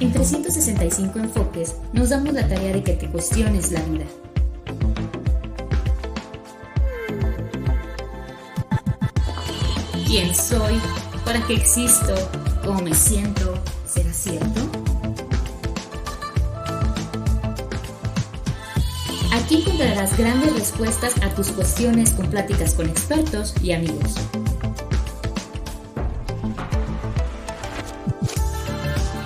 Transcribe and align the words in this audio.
En 0.00 0.12
365 0.12 1.18
enfoques 1.18 1.74
nos 1.92 2.10
damos 2.10 2.32
la 2.32 2.46
tarea 2.48 2.72
de 2.72 2.82
que 2.82 2.94
te 2.94 3.08
cuestiones 3.08 3.72
la 3.72 3.82
vida. 3.82 4.06
¿Quién 10.06 10.34
soy? 10.34 10.80
¿Para 11.24 11.46
qué 11.46 11.54
existo? 11.54 12.14
¿Cómo 12.64 12.80
me 12.82 12.94
siento? 12.94 13.54
¿Será 13.86 14.12
cierto? 14.12 14.69
Aquí 19.32 19.62
encontrarás 19.62 20.16
grandes 20.18 20.52
respuestas 20.54 21.14
a 21.22 21.28
tus 21.34 21.48
cuestiones 21.52 22.12
con 22.12 22.28
pláticas 22.30 22.74
con 22.74 22.88
expertos 22.88 23.54
y 23.62 23.72
amigos. 23.72 24.14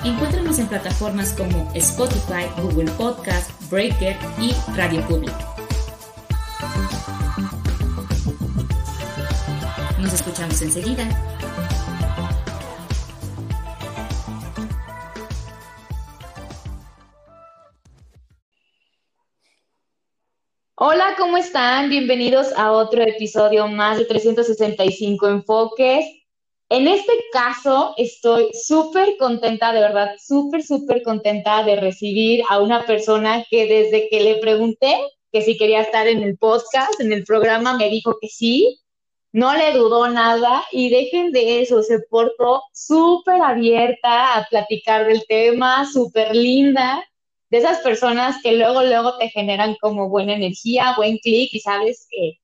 Encuéntranos 0.05 0.59
en 0.59 0.67
plataformas 0.67 1.33
como 1.33 1.71
Spotify, 1.75 2.45
Google 2.61 2.91
Podcast, 2.93 3.51
Breaker 3.71 4.17
y 4.39 4.55
Radio 4.77 5.01
Public. 5.09 5.33
Nos 9.99 10.13
escuchamos 10.13 10.61
enseguida. 10.61 11.09
¿Cómo 21.35 21.45
están? 21.45 21.91
Bienvenidos 21.91 22.53
a 22.57 22.71
otro 22.71 23.03
episodio 23.03 23.67
más 23.67 23.99
de 23.99 24.05
365 24.05 25.27
Enfoques. 25.27 26.07
En 26.69 26.87
este 26.87 27.13
caso, 27.33 27.93
estoy 27.97 28.51
súper 28.53 29.17
contenta, 29.19 29.73
de 29.73 29.81
verdad, 29.81 30.13
súper, 30.25 30.63
súper 30.63 31.03
contenta 31.03 31.65
de 31.65 31.75
recibir 31.75 32.45
a 32.49 32.61
una 32.61 32.87
persona 32.87 33.45
que 33.51 33.67
desde 33.67 34.09
que 34.09 34.21
le 34.21 34.37
pregunté 34.37 34.97
que 35.33 35.43
si 35.43 35.59
quería 35.59 35.81
estar 35.81 36.07
en 36.07 36.23
el 36.23 36.39
podcast, 36.39 37.01
en 37.01 37.13
el 37.13 37.25
programa, 37.25 37.77
me 37.77 37.91
dijo 37.91 38.17
que 38.21 38.29
sí, 38.29 38.79
no 39.33 39.57
le 39.57 39.73
dudó 39.73 40.07
nada 40.07 40.63
y 40.71 40.89
dejen 40.89 41.33
de 41.33 41.63
eso, 41.63 41.83
se 41.83 41.99
portó 42.09 42.63
súper 42.73 43.43
abierta 43.43 44.37
a 44.37 44.47
platicar 44.49 45.05
del 45.09 45.27
tema, 45.27 45.85
súper 45.85 46.37
linda, 46.37 47.05
de 47.55 47.61
esas 47.61 47.79
personas 47.83 48.43
que 48.43 48.51
luego, 48.51 48.83
luego 48.83 49.17
te 49.17 49.29
generan 49.29 49.77
como 49.81 50.09
buena 50.09 50.35
energía, 50.35 50.95
buen 50.97 51.19
clic 51.19 51.51
y 51.53 51.61
sabes 51.61 52.09
que 52.11 52.41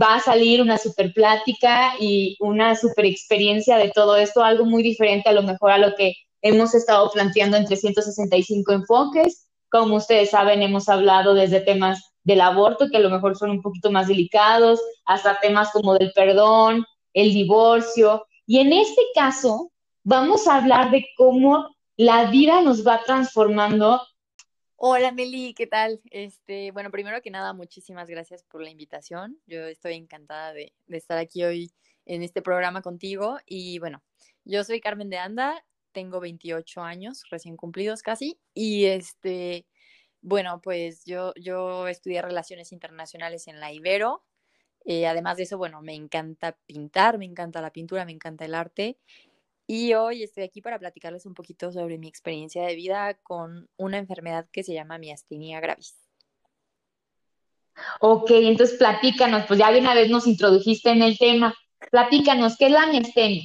va 0.00 0.14
a 0.14 0.20
salir 0.20 0.62
una 0.62 0.78
super 0.78 1.12
plática 1.12 1.94
y 1.98 2.36
una 2.38 2.76
super 2.76 3.04
experiencia 3.04 3.76
de 3.76 3.90
todo 3.90 4.14
esto, 4.14 4.44
algo 4.44 4.64
muy 4.64 4.84
diferente 4.84 5.28
a 5.28 5.32
lo 5.32 5.42
mejor 5.42 5.72
a 5.72 5.78
lo 5.78 5.96
que 5.96 6.14
hemos 6.42 6.76
estado 6.76 7.10
planteando 7.10 7.56
en 7.56 7.64
365 7.64 8.70
enfoques. 8.72 9.48
Como 9.68 9.96
ustedes 9.96 10.30
saben, 10.30 10.62
hemos 10.62 10.88
hablado 10.88 11.34
desde 11.34 11.58
temas 11.58 12.12
del 12.22 12.40
aborto, 12.40 12.88
que 12.88 12.98
a 12.98 13.00
lo 13.00 13.10
mejor 13.10 13.36
son 13.36 13.50
un 13.50 13.62
poquito 13.62 13.90
más 13.90 14.06
delicados, 14.06 14.80
hasta 15.06 15.40
temas 15.40 15.72
como 15.72 15.94
del 15.94 16.12
perdón, 16.12 16.86
el 17.14 17.32
divorcio. 17.32 18.26
Y 18.46 18.60
en 18.60 18.72
este 18.72 19.02
caso, 19.12 19.72
vamos 20.04 20.46
a 20.46 20.58
hablar 20.58 20.92
de 20.92 21.04
cómo 21.16 21.66
la 21.96 22.30
vida 22.30 22.62
nos 22.62 22.86
va 22.86 23.02
transformando 23.04 24.00
Hola 24.84 25.12
Meli, 25.12 25.54
¿qué 25.54 25.68
tal? 25.68 26.00
Este, 26.10 26.72
bueno, 26.72 26.90
primero 26.90 27.22
que 27.22 27.30
nada, 27.30 27.52
muchísimas 27.52 28.08
gracias 28.08 28.42
por 28.42 28.62
la 28.62 28.68
invitación. 28.68 29.38
Yo 29.46 29.60
estoy 29.60 29.94
encantada 29.94 30.52
de, 30.52 30.72
estar 30.88 31.18
aquí 31.18 31.44
hoy 31.44 31.70
en 32.04 32.24
este 32.24 32.42
programa 32.42 32.82
contigo. 32.82 33.38
Y 33.46 33.78
bueno, 33.78 34.02
yo 34.44 34.64
soy 34.64 34.80
Carmen 34.80 35.08
de 35.08 35.18
Anda, 35.18 35.64
tengo 35.92 36.18
28 36.18 36.82
años, 36.82 37.22
recién 37.30 37.56
cumplidos 37.56 38.02
casi. 38.02 38.40
Y 38.54 38.86
este, 38.86 39.66
bueno, 40.20 40.60
pues 40.60 41.04
yo, 41.04 41.32
yo 41.36 41.86
estudié 41.86 42.20
Relaciones 42.20 42.72
Internacionales 42.72 43.46
en 43.46 43.60
la 43.60 43.72
Ibero. 43.72 44.24
Eh, 44.84 45.06
además 45.06 45.36
de 45.36 45.44
eso, 45.44 45.58
bueno, 45.58 45.80
me 45.80 45.94
encanta 45.94 46.58
pintar, 46.66 47.18
me 47.18 47.24
encanta 47.24 47.62
la 47.62 47.70
pintura, 47.70 48.04
me 48.04 48.10
encanta 48.10 48.46
el 48.46 48.56
arte. 48.56 48.98
Y 49.66 49.94
hoy 49.94 50.22
estoy 50.22 50.44
aquí 50.44 50.60
para 50.60 50.78
platicarles 50.78 51.26
un 51.26 51.34
poquito 51.34 51.72
sobre 51.72 51.98
mi 51.98 52.08
experiencia 52.08 52.64
de 52.64 52.74
vida 52.74 53.14
con 53.22 53.68
una 53.76 53.98
enfermedad 53.98 54.48
que 54.50 54.62
se 54.62 54.74
llama 54.74 54.98
miastenia 54.98 55.60
gravis. 55.60 55.96
Ok, 58.00 58.30
entonces 58.32 58.78
platícanos, 58.78 59.46
pues 59.46 59.58
ya 59.58 59.72
de 59.72 59.80
una 59.80 59.94
vez 59.94 60.10
nos 60.10 60.26
introdujiste 60.26 60.90
en 60.90 61.02
el 61.02 61.16
tema. 61.16 61.54
Platícanos, 61.90 62.56
¿qué 62.58 62.66
es 62.66 62.72
la 62.72 62.86
miastenia? 62.86 63.44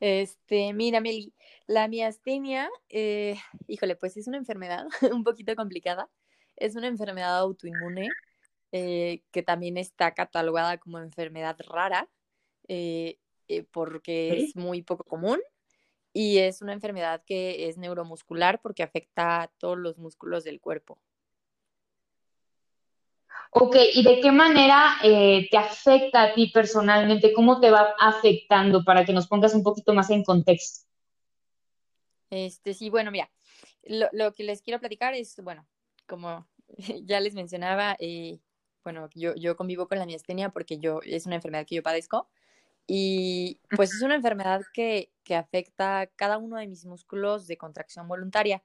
Este, 0.00 0.72
mira, 0.72 1.00
Meli, 1.00 1.32
la 1.66 1.88
miastenia, 1.88 2.68
eh, 2.88 3.36
híjole, 3.68 3.96
pues 3.96 4.16
es 4.16 4.26
una 4.26 4.36
enfermedad 4.36 4.86
un 5.12 5.24
poquito 5.24 5.54
complicada. 5.54 6.10
Es 6.56 6.76
una 6.76 6.88
enfermedad 6.88 7.38
autoinmune 7.38 8.08
eh, 8.72 9.22
que 9.30 9.42
también 9.42 9.78
está 9.78 10.12
catalogada 10.12 10.78
como 10.78 10.98
enfermedad 10.98 11.56
rara. 11.68 12.08
Eh, 12.68 13.18
eh, 13.48 13.64
porque 13.70 14.44
es 14.44 14.56
muy 14.56 14.82
poco 14.82 15.04
común 15.04 15.40
y 16.12 16.38
es 16.38 16.62
una 16.62 16.72
enfermedad 16.72 17.22
que 17.24 17.68
es 17.68 17.78
neuromuscular 17.78 18.60
porque 18.60 18.82
afecta 18.82 19.42
a 19.42 19.48
todos 19.48 19.78
los 19.78 19.98
músculos 19.98 20.44
del 20.44 20.60
cuerpo. 20.60 20.98
Ok, 23.50 23.76
¿y 23.94 24.02
de 24.02 24.20
qué 24.20 24.32
manera 24.32 24.96
eh, 25.02 25.46
te 25.50 25.58
afecta 25.58 26.22
a 26.22 26.34
ti 26.34 26.48
personalmente? 26.48 27.34
¿Cómo 27.34 27.60
te 27.60 27.70
va 27.70 27.94
afectando 27.98 28.82
para 28.82 29.04
que 29.04 29.12
nos 29.12 29.26
pongas 29.26 29.54
un 29.54 29.62
poquito 29.62 29.92
más 29.92 30.08
en 30.10 30.24
contexto? 30.24 30.86
Este, 32.30 32.72
sí, 32.72 32.88
bueno, 32.88 33.10
mira, 33.10 33.30
lo, 33.84 34.32
que 34.32 34.42
les 34.42 34.62
quiero 34.62 34.80
platicar 34.80 35.12
es, 35.14 35.36
bueno, 35.42 35.66
como 36.06 36.48
ya 37.04 37.20
les 37.20 37.34
mencionaba, 37.34 37.94
eh, 37.98 38.40
bueno, 38.84 39.10
yo, 39.14 39.34
yo 39.34 39.54
convivo 39.54 39.86
con 39.86 39.98
la 39.98 40.06
miastenia 40.06 40.48
porque 40.48 40.78
yo, 40.78 41.00
es 41.04 41.26
una 41.26 41.36
enfermedad 41.36 41.66
que 41.66 41.76
yo 41.76 41.82
padezco. 41.82 42.30
Y 42.86 43.60
pues 43.76 43.94
es 43.94 44.02
una 44.02 44.16
enfermedad 44.16 44.62
que, 44.72 45.12
que 45.24 45.36
afecta 45.36 46.08
cada 46.16 46.38
uno 46.38 46.56
de 46.56 46.66
mis 46.66 46.84
músculos 46.84 47.46
de 47.46 47.56
contracción 47.56 48.08
voluntaria. 48.08 48.62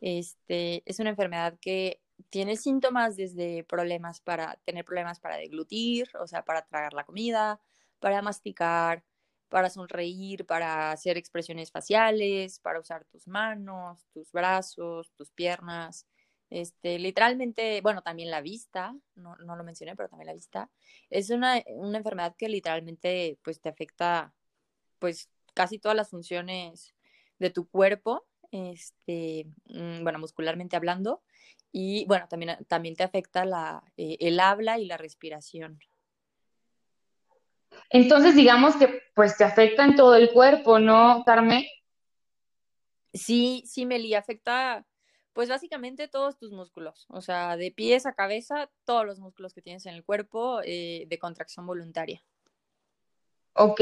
Este, 0.00 0.82
es 0.84 0.98
una 0.98 1.10
enfermedad 1.10 1.58
que 1.60 2.00
tiene 2.30 2.56
síntomas 2.56 3.16
desde 3.16 3.64
problemas 3.64 4.20
para 4.20 4.58
tener 4.64 4.84
problemas 4.84 5.20
para 5.20 5.36
deglutir, 5.36 6.08
o 6.18 6.26
sea, 6.26 6.44
para 6.44 6.62
tragar 6.62 6.92
la 6.92 7.04
comida, 7.04 7.60
para 8.00 8.22
masticar, 8.22 9.04
para 9.48 9.70
sonreír, 9.70 10.46
para 10.46 10.92
hacer 10.92 11.16
expresiones 11.18 11.70
faciales, 11.70 12.58
para 12.58 12.80
usar 12.80 13.04
tus 13.04 13.28
manos, 13.28 14.06
tus 14.12 14.32
brazos, 14.32 15.12
tus 15.14 15.30
piernas. 15.30 16.06
Este, 16.52 16.98
literalmente, 16.98 17.80
bueno, 17.80 18.02
también 18.02 18.30
la 18.30 18.42
vista, 18.42 18.94
no, 19.14 19.36
no 19.36 19.56
lo 19.56 19.64
mencioné, 19.64 19.96
pero 19.96 20.10
también 20.10 20.26
la 20.26 20.34
vista, 20.34 20.68
es 21.08 21.30
una, 21.30 21.62
una, 21.68 21.96
enfermedad 21.96 22.36
que 22.36 22.50
literalmente 22.50 23.38
pues 23.42 23.58
te 23.58 23.70
afecta 23.70 24.34
pues 24.98 25.30
casi 25.54 25.78
todas 25.78 25.96
las 25.96 26.10
funciones 26.10 26.94
de 27.38 27.48
tu 27.48 27.66
cuerpo, 27.66 28.26
este, 28.50 29.46
mm, 29.64 30.02
bueno, 30.02 30.18
muscularmente 30.18 30.76
hablando, 30.76 31.22
y 31.72 32.04
bueno, 32.04 32.28
también, 32.28 32.58
también 32.68 32.96
te 32.96 33.04
afecta 33.04 33.46
la, 33.46 33.82
eh, 33.96 34.18
el 34.20 34.38
habla 34.38 34.78
y 34.78 34.84
la 34.84 34.98
respiración. 34.98 35.80
Entonces, 37.88 38.36
digamos 38.36 38.76
que 38.76 39.00
pues 39.14 39.38
te 39.38 39.44
afecta 39.44 39.86
en 39.86 39.96
todo 39.96 40.16
el 40.16 40.30
cuerpo, 40.30 40.78
¿no, 40.78 41.22
Carmen? 41.24 41.64
Sí, 43.14 43.62
sí, 43.64 43.86
Meli, 43.86 44.12
afecta 44.12 44.84
pues 45.32 45.48
básicamente 45.48 46.08
todos 46.08 46.36
tus 46.36 46.52
músculos, 46.52 47.06
o 47.08 47.20
sea, 47.20 47.56
de 47.56 47.70
pies 47.70 48.06
a 48.06 48.14
cabeza, 48.14 48.70
todos 48.84 49.06
los 49.06 49.18
músculos 49.18 49.54
que 49.54 49.62
tienes 49.62 49.86
en 49.86 49.94
el 49.94 50.04
cuerpo 50.04 50.60
eh, 50.64 51.04
de 51.08 51.18
contracción 51.18 51.66
voluntaria. 51.66 52.22
Ok, 53.54 53.80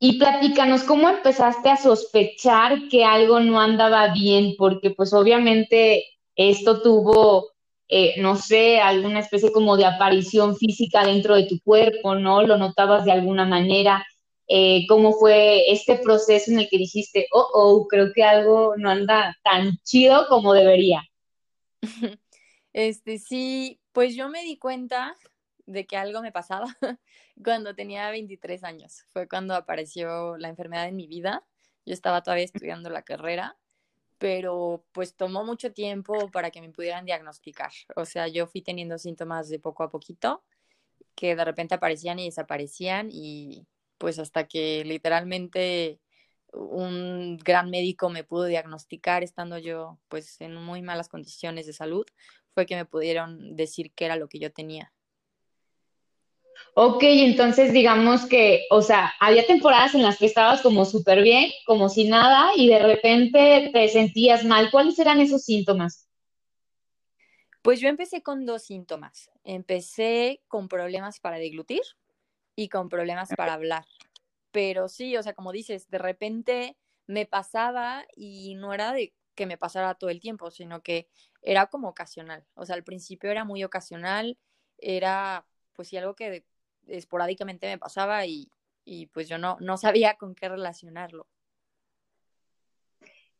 y 0.00 0.18
platícanos, 0.18 0.84
¿cómo 0.84 1.08
empezaste 1.08 1.70
a 1.70 1.76
sospechar 1.76 2.88
que 2.88 3.04
algo 3.04 3.40
no 3.40 3.60
andaba 3.60 4.12
bien? 4.12 4.54
Porque 4.56 4.90
pues 4.90 5.12
obviamente 5.12 6.04
esto 6.36 6.82
tuvo, 6.82 7.48
eh, 7.88 8.14
no 8.20 8.36
sé, 8.36 8.78
alguna 8.78 9.20
especie 9.20 9.50
como 9.50 9.76
de 9.76 9.86
aparición 9.86 10.56
física 10.56 11.04
dentro 11.04 11.34
de 11.34 11.46
tu 11.46 11.60
cuerpo, 11.60 12.14
¿no? 12.14 12.42
Lo 12.42 12.56
notabas 12.58 13.04
de 13.04 13.12
alguna 13.12 13.44
manera. 13.44 14.06
Eh, 14.48 14.86
cómo 14.88 15.12
fue 15.12 15.70
este 15.70 15.98
proceso 15.98 16.50
en 16.50 16.60
el 16.60 16.68
que 16.70 16.78
dijiste, 16.78 17.28
oh, 17.32 17.46
oh, 17.52 17.86
creo 17.86 18.12
que 18.14 18.24
algo 18.24 18.74
no 18.78 18.90
anda 18.90 19.36
tan 19.44 19.76
chido 19.84 20.26
como 20.28 20.54
debería. 20.54 21.02
Este, 22.74 23.18
sí, 23.18 23.80
pues 23.92 24.14
yo 24.14 24.28
me 24.28 24.44
di 24.44 24.56
cuenta 24.56 25.16
de 25.66 25.86
que 25.86 25.96
algo 25.96 26.22
me 26.22 26.30
pasaba 26.30 26.66
cuando 27.44 27.74
tenía 27.74 28.10
23 28.10 28.62
años. 28.62 29.04
Fue 29.12 29.26
cuando 29.26 29.54
apareció 29.54 30.36
la 30.36 30.48
enfermedad 30.48 30.86
en 30.86 30.94
mi 30.94 31.08
vida. 31.08 31.44
Yo 31.86 31.94
estaba 31.94 32.22
todavía 32.22 32.44
estudiando 32.44 32.90
la 32.90 33.02
carrera. 33.02 33.56
pero 34.18 34.84
pues 34.92 35.16
tomó 35.16 35.44
mucho 35.44 35.72
tiempo 35.72 36.30
para 36.30 36.50
que 36.50 36.60
me 36.60 36.70
pudieran 36.70 37.04
diagnosticar. 37.06 37.72
O 37.96 38.04
sea, 38.04 38.28
yo 38.28 38.46
fui 38.46 38.62
teniendo 38.62 38.98
síntomas 38.98 39.48
de 39.48 39.58
poco 39.60 39.82
a 39.84 39.90
poquito 39.90 40.44
que 41.14 41.36
de 41.36 41.44
repente 41.44 41.74
aparecían 41.74 42.18
y 42.20 42.26
desaparecían 42.26 43.10
y 43.12 43.66
pues 43.98 44.18
hasta 44.18 44.46
que 44.46 44.84
literalmente 44.84 46.00
un 46.52 47.36
gran 47.38 47.70
médico 47.70 48.08
me 48.08 48.24
pudo 48.24 48.44
diagnosticar 48.44 49.22
estando 49.22 49.58
yo 49.58 49.98
pues 50.08 50.40
en 50.40 50.54
muy 50.54 50.82
malas 50.82 51.08
condiciones 51.08 51.66
de 51.66 51.72
salud, 51.72 52.06
fue 52.54 52.66
que 52.66 52.76
me 52.76 52.86
pudieron 52.86 53.56
decir 53.56 53.92
qué 53.94 54.06
era 54.06 54.16
lo 54.16 54.28
que 54.28 54.38
yo 54.38 54.52
tenía. 54.52 54.92
Ok, 56.74 57.02
entonces 57.02 57.72
digamos 57.72 58.26
que, 58.26 58.66
o 58.70 58.82
sea, 58.82 59.12
había 59.20 59.46
temporadas 59.46 59.94
en 59.94 60.02
las 60.02 60.18
que 60.18 60.26
estabas 60.26 60.60
como 60.60 60.84
súper 60.84 61.22
bien, 61.22 61.50
como 61.66 61.88
si 61.88 62.08
nada, 62.08 62.50
y 62.56 62.68
de 62.68 62.80
repente 62.80 63.70
te 63.72 63.88
sentías 63.88 64.44
mal. 64.44 64.70
¿Cuáles 64.70 64.98
eran 64.98 65.20
esos 65.20 65.44
síntomas? 65.44 66.08
Pues 67.62 67.80
yo 67.80 67.88
empecé 67.88 68.22
con 68.22 68.46
dos 68.46 68.62
síntomas. 68.62 69.30
Empecé 69.44 70.40
con 70.48 70.68
problemas 70.68 71.20
para 71.20 71.38
deglutir 71.38 71.82
y 72.58 72.68
con 72.68 72.88
problemas 72.88 73.28
para 73.36 73.52
hablar. 73.52 73.84
Pero 74.50 74.88
sí, 74.88 75.16
o 75.16 75.22
sea, 75.22 75.32
como 75.32 75.52
dices, 75.52 75.88
de 75.90 75.98
repente 75.98 76.76
me 77.06 77.24
pasaba 77.24 78.04
y 78.16 78.56
no 78.56 78.74
era 78.74 78.92
de 78.92 79.14
que 79.36 79.46
me 79.46 79.56
pasara 79.56 79.94
todo 79.94 80.10
el 80.10 80.18
tiempo, 80.18 80.50
sino 80.50 80.82
que 80.82 81.06
era 81.40 81.68
como 81.68 81.88
ocasional. 81.88 82.44
O 82.54 82.66
sea, 82.66 82.74
al 82.74 82.82
principio 82.82 83.30
era 83.30 83.44
muy 83.44 83.62
ocasional, 83.62 84.36
era 84.76 85.46
pues 85.74 85.86
sí 85.86 85.98
algo 85.98 86.16
que 86.16 86.44
esporádicamente 86.88 87.68
me 87.68 87.78
pasaba 87.78 88.26
y, 88.26 88.50
y 88.84 89.06
pues 89.06 89.28
yo 89.28 89.38
no, 89.38 89.56
no 89.60 89.76
sabía 89.76 90.14
con 90.14 90.34
qué 90.34 90.48
relacionarlo. 90.48 91.28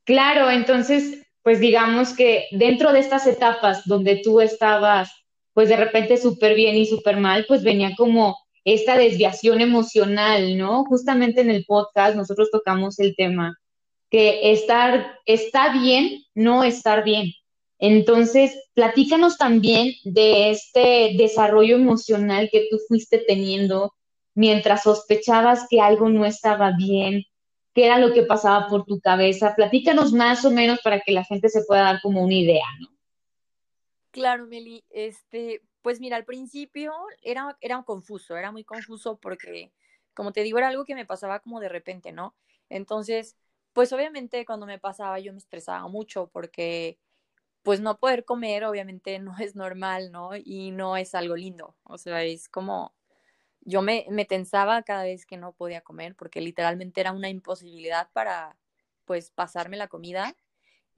Claro, 0.05 0.49
entonces, 0.49 1.27
pues 1.43 1.59
digamos 1.59 2.15
que 2.15 2.47
dentro 2.53 2.93
de 2.93 3.01
estas 3.01 3.27
etapas 3.27 3.83
donde 3.85 4.21
tú 4.23 4.41
estabas, 4.41 5.11
pues 5.55 5.69
de 5.69 5.77
repente 5.77 6.19
súper 6.19 6.55
bien 6.55 6.77
y 6.77 6.87
súper 6.87 7.17
mal, 7.17 7.47
pues 7.49 7.65
venía 7.65 7.91
como 7.97 8.37
esta 8.75 8.97
desviación 8.97 9.61
emocional, 9.61 10.57
¿no? 10.57 10.85
Justamente 10.85 11.41
en 11.41 11.51
el 11.51 11.65
podcast 11.65 12.17
nosotros 12.17 12.51
tocamos 12.51 12.99
el 12.99 13.15
tema, 13.17 13.59
que 14.11 14.53
estar, 14.53 15.19
está 15.27 15.73
bien, 15.73 16.23
no 16.35 16.65
estar 16.65 17.05
bien. 17.05 17.33
Entonces, 17.79 18.57
platícanos 18.75 19.39
también 19.39 19.93
de 20.05 20.51
este 20.51 21.15
desarrollo 21.17 21.77
emocional 21.77 22.49
que 22.51 22.67
tú 22.71 22.79
fuiste 22.89 23.19
teniendo 23.19 23.95
mientras 24.35 24.83
sospechabas 24.83 25.67
que 25.69 25.81
algo 25.81 26.09
no 26.09 26.25
estaba 26.25 26.73
bien, 26.77 27.25
qué 27.75 27.87
era 27.87 27.99
lo 27.99 28.13
que 28.13 28.23
pasaba 28.23 28.67
por 28.69 28.85
tu 28.85 29.01
cabeza. 29.01 29.55
Platícanos 29.55 30.13
más 30.13 30.45
o 30.45 30.51
menos 30.51 30.81
para 30.83 31.01
que 31.01 31.13
la 31.13 31.25
gente 31.25 31.49
se 31.49 31.63
pueda 31.65 31.83
dar 31.83 32.01
como 32.03 32.23
una 32.25 32.35
idea, 32.35 32.67
¿no? 32.81 32.89
Claro, 34.11 34.47
Meli, 34.47 34.83
este, 34.91 35.61
pues 35.83 36.01
mira, 36.01 36.17
al 36.17 36.25
principio 36.25 36.93
era, 37.23 37.57
era 37.61 37.83
confuso, 37.83 38.37
era 38.37 38.53
muy 38.53 38.65
confuso 38.65 39.19
porque, 39.19 39.73
como 40.15 40.33
te 40.33 40.43
digo, 40.43 40.59
era 40.59 40.69
algo 40.69 40.85
que 40.85 40.95
me 40.95 41.07
pasaba 41.07 41.41
como 41.41 41.61
de 41.61 41.69
repente, 41.69 42.13
¿no? 42.13 42.35
Entonces, 42.69 43.37
pues 43.73 43.93
obviamente 43.93 44.45
cuando 44.47 44.67
me 44.67 44.79
pasaba 44.79 45.19
yo 45.21 45.33
me 45.33 45.39
estresaba 45.39 45.87
mucho 45.89 46.29
porque 46.29 46.99
pues 47.63 47.81
no 47.81 47.99
poder 47.99 48.25
comer 48.25 48.65
obviamente 48.65 49.19
no 49.19 49.37
es 49.39 49.57
normal, 49.57 50.13
¿no? 50.13 50.31
Y 50.37 50.71
no 50.73 50.97
es 50.97 51.15
algo 51.15 51.37
lindo. 51.37 51.77
O 51.85 51.99
sea, 51.99 52.23
es 52.25 52.49
como, 52.49 52.95
yo 53.63 53.83
me, 53.83 54.07
me 54.11 54.25
tensaba 54.25 54.83
cada 54.83 55.05
vez 55.05 55.27
que 55.27 55.37
no 55.37 55.53
podía 55.53 55.81
comer 55.83 56.15
porque 56.17 56.41
literalmente 56.41 57.01
era 57.01 57.13
una 57.13 57.29
imposibilidad 57.31 58.11
para, 58.13 58.59
pues, 59.05 59.31
pasarme 59.31 59.77
la 59.77 59.89
comida. 59.89 60.37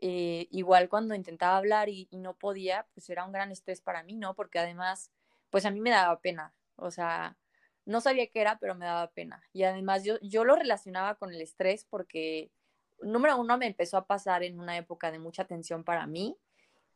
Eh, 0.01 0.49
igual 0.51 0.89
cuando 0.89 1.15
intentaba 1.15 1.57
hablar 1.57 1.89
y, 1.89 2.09
y, 2.11 2.19
no 2.19 2.35
podía, 2.35 2.87
pues 2.95 3.11
era 3.11 3.25
un 3.25 3.33
gran 3.33 3.53
estrés 3.53 3.81
para 3.81 4.03
mí, 4.03 4.17
¿no? 4.17 4.35
Porque 4.35 4.59
además, 4.59 5.11
pues 5.51 5.67
a 5.67 5.71
mí 5.71 5.81
me 5.81 5.91
daba 5.91 6.21
pena. 6.21 6.55
O 6.77 6.91
sea, 6.91 7.37
no 7.85 8.01
sabía 8.01 8.27
qué 8.29 8.41
era, 8.41 8.59
pero 8.59 8.75
me 8.75 8.87
daba 8.87 9.11
pena. 9.11 9.43
Y 9.53 9.65
además 9.65 10.05
yo, 10.05 10.19
yo 10.23 10.45
lo 10.45 10.57
relacionaba 10.57 11.17
con 11.17 11.35
el 11.35 11.41
estrés 11.41 11.85
porque, 11.85 12.51
número 13.03 13.37
uno, 13.37 13.59
me 13.59 13.67
empezó 13.67 13.97
a 13.99 14.07
pasar 14.07 14.43
en 14.43 14.59
una 14.61 14.77
época 14.77 15.11
de 15.11 15.19
mucha 15.19 15.45
tensión 15.45 15.85
para 15.85 16.07
mí 16.07 16.37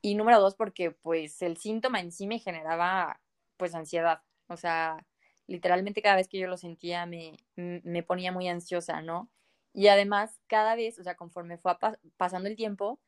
y 0.04 0.14
número 0.14 0.40
dos, 0.40 0.54
porque 0.54 0.90
pues 0.90 1.40
el 1.42 1.56
síntoma 1.56 2.00
en 2.00 2.12
sí 2.12 2.26
me 2.26 2.38
generaba 2.38 3.20
pues 3.56 3.74
ansiedad. 3.74 4.22
O 4.48 4.56
sea, 4.56 5.06
literalmente 5.46 6.02
cada 6.02 6.16
vez 6.16 6.28
que 6.28 6.38
yo 6.38 6.46
lo 6.46 6.56
sentía 6.58 7.06
me, 7.06 7.36
me 7.56 8.02
ponía 8.02 8.30
muy 8.30 8.48
ansiosa, 8.48 9.00
¿no? 9.02 9.30
Y 9.74 9.88
además, 9.88 10.40
cada 10.46 10.76
vez, 10.76 10.98
o 11.00 11.02
sea, 11.02 11.16
conforme 11.16 11.58
fue 11.58 11.76
pasando 12.16 12.48
el 12.48 12.56
tiempo, 12.56 13.00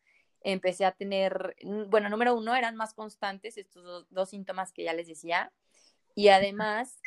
empecé 0.43 0.85
a 0.85 0.93
tener, 0.93 1.57
bueno, 1.89 2.09
número 2.09 2.35
uno, 2.35 2.55
eran 2.55 2.77
más 2.77 2.93
constantes 2.93 3.57
estos 3.57 3.85
dos, 3.85 4.07
dos, 4.11 4.31
síntomas 4.31 4.73
que 4.73 4.83
ya 4.85 4.93
les 4.93 5.07
decía. 5.07 5.53
Y 6.17 6.29
además, 6.29 7.01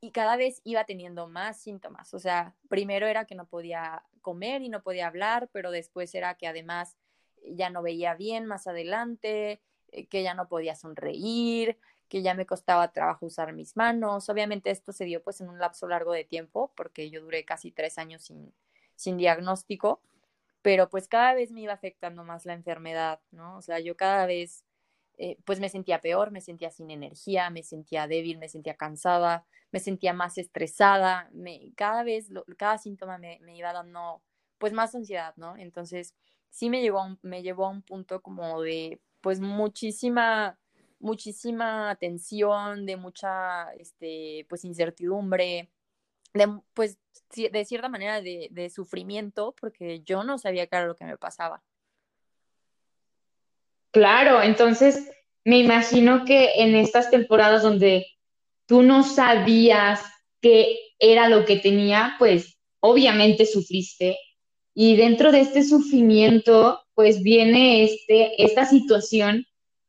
y 0.00 0.10
cada 0.10 0.36
vez 0.36 0.62
iba 0.64 0.84
teniendo 0.84 1.28
más 1.28 1.60
síntomas. 1.60 2.14
O 2.14 2.18
sea, 2.18 2.54
primero 2.68 3.06
era 3.06 3.26
que 3.26 3.34
no 3.34 3.46
podía 3.46 4.02
comer 4.22 4.62
y 4.62 4.70
no 4.70 4.82
podía 4.82 5.06
hablar, 5.06 5.50
pero 5.52 5.70
después 5.70 6.14
era 6.14 6.34
que 6.34 6.46
además 6.46 6.96
ya 7.46 7.68
no 7.68 7.82
veía 7.82 8.14
bien 8.14 8.46
más 8.46 8.66
adelante, 8.66 9.60
eh, 9.92 10.06
que 10.06 10.22
ya 10.22 10.34
no 10.34 10.48
podía 10.48 10.74
sonreír, 10.76 11.78
que 12.08 12.22
ya 12.22 12.34
me 12.34 12.46
costaba 12.46 12.92
trabajo 12.92 13.26
usar 13.26 13.52
mis 13.52 13.76
manos. 13.76 14.28
Obviamente 14.30 14.70
esto 14.70 14.92
se 14.92 15.04
dio 15.04 15.22
pues 15.22 15.40
en 15.40 15.48
un 15.48 15.58
lapso 15.58 15.86
largo 15.88 16.12
de 16.12 16.24
tiempo, 16.24 16.72
porque 16.74 17.10
yo 17.10 17.20
duré 17.20 17.44
casi 17.44 17.70
tres 17.70 17.98
años 17.98 18.22
sin, 18.24 18.52
sin 18.96 19.16
diagnóstico, 19.16 20.00
pero 20.62 20.88
pues 20.88 21.08
cada 21.08 21.34
vez 21.34 21.52
me 21.52 21.62
iba 21.62 21.72
afectando 21.72 22.24
más 22.24 22.46
la 22.46 22.54
enfermedad, 22.54 23.20
¿no? 23.30 23.56
O 23.58 23.62
sea, 23.62 23.80
yo 23.80 23.96
cada 23.96 24.26
vez 24.26 24.64
eh, 25.18 25.36
pues 25.44 25.60
me 25.60 25.68
sentía 25.68 26.00
peor, 26.00 26.30
me 26.30 26.40
sentía 26.40 26.70
sin 26.70 26.90
energía, 26.90 27.50
me 27.50 27.62
sentía 27.62 28.08
débil, 28.08 28.38
me 28.38 28.48
sentía 28.48 28.74
cansada, 28.74 29.46
me 29.70 29.80
sentía 29.80 30.12
más 30.12 30.38
estresada, 30.38 31.30
cada 31.76 32.02
vez, 32.02 32.30
cada 32.56 32.78
síntoma 32.78 33.18
me, 33.18 33.38
me 33.42 33.56
iba 33.56 33.72
dando 33.72 34.22
pues 34.58 34.72
más 34.72 34.94
ansiedad, 34.94 35.34
¿no? 35.36 35.56
Entonces, 35.56 36.14
sí 36.50 36.70
me 36.70 36.80
llevó, 36.80 37.00
a 37.00 37.18
me 37.22 37.42
llevó 37.42 37.66
a 37.66 37.70
un 37.70 37.82
punto 37.82 38.22
como 38.22 38.62
de, 38.62 39.00
pues, 39.20 39.40
muchísima, 39.40 40.58
muchísima 41.00 41.96
tensión, 42.00 42.86
de 42.86 42.96
mucha, 42.96 43.72
este, 43.74 44.46
pues, 44.48 44.64
incertidumbre, 44.64 45.70
de, 46.34 46.60
pues, 46.74 46.98
de 47.34 47.64
cierta 47.64 47.88
manera 47.88 48.20
de, 48.20 48.48
de 48.50 48.70
sufrimiento, 48.70 49.54
porque 49.60 50.02
yo 50.04 50.24
no 50.24 50.38
sabía 50.38 50.66
era 50.66 50.86
lo 50.86 50.96
que 50.96 51.04
me 51.04 51.16
pasaba. 51.16 51.62
Claro, 53.90 54.42
entonces 54.42 55.10
me 55.44 55.58
imagino 55.58 56.24
que 56.24 56.50
en 56.56 56.74
estas 56.74 57.10
temporadas 57.10 57.62
donde 57.62 58.06
tú 58.66 58.82
no 58.82 59.04
sabías 59.04 60.02
qué 60.40 60.78
era 60.98 61.28
lo 61.28 61.44
que 61.44 61.56
tenía, 61.56 62.16
pues 62.18 62.58
obviamente 62.80 63.46
sufriste, 63.46 64.18
y 64.74 64.96
dentro 64.96 65.30
de 65.30 65.40
este 65.40 65.62
sufrimiento, 65.62 66.82
pues 66.94 67.22
viene 67.22 67.84
este, 67.84 68.42
esta 68.42 68.66
situación 68.66 69.46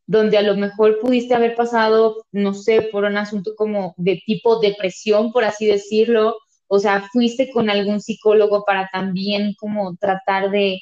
donde 0.08 0.38
a 0.38 0.42
lo 0.42 0.56
mejor 0.56 1.00
pudiste 1.00 1.34
haber 1.34 1.56
pasado, 1.56 2.26
no 2.32 2.54
sé, 2.54 2.84
por 2.92 3.06
un 3.06 3.18
asunto 3.18 3.56
como 3.56 3.94
de 3.98 4.22
tipo 4.26 4.60
depresión, 4.60 5.32
por 5.32 5.44
así 5.44 5.66
decirlo, 5.66 6.38
o 6.68 6.80
sea, 6.80 7.08
fuiste 7.12 7.52
con 7.52 7.70
algún 7.70 8.02
psicólogo 8.02 8.64
para 8.66 8.90
también 8.92 9.54
como 9.60 9.96
tratar 9.98 10.50
de, 10.52 10.82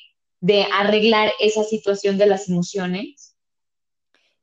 arreglar 0.73 1.31
esa 1.39 1.63
situación 1.63 2.17
de 2.17 2.25
las 2.25 2.49
emociones. 2.49 3.35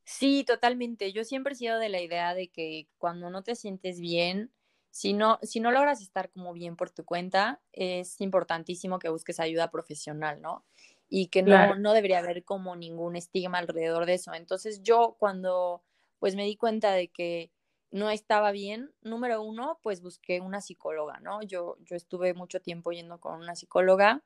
Sí, 0.04 0.44
totalmente. 0.44 1.12
Yo 1.12 1.24
siempre 1.24 1.52
he 1.52 1.56
sido 1.56 1.78
de 1.78 1.90
la 1.90 2.00
idea 2.00 2.34
de 2.34 2.48
que 2.48 2.88
cuando 2.98 3.30
no 3.30 3.42
te 3.42 3.54
sientes 3.54 4.00
bien, 4.00 4.50
si 4.90 5.12
no, 5.12 5.38
si 5.42 5.60
no 5.60 5.70
logras 5.70 6.00
estar 6.00 6.30
como 6.30 6.52
bien 6.52 6.74
por 6.76 6.90
tu 6.90 7.04
cuenta, 7.04 7.60
es 7.72 8.20
importantísimo 8.20 8.98
que 8.98 9.10
busques 9.10 9.38
ayuda 9.40 9.70
profesional, 9.70 10.40
¿no? 10.40 10.64
Y 11.10 11.28
que 11.28 11.42
no, 11.42 11.74
no 11.76 11.92
debería 11.92 12.20
haber 12.20 12.44
como 12.44 12.76
ningún 12.76 13.16
estigma 13.16 13.58
alrededor 13.58 14.06
de 14.06 14.14
eso. 14.14 14.34
Entonces 14.34 14.82
yo 14.82 15.16
cuando 15.18 15.84
pues 16.20 16.36
me 16.36 16.44
di 16.46 16.56
cuenta 16.56 16.92
de 16.92 17.08
que 17.10 17.52
no 17.90 18.10
estaba 18.10 18.52
bien, 18.52 18.94
número 19.02 19.42
uno, 19.42 19.80
pues 19.82 20.02
busqué 20.02 20.40
una 20.40 20.60
psicóloga, 20.62 21.20
¿no? 21.20 21.42
Yo, 21.42 21.76
yo 21.80 21.96
estuve 21.96 22.34
mucho 22.34 22.60
tiempo 22.62 22.92
yendo 22.92 23.20
con 23.20 23.40
una 23.40 23.56
psicóloga, 23.56 24.24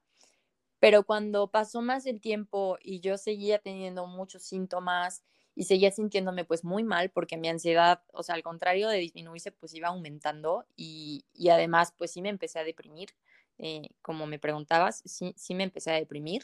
pero 0.80 1.04
cuando 1.04 1.50
pasó 1.50 1.82
más 1.82 2.06
el 2.06 2.20
tiempo 2.20 2.78
y 2.82 3.00
yo 3.00 3.16
seguía 3.18 3.58
teniendo 3.58 4.06
muchos 4.06 4.42
síntomas 4.44 5.24
y 5.54 5.64
seguía 5.64 5.90
sintiéndome 5.92 6.44
pues 6.44 6.64
muy 6.64 6.84
mal 6.84 7.10
porque 7.10 7.36
mi 7.38 7.48
ansiedad, 7.48 8.02
o 8.12 8.22
sea, 8.22 8.34
al 8.34 8.42
contrario 8.42 8.88
de 8.88 8.98
disminuirse, 8.98 9.52
pues 9.52 9.74
iba 9.74 9.88
aumentando 9.88 10.66
y, 10.76 11.26
y 11.32 11.48
además 11.50 11.94
pues 11.96 12.12
sí 12.12 12.22
me 12.22 12.28
empecé 12.28 12.58
a 12.58 12.64
deprimir, 12.64 13.10
eh, 13.58 13.90
como 14.02 14.26
me 14.26 14.38
preguntabas, 14.38 15.02
sí, 15.06 15.32
sí 15.36 15.54
me 15.54 15.64
empecé 15.64 15.92
a 15.92 15.94
deprimir. 15.94 16.42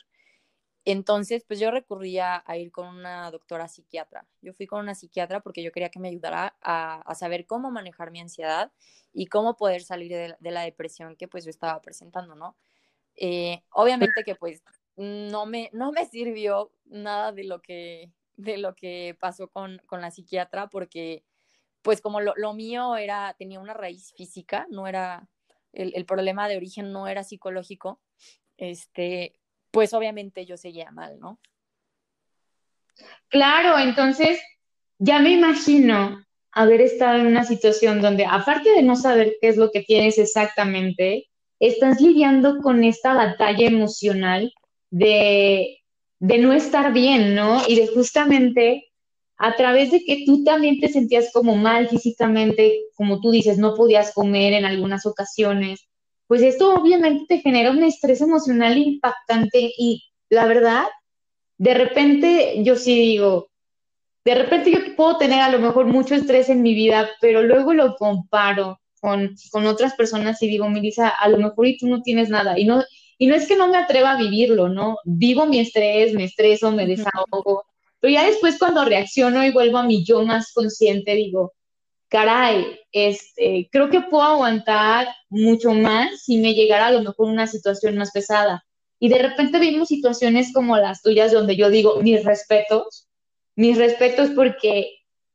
Entonces, 0.84 1.44
pues 1.46 1.60
yo 1.60 1.70
recurría 1.70 2.42
a 2.46 2.56
ir 2.56 2.72
con 2.72 2.88
una 2.88 3.30
doctora 3.30 3.68
psiquiatra. 3.68 4.26
Yo 4.40 4.54
fui 4.54 4.66
con 4.66 4.80
una 4.80 4.94
psiquiatra 4.94 5.40
porque 5.40 5.62
yo 5.62 5.72
quería 5.72 5.90
que 5.90 6.00
me 6.00 6.08
ayudara 6.08 6.56
a, 6.62 7.14
saber 7.14 7.46
cómo 7.46 7.70
manejar 7.70 8.10
mi 8.10 8.20
ansiedad 8.20 8.72
y 9.12 9.26
cómo 9.26 9.56
poder 9.56 9.82
salir 9.82 10.12
de, 10.12 10.50
la 10.50 10.62
depresión 10.62 11.16
que 11.16 11.28
pues 11.28 11.44
yo 11.44 11.50
estaba 11.50 11.80
presentando, 11.82 12.34
¿no? 12.34 12.56
Eh, 13.16 13.62
obviamente 13.72 14.24
que 14.24 14.34
pues 14.36 14.62
no 14.96 15.46
me, 15.46 15.68
no 15.72 15.92
me 15.92 16.06
sirvió 16.06 16.72
nada 16.86 17.32
de 17.32 17.44
lo 17.44 17.60
que, 17.60 18.12
de 18.36 18.56
lo 18.56 18.74
que 18.74 19.16
pasó 19.20 19.48
con, 19.48 19.78
con 19.86 20.00
la 20.00 20.10
psiquiatra 20.10 20.68
porque 20.68 21.24
pues 21.82 22.00
como 22.00 22.20
lo, 22.20 22.34
lo, 22.36 22.52
mío 22.54 22.96
era, 22.96 23.34
tenía 23.38 23.60
una 23.60 23.74
raíz 23.74 24.12
física, 24.12 24.66
no 24.70 24.86
era, 24.86 25.28
el, 25.72 26.04
problema 26.04 26.48
de 26.48 26.56
origen 26.56 26.92
no 26.92 27.08
era 27.08 27.24
psicológico, 27.24 28.00
este, 28.56 29.39
pues 29.70 29.92
obviamente 29.94 30.46
yo 30.46 30.56
seguía 30.56 30.90
mal, 30.90 31.18
¿no? 31.20 31.38
Claro, 33.28 33.78
entonces 33.78 34.40
ya 34.98 35.20
me 35.20 35.32
imagino 35.32 36.24
haber 36.52 36.80
estado 36.80 37.18
en 37.18 37.26
una 37.26 37.44
situación 37.44 38.02
donde, 38.02 38.26
aparte 38.26 38.70
de 38.70 38.82
no 38.82 38.96
saber 38.96 39.36
qué 39.40 39.48
es 39.48 39.56
lo 39.56 39.70
que 39.70 39.82
tienes 39.82 40.18
exactamente, 40.18 41.28
estás 41.60 42.00
lidiando 42.00 42.58
con 42.58 42.84
esta 42.84 43.14
batalla 43.14 43.66
emocional 43.66 44.52
de, 44.90 45.78
de 46.18 46.38
no 46.38 46.52
estar 46.52 46.92
bien, 46.92 47.34
¿no? 47.34 47.62
Y 47.68 47.76
de 47.76 47.86
justamente 47.88 48.90
a 49.36 49.56
través 49.56 49.90
de 49.90 50.04
que 50.04 50.24
tú 50.26 50.44
también 50.44 50.80
te 50.80 50.88
sentías 50.88 51.32
como 51.32 51.56
mal 51.56 51.88
físicamente, 51.88 52.80
como 52.94 53.20
tú 53.20 53.30
dices, 53.30 53.56
no 53.56 53.74
podías 53.74 54.12
comer 54.12 54.52
en 54.52 54.66
algunas 54.66 55.06
ocasiones, 55.06 55.88
pues 56.30 56.42
esto 56.42 56.72
obviamente 56.72 57.24
te 57.26 57.40
genera 57.40 57.72
un 57.72 57.82
estrés 57.82 58.20
emocional 58.20 58.78
impactante 58.78 59.72
y 59.76 60.04
la 60.28 60.46
verdad, 60.46 60.84
de 61.58 61.74
repente 61.74 62.62
yo 62.62 62.76
sí 62.76 62.94
digo, 62.94 63.50
de 64.24 64.36
repente 64.36 64.70
yo 64.70 64.94
puedo 64.94 65.16
tener 65.16 65.40
a 65.40 65.50
lo 65.50 65.58
mejor 65.58 65.86
mucho 65.86 66.14
estrés 66.14 66.48
en 66.48 66.62
mi 66.62 66.72
vida, 66.72 67.10
pero 67.20 67.42
luego 67.42 67.74
lo 67.74 67.96
comparo 67.96 68.80
con, 69.00 69.34
con 69.50 69.66
otras 69.66 69.96
personas 69.96 70.40
y 70.40 70.46
digo, 70.46 70.68
Melissa, 70.68 71.08
a 71.08 71.28
lo 71.28 71.38
mejor 71.38 71.66
y 71.66 71.76
tú 71.76 71.88
no 71.88 72.00
tienes 72.00 72.28
nada. 72.28 72.56
Y 72.56 72.64
no, 72.64 72.84
y 73.18 73.26
no 73.26 73.34
es 73.34 73.48
que 73.48 73.56
no 73.56 73.66
me 73.66 73.78
atreva 73.78 74.12
a 74.12 74.16
vivirlo, 74.16 74.68
¿no? 74.68 74.98
Vivo 75.04 75.46
mi 75.46 75.58
estrés, 75.58 76.14
me 76.14 76.22
estreso, 76.22 76.70
me 76.70 76.86
desahogo, 76.86 77.64
pero 77.98 78.14
ya 78.14 78.24
después 78.24 78.56
cuando 78.56 78.84
reacciono 78.84 79.44
y 79.44 79.50
vuelvo 79.50 79.78
a 79.78 79.82
mi 79.82 80.04
yo 80.04 80.24
más 80.24 80.52
consciente, 80.52 81.16
digo, 81.16 81.54
caray, 82.10 82.78
este, 82.92 83.68
creo 83.70 83.88
que 83.88 84.02
puedo 84.02 84.24
aguantar 84.24 85.08
mucho 85.30 85.72
más 85.72 86.24
si 86.24 86.38
me 86.38 86.54
llegara 86.54 86.88
a 86.88 86.92
lo 86.92 87.02
mejor 87.02 87.28
una 87.28 87.46
situación 87.46 87.96
más 87.96 88.10
pesada. 88.10 88.66
Y 88.98 89.08
de 89.08 89.18
repente 89.18 89.58
vimos 89.58 89.88
situaciones 89.88 90.52
como 90.52 90.76
las 90.76 91.00
tuyas 91.00 91.32
donde 91.32 91.56
yo 91.56 91.70
digo, 91.70 92.02
mis 92.02 92.24
respetos, 92.24 93.08
mis 93.54 93.78
respetos 93.78 94.30
porque 94.30 94.90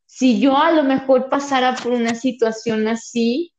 si 0.05 0.39
yo 0.39 0.58
a 0.58 0.72
lo 0.72 0.84
mejor 0.84 1.29
pasara 1.29 1.75
por 1.75 1.94
una 1.94 2.13
situación 2.13 2.88
así, 2.88 3.53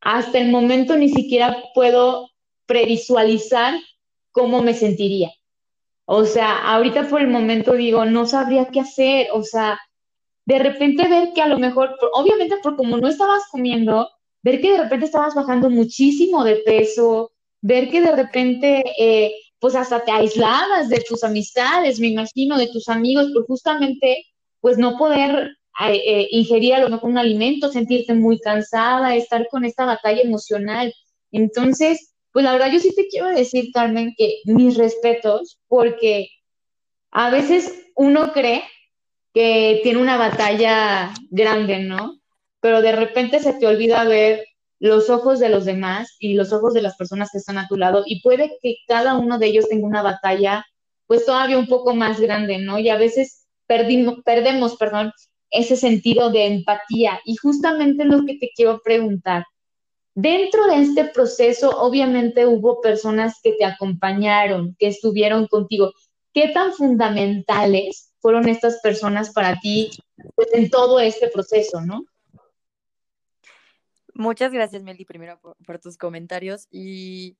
hasta 0.00 0.38
el 0.38 0.50
momento 0.50 0.96
ni 0.96 1.08
siquiera 1.08 1.56
puedo 1.74 2.28
previsualizar 2.66 3.74
cómo 4.32 4.62
me 4.62 4.74
sentiría. 4.74 5.30
O 6.04 6.24
sea, 6.24 6.58
ahorita 6.72 7.08
por 7.08 7.20
el 7.20 7.28
momento 7.28 7.72
digo, 7.72 8.04
no 8.04 8.26
sabría 8.26 8.66
qué 8.66 8.80
hacer, 8.80 9.28
o 9.32 9.42
sea, 9.42 9.78
de 10.48 10.58
repente 10.58 11.06
ver 11.08 11.34
que 11.34 11.42
a 11.42 11.46
lo 11.46 11.58
mejor, 11.58 11.94
obviamente 12.14 12.56
por 12.62 12.74
como 12.74 12.96
no 12.96 13.06
estabas 13.06 13.42
comiendo, 13.50 14.08
ver 14.42 14.62
que 14.62 14.72
de 14.72 14.78
repente 14.78 15.04
estabas 15.04 15.34
bajando 15.34 15.68
muchísimo 15.68 16.42
de 16.42 16.56
peso, 16.56 17.32
ver 17.60 17.90
que 17.90 18.00
de 18.00 18.16
repente, 18.16 18.82
eh, 18.98 19.34
pues 19.58 19.74
hasta 19.74 20.02
te 20.02 20.10
aislabas 20.10 20.88
de 20.88 21.04
tus 21.06 21.22
amistades, 21.22 22.00
me 22.00 22.06
imagino, 22.06 22.56
de 22.56 22.68
tus 22.68 22.88
amigos, 22.88 23.30
por 23.34 23.44
justamente, 23.46 24.24
pues 24.62 24.78
no 24.78 24.96
poder 24.96 25.50
eh, 25.86 26.02
eh, 26.06 26.28
ingerir 26.30 26.72
a 26.76 26.80
lo 26.80 26.88
mejor 26.88 27.10
un 27.10 27.18
alimento, 27.18 27.70
sentirte 27.70 28.14
muy 28.14 28.38
cansada, 28.40 29.16
estar 29.16 29.46
con 29.50 29.66
esta 29.66 29.84
batalla 29.84 30.22
emocional. 30.22 30.94
Entonces, 31.30 32.14
pues 32.32 32.46
la 32.46 32.52
verdad 32.52 32.72
yo 32.72 32.80
sí 32.80 32.94
te 32.94 33.06
quiero 33.08 33.28
decir, 33.28 33.66
Carmen, 33.74 34.14
que 34.16 34.40
mis 34.46 34.78
respetos, 34.78 35.58
porque 35.68 36.30
a 37.10 37.28
veces 37.28 37.84
uno 37.96 38.32
cree 38.32 38.62
que 39.38 39.78
tiene 39.84 40.00
una 40.00 40.16
batalla 40.16 41.14
grande, 41.30 41.78
¿no? 41.78 42.18
Pero 42.58 42.82
de 42.82 42.90
repente 42.90 43.38
se 43.38 43.52
te 43.52 43.68
olvida 43.68 44.02
ver 44.02 44.44
los 44.80 45.10
ojos 45.10 45.38
de 45.38 45.48
los 45.48 45.64
demás 45.64 46.16
y 46.18 46.34
los 46.34 46.52
ojos 46.52 46.74
de 46.74 46.82
las 46.82 46.96
personas 46.96 47.30
que 47.30 47.38
están 47.38 47.56
a 47.56 47.68
tu 47.68 47.76
lado 47.76 48.02
y 48.04 48.20
puede 48.20 48.58
que 48.60 48.78
cada 48.88 49.16
uno 49.16 49.38
de 49.38 49.46
ellos 49.46 49.68
tenga 49.68 49.86
una 49.86 50.02
batalla 50.02 50.66
pues 51.06 51.24
todavía 51.24 51.56
un 51.56 51.68
poco 51.68 51.94
más 51.94 52.18
grande, 52.18 52.58
¿no? 52.58 52.80
Y 52.80 52.88
a 52.88 52.96
veces 52.96 53.46
perdimos, 53.68 54.16
perdemos, 54.24 54.74
perdón, 54.74 55.12
ese 55.52 55.76
sentido 55.76 56.32
de 56.32 56.46
empatía. 56.46 57.20
Y 57.24 57.36
justamente 57.36 58.04
lo 58.04 58.26
que 58.26 58.38
te 58.38 58.50
quiero 58.56 58.80
preguntar, 58.82 59.44
dentro 60.16 60.66
de 60.66 60.82
este 60.82 61.04
proceso 61.04 61.70
obviamente 61.78 62.44
hubo 62.44 62.80
personas 62.80 63.36
que 63.40 63.52
te 63.52 63.64
acompañaron, 63.64 64.74
que 64.80 64.88
estuvieron 64.88 65.46
contigo. 65.46 65.92
¿Qué 66.40 66.50
tan 66.50 66.72
fundamentales 66.72 68.12
fueron 68.20 68.48
estas 68.48 68.78
personas 68.80 69.32
para 69.32 69.58
ti 69.58 69.90
pues, 70.36 70.46
en 70.52 70.70
todo 70.70 71.00
este 71.00 71.28
proceso, 71.30 71.80
¿no? 71.80 72.04
Muchas 74.14 74.52
gracias, 74.52 74.84
Meli, 74.84 75.04
primero 75.04 75.40
por, 75.66 75.80
tus 75.80 75.98
comentarios. 75.98 76.68
Y 76.70 77.36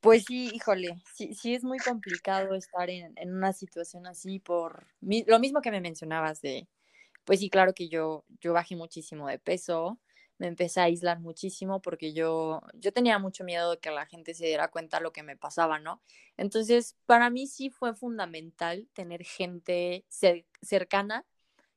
pues 0.00 0.24
sí, 0.26 0.50
híjole, 0.52 1.00
sí, 1.14 1.32
sí 1.32 1.54
es 1.54 1.64
muy 1.64 1.78
complicado 1.78 2.54
estar 2.54 2.90
en, 2.90 3.14
en 3.16 3.34
una 3.34 3.54
situación 3.54 4.06
así 4.06 4.38
por 4.38 4.86
lo 5.00 5.38
mismo 5.38 5.62
que 5.62 5.70
me 5.70 5.80
mencionabas 5.80 6.42
de, 6.42 6.68
pues 7.24 7.40
sí, 7.40 7.48
claro 7.48 7.72
que 7.72 7.88
yo, 7.88 8.26
yo 8.42 8.52
bajé 8.52 8.76
muchísimo 8.76 9.28
de 9.28 9.38
peso, 9.38 9.98
me 10.40 10.46
empecé 10.46 10.80
a 10.80 10.84
aislar 10.84 11.20
muchísimo 11.20 11.82
porque 11.82 12.14
yo, 12.14 12.62
yo 12.72 12.94
tenía 12.94 13.18
mucho 13.18 13.44
miedo 13.44 13.72
de 13.72 13.78
que 13.78 13.90
la 13.90 14.06
gente 14.06 14.32
se 14.32 14.46
diera 14.46 14.68
cuenta 14.68 14.96
de 14.96 15.02
lo 15.02 15.12
que 15.12 15.22
me 15.22 15.36
pasaba, 15.36 15.78
¿no? 15.78 16.02
Entonces, 16.38 16.96
para 17.04 17.28
mí 17.28 17.46
sí 17.46 17.68
fue 17.68 17.94
fundamental 17.94 18.88
tener 18.94 19.22
gente 19.22 20.06
cercana 20.62 21.26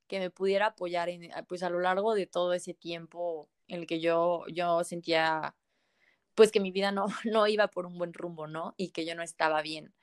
que 0.07 0.19
me 0.19 0.29
pudiera 0.29 0.67
apoyar 0.67 1.09
en, 1.09 1.29
pues 1.49 1.61
a 1.61 1.69
lo 1.69 1.81
largo 1.81 2.15
de 2.15 2.25
todo 2.25 2.53
ese 2.53 2.73
tiempo 2.73 3.49
en 3.67 3.81
el 3.81 3.85
que 3.85 3.99
yo, 3.99 4.45
yo 4.47 4.81
sentía 4.85 5.57
pues 6.33 6.49
que 6.49 6.61
mi 6.61 6.71
vida 6.71 6.93
no, 6.93 7.07
no 7.25 7.47
iba 7.47 7.67
por 7.67 7.85
un 7.85 7.97
buen 7.97 8.13
rumbo, 8.13 8.47
¿no? 8.47 8.75
Y 8.77 8.91
que 8.91 9.05
yo 9.05 9.13
no 9.13 9.23
estaba 9.23 9.61
bien. 9.61 9.93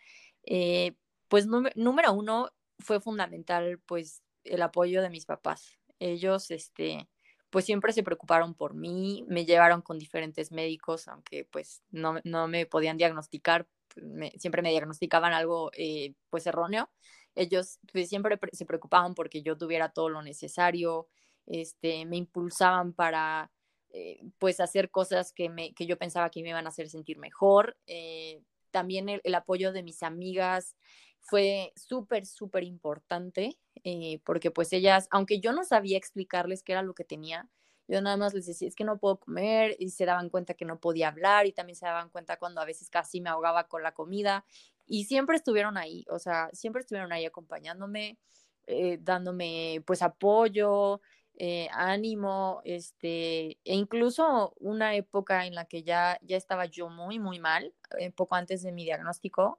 Eh, 0.45 0.97
pues 1.29 1.47
número 1.47 2.13
uno 2.13 2.51
fue 2.79 3.01
fundamental 3.01 3.79
pues 3.87 4.23
el 4.45 4.61
apoyo 4.61 5.01
de 5.01 5.09
mis 5.09 5.25
papás. 5.25 5.79
Ellos, 5.99 6.51
este, 6.51 7.09
pues 7.51 7.65
siempre 7.65 7.93
se 7.93 8.03
preocuparon 8.03 8.55
por 8.55 8.75
mí, 8.75 9.25
me 9.29 9.45
llevaron 9.45 9.83
con 9.83 9.99
diferentes 9.99 10.53
médicos, 10.53 11.09
aunque 11.09 11.45
pues 11.45 11.83
no, 11.91 12.17
no 12.25 12.49
me 12.49 12.67
podían 12.67 12.97
diagnosticar, 12.97 13.67
pues, 13.95 14.33
siempre 14.39 14.63
me 14.63 14.71
diagnosticaban 14.71 15.33
algo 15.33 15.71
eh, 15.75 16.15
pues 16.31 16.47
erróneo. 16.47 16.91
Ellos 17.35 17.79
pues, 17.93 18.09
siempre 18.09 18.39
se 18.53 18.67
preocupaban 18.67 19.15
porque 19.15 19.43
yo 19.43 19.57
tuviera 19.57 19.91
todo 19.91 20.09
lo 20.09 20.23
necesario, 20.23 21.09
este, 21.47 22.07
me 22.07 22.17
impulsaban 22.17 22.93
para 22.93 23.51
eh, 23.93 24.21
pues 24.39 24.61
hacer 24.61 24.91
cosas 24.91 25.33
que, 25.33 25.49
me, 25.49 25.75
que 25.75 25.87
yo 25.87 25.99
pensaba 25.99 26.31
que 26.31 26.43
me 26.43 26.51
iban 26.51 26.67
a 26.67 26.71
hacer 26.71 26.89
sentir 26.89 27.19
mejor. 27.19 27.77
Eh, 27.87 28.43
también 28.71 29.09
el, 29.09 29.35
apoyo 29.35 29.73
de 29.73 29.83
mis 29.83 30.03
amigas 30.05 30.77
fue 31.21 31.73
súper, 31.77 32.27
súper 32.27 32.65
importante. 32.65 33.59
Eh, 33.83 34.21
porque 34.25 34.51
pues 34.51 34.73
ellas, 34.75 35.09
aunque 35.11 35.41
yo 35.41 35.53
no 35.53 35.65
sabía 35.65 35.97
explicarles 35.97 36.63
qué 36.63 36.73
era 36.73 36.83
lo 36.83 36.95
que 36.95 37.05
tenía, 37.05 37.49
yo 37.89 38.03
nada 38.03 38.17
más 38.19 38.35
les 38.35 38.47
decía, 38.47 38.69
es 38.69 38.75
que 38.75 38.85
no 38.85 38.99
puedo 38.99 39.19
comer, 39.19 39.75
y 39.79 39.89
se 39.91 40.05
daban 40.05 40.29
cuenta 40.29 40.55
que 40.55 40.67
no 40.67 40.79
podía 40.79 41.09
hablar, 41.09 41.47
y 41.47 41.53
también 41.53 41.77
se 41.77 41.87
daban 41.87 42.11
cuenta 42.11 42.37
cuando 42.37 42.61
a 42.61 42.67
veces 42.67 42.91
casi 42.91 43.21
me 43.21 43.31
ahogaba 43.31 43.69
con 43.69 43.83
la 43.83 43.93
comida, 43.93 44.45
y 44.87 45.05
siempre 45.05 45.37
estuvieron 45.37 45.79
ahí, 45.79 46.05
o 46.11 46.19
sea, 46.19 46.51
siempre 46.53 46.81
estuvieron 46.81 47.11
ahí 47.11 47.25
acompañándome, 47.25 48.19
eh, 48.67 48.99
dándome 49.01 49.83
pues 49.87 50.03
apoyo, 50.03 51.01
eh, 51.35 51.69
ánimo, 51.73 52.61
este, 52.65 53.59
e 53.65 53.75
incluso 53.75 54.53
una 54.59 54.95
época 54.95 55.47
en 55.47 55.55
la 55.55 55.65
que 55.65 55.83
ya, 55.83 56.19
ya 56.23 56.37
estaba 56.37 56.67
yo 56.67 56.91
muy, 56.91 57.19
muy 57.19 57.39
mal, 57.39 57.73
poco 58.15 58.35
antes 58.35 58.63
de 58.63 58.73
mi 58.73 58.85
diagnóstico, 58.85 59.59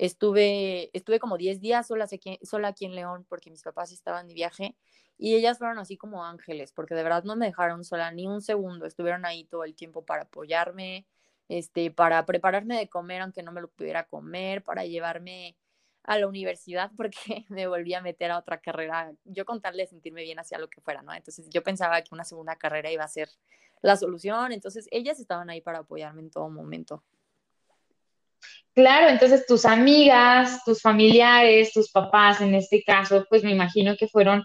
Estuve, 0.00 0.88
estuve 0.94 1.20
como 1.20 1.36
10 1.36 1.60
días 1.60 1.86
sola 1.88 2.06
aquí, 2.10 2.38
sola 2.42 2.68
aquí 2.68 2.86
en 2.86 2.94
León 2.94 3.26
porque 3.28 3.50
mis 3.50 3.62
papás 3.62 3.92
estaban 3.92 4.28
de 4.28 4.32
viaje 4.32 4.74
y 5.18 5.34
ellas 5.34 5.58
fueron 5.58 5.78
así 5.78 5.98
como 5.98 6.24
ángeles, 6.24 6.72
porque 6.72 6.94
de 6.94 7.02
verdad 7.02 7.22
no 7.24 7.36
me 7.36 7.44
dejaron 7.44 7.84
sola 7.84 8.10
ni 8.10 8.26
un 8.26 8.40
segundo, 8.40 8.86
estuvieron 8.86 9.26
ahí 9.26 9.44
todo 9.44 9.62
el 9.64 9.74
tiempo 9.74 10.02
para 10.06 10.22
apoyarme, 10.22 11.06
este, 11.50 11.90
para 11.90 12.24
prepararme 12.24 12.78
de 12.78 12.88
comer 12.88 13.20
aunque 13.20 13.42
no 13.42 13.52
me 13.52 13.60
lo 13.60 13.68
pudiera 13.68 14.04
comer, 14.04 14.64
para 14.64 14.86
llevarme 14.86 15.58
a 16.04 16.18
la 16.18 16.26
universidad 16.28 16.90
porque 16.96 17.44
me 17.50 17.66
volví 17.66 17.92
a 17.92 18.00
meter 18.00 18.30
a 18.30 18.38
otra 18.38 18.58
carrera, 18.58 19.12
yo 19.24 19.44
con 19.44 19.60
tal 19.60 19.76
de 19.76 19.86
sentirme 19.86 20.22
bien 20.22 20.38
hacia 20.38 20.56
lo 20.58 20.70
que 20.70 20.80
fuera, 20.80 21.02
¿no? 21.02 21.12
Entonces 21.12 21.50
yo 21.50 21.62
pensaba 21.62 22.00
que 22.00 22.14
una 22.14 22.24
segunda 22.24 22.56
carrera 22.56 22.90
iba 22.90 23.04
a 23.04 23.08
ser 23.08 23.28
la 23.82 23.96
solución, 23.98 24.52
entonces 24.52 24.88
ellas 24.92 25.20
estaban 25.20 25.50
ahí 25.50 25.60
para 25.60 25.80
apoyarme 25.80 26.22
en 26.22 26.30
todo 26.30 26.48
momento. 26.48 27.04
Claro, 28.74 29.08
entonces 29.08 29.46
tus 29.46 29.64
amigas, 29.64 30.62
tus 30.64 30.80
familiares, 30.80 31.72
tus 31.72 31.90
papás 31.90 32.40
en 32.40 32.54
este 32.54 32.82
caso, 32.84 33.26
pues 33.28 33.42
me 33.44 33.50
imagino 33.50 33.96
que 33.96 34.08
fueron 34.08 34.44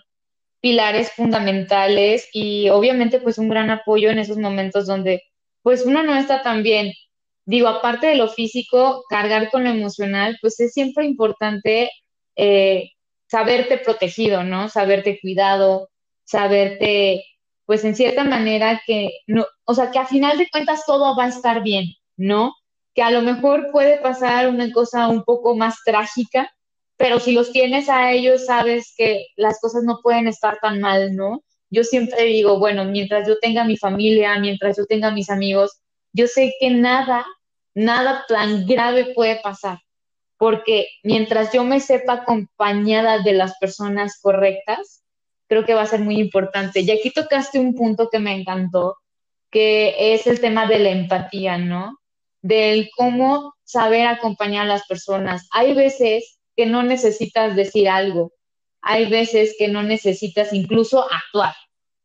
pilares 0.61 1.11
fundamentales 1.11 2.27
y 2.33 2.69
obviamente 2.69 3.19
pues 3.19 3.37
un 3.37 3.49
gran 3.49 3.69
apoyo 3.69 4.09
en 4.09 4.19
esos 4.19 4.37
momentos 4.37 4.87
donde 4.87 5.23
pues 5.61 5.85
uno 5.85 6.03
no 6.03 6.15
está 6.15 6.41
tan 6.43 6.63
bien. 6.63 6.93
digo, 7.45 7.67
aparte 7.69 8.07
de 8.07 8.15
lo 8.15 8.29
físico, 8.29 9.03
cargar 9.09 9.51
con 9.51 9.63
lo 9.63 9.69
emocional, 9.71 10.37
pues 10.41 10.59
es 10.59 10.73
siempre 10.73 11.05
importante 11.05 11.91
eh, 12.35 12.91
saberte 13.27 13.77
protegido, 13.79 14.43
¿no? 14.43 14.69
Saberte 14.69 15.19
cuidado, 15.21 15.89
saberte, 16.23 17.23
pues 17.65 17.83
en 17.85 17.95
cierta 17.95 18.23
manera 18.23 18.81
que, 18.87 19.11
no, 19.27 19.45
o 19.65 19.73
sea, 19.75 19.91
que 19.91 19.99
a 19.99 20.05
final 20.07 20.37
de 20.37 20.49
cuentas 20.49 20.83
todo 20.87 21.15
va 21.17 21.25
a 21.25 21.29
estar 21.29 21.63
bien, 21.63 21.85
¿no? 22.17 22.53
Que 22.95 23.03
a 23.03 23.11
lo 23.11 23.21
mejor 23.21 23.69
puede 23.71 23.99
pasar 23.99 24.47
una 24.47 24.71
cosa 24.71 25.09
un 25.09 25.23
poco 25.23 25.55
más 25.55 25.83
trágica, 25.85 26.51
pero 26.97 27.19
si 27.19 27.33
los 27.33 27.51
tienes 27.51 27.89
a 27.89 28.11
ellos, 28.11 28.45
sabes 28.45 28.93
que 28.97 29.27
las 29.35 29.59
cosas 29.59 29.83
no 29.83 29.99
pueden 30.01 30.27
estar 30.27 30.59
tan 30.61 30.79
mal, 30.79 31.15
¿no? 31.15 31.43
Yo 31.69 31.83
siempre 31.83 32.23
digo, 32.23 32.57
bueno, 32.57 32.85
mientras 32.85 33.27
yo 33.27 33.37
tenga 33.39 33.65
mi 33.65 33.75
familia, 33.77 34.39
mientras 34.39 34.77
yo 34.77 34.85
tenga 34.85 35.11
mis 35.11 35.29
amigos, 35.29 35.81
yo 36.13 36.27
sé 36.27 36.53
que 36.59 36.69
nada, 36.69 37.25
nada 37.73 38.23
tan 38.29 38.65
grave 38.65 39.13
puede 39.13 39.35
pasar, 39.41 39.79
porque 40.37 40.87
mientras 41.03 41.51
yo 41.51 41.65
me 41.65 41.81
sepa 41.81 42.13
acompañada 42.13 43.19
de 43.19 43.33
las 43.33 43.57
personas 43.59 44.19
correctas, 44.21 45.03
creo 45.47 45.65
que 45.65 45.73
va 45.73 45.81
a 45.81 45.87
ser 45.87 45.99
muy 45.99 46.19
importante. 46.19 46.81
Y 46.81 46.91
aquí 46.91 47.11
tocaste 47.11 47.59
un 47.59 47.75
punto 47.75 48.09
que 48.09 48.19
me 48.19 48.33
encantó, 48.33 48.97
que 49.51 50.13
es 50.13 50.27
el 50.27 50.39
tema 50.39 50.67
de 50.67 50.79
la 50.79 50.89
empatía, 50.89 51.57
¿no? 51.57 51.99
Del 52.47 52.89
cómo 52.95 53.55
saber 53.63 54.05
acompañar 54.05 54.65
a 54.65 54.69
las 54.69 54.85
personas. 54.85 55.47
Hay 55.51 55.73
veces 55.73 56.37
que 56.55 56.67
no 56.67 56.83
necesitas 56.83 57.55
decir 57.55 57.89
algo, 57.89 58.33
hay 58.83 59.07
veces 59.09 59.55
que 59.57 59.67
no 59.67 59.81
necesitas 59.81 60.53
incluso 60.53 61.03
actuar. 61.11 61.55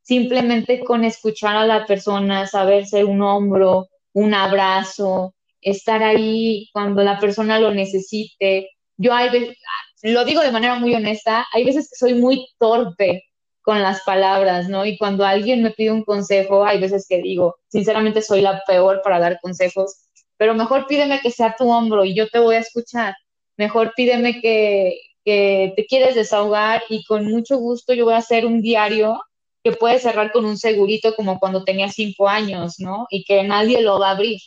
Simplemente 0.00 0.80
con 0.80 1.04
escuchar 1.04 1.56
a 1.56 1.66
la 1.66 1.84
persona, 1.84 2.46
saber 2.46 2.86
ser 2.86 3.04
un 3.04 3.20
hombro, 3.20 3.88
un 4.14 4.32
abrazo, 4.32 5.34
estar 5.60 6.02
ahí 6.02 6.70
cuando 6.72 7.02
la 7.02 7.18
persona 7.18 7.60
lo 7.60 7.74
necesite. 7.74 8.70
Yo 8.96 9.12
hay 9.12 9.28
veces, 9.28 9.58
lo 10.04 10.24
digo 10.24 10.40
de 10.40 10.52
manera 10.52 10.76
muy 10.76 10.94
honesta, 10.94 11.46
hay 11.52 11.66
veces 11.66 11.90
que 11.90 11.96
soy 11.96 12.14
muy 12.14 12.48
torpe 12.58 13.24
con 13.60 13.82
las 13.82 14.00
palabras, 14.04 14.70
¿no? 14.70 14.86
Y 14.86 14.96
cuando 14.96 15.24
alguien 15.26 15.62
me 15.62 15.70
pide 15.70 15.92
un 15.92 16.02
consejo, 16.02 16.64
hay 16.64 16.80
veces 16.80 17.06
que 17.06 17.20
digo, 17.20 17.56
sinceramente 17.68 18.22
soy 18.22 18.40
la 18.40 18.62
peor 18.66 19.02
para 19.04 19.18
dar 19.18 19.38
consejos, 19.42 20.06
pero 20.40 20.54
mejor 20.54 20.86
pídeme 20.86 21.20
que 21.20 21.30
sea 21.30 21.54
tu 21.54 21.70
hombro 21.70 22.02
y 22.02 22.14
yo 22.14 22.26
te 22.30 22.38
voy 22.38 22.54
a 22.54 22.60
escuchar. 22.60 23.14
Mejor 23.58 23.92
pídeme 23.94 24.40
que, 24.40 24.98
que 25.22 25.74
te 25.76 25.84
quieres 25.84 26.14
desahogar 26.14 26.82
y 26.88 27.04
con 27.04 27.26
mucho 27.26 27.58
gusto 27.58 27.92
yo 27.92 28.06
voy 28.06 28.14
a 28.14 28.24
hacer 28.24 28.46
un 28.46 28.62
diario 28.62 29.20
que 29.62 29.72
puede 29.72 29.98
cerrar 29.98 30.32
con 30.32 30.46
un 30.46 30.56
segurito 30.56 31.14
como 31.14 31.38
cuando 31.38 31.62
tenía 31.62 31.90
cinco 31.90 32.26
años, 32.26 32.76
¿no? 32.80 33.06
Y 33.10 33.24
que 33.24 33.42
nadie 33.42 33.82
lo 33.82 33.98
va 33.98 34.08
a 34.08 34.12
abrir. 34.12 34.40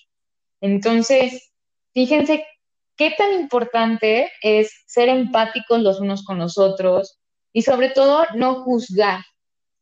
Entonces, 0.62 1.52
fíjense 1.94 2.44
qué 2.98 3.14
tan 3.16 3.32
importante 3.34 4.32
es 4.42 4.74
ser 4.88 5.10
empáticos 5.10 5.80
los 5.80 6.00
unos 6.00 6.26
con 6.26 6.40
los 6.40 6.58
otros 6.58 7.20
y 7.54 7.62
sobre 7.62 7.92
todo 7.92 8.26
no 8.34 8.64
juzgar, 8.64 9.24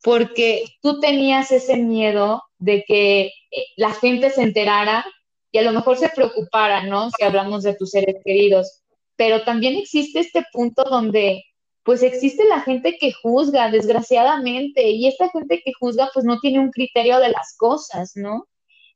porque 0.04 0.66
tú 0.82 1.00
tenías 1.00 1.54
ese 1.54 1.78
miedo 1.78 2.44
de 2.58 2.84
que 2.86 3.28
eh, 3.28 3.32
la 3.78 3.94
gente 3.94 4.30
se 4.30 4.44
enterara 4.44 5.06
y 5.52 5.58
a 5.58 5.64
lo 5.64 5.72
mejor 5.72 5.98
se 5.98 6.10
preocupara, 6.10 6.84
¿no? 6.84 7.10
Si 7.12 7.24
hablamos 7.24 7.64
de 7.64 7.76
tus 7.76 7.92
seres 7.92 8.16
queridos, 8.24 8.82
pero 9.16 9.44
también 9.44 9.76
existe 9.78 10.20
este 10.20 10.46
punto 10.52 10.84
donde 10.84 11.44
pues 11.84 12.04
existe 12.04 12.44
la 12.46 12.62
gente 12.62 12.98
que 13.00 13.12
juzga, 13.12 13.72
desgraciadamente, 13.72 14.90
y 14.90 15.08
esta 15.08 15.30
gente 15.30 15.62
que 15.66 15.74
juzga 15.80 16.10
pues 16.14 16.26
no 16.26 16.40
tiene 16.40 16.60
un 16.60 16.70
criterio 16.72 17.20
de 17.20 17.30
las 17.30 17.56
cosas, 17.58 18.12
¿no? 18.16 18.48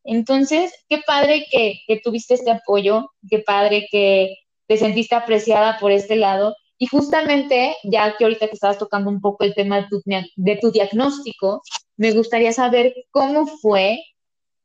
Entonces, 0.06 0.72
qué 0.88 1.02
padre 1.06 1.48
que, 1.52 1.80
tuviste 2.04 2.36
este 2.36 2.52
apoyo, 2.52 3.12
qué 3.30 3.40
padre 3.40 3.88
que 3.92 4.36
te 4.68 4.78
sentiste 4.78 5.16
apreciada 5.16 5.80
por 5.80 5.92
este 5.92 6.16
lado. 6.16 6.56
Y 6.78 6.88
justamente, 6.88 7.76
ya 7.84 8.16
que 8.16 8.24
ahorita 8.24 8.48
que 8.48 8.54
estabas 8.54 8.78
tocando 8.78 9.10
un 9.10 9.20
poco 9.20 9.44
el 9.44 9.56
tema 9.56 9.88
de 10.36 10.58
tu, 10.58 10.72
diagnóstico, 10.72 11.62
me 11.98 12.12
gustaría 12.12 12.52
saber 12.54 12.94
cómo 13.12 13.48
fue, 13.48 14.00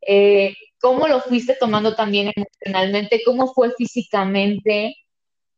eh, 0.07 0.55
cómo 0.81 1.09
lo 1.09 1.21
fuiste 1.21 1.57
tomando 1.59 1.95
también 1.95 2.33
emocionalmente, 2.35 3.23
cómo 3.25 3.53
fue 3.53 3.73
físicamente, 3.77 4.97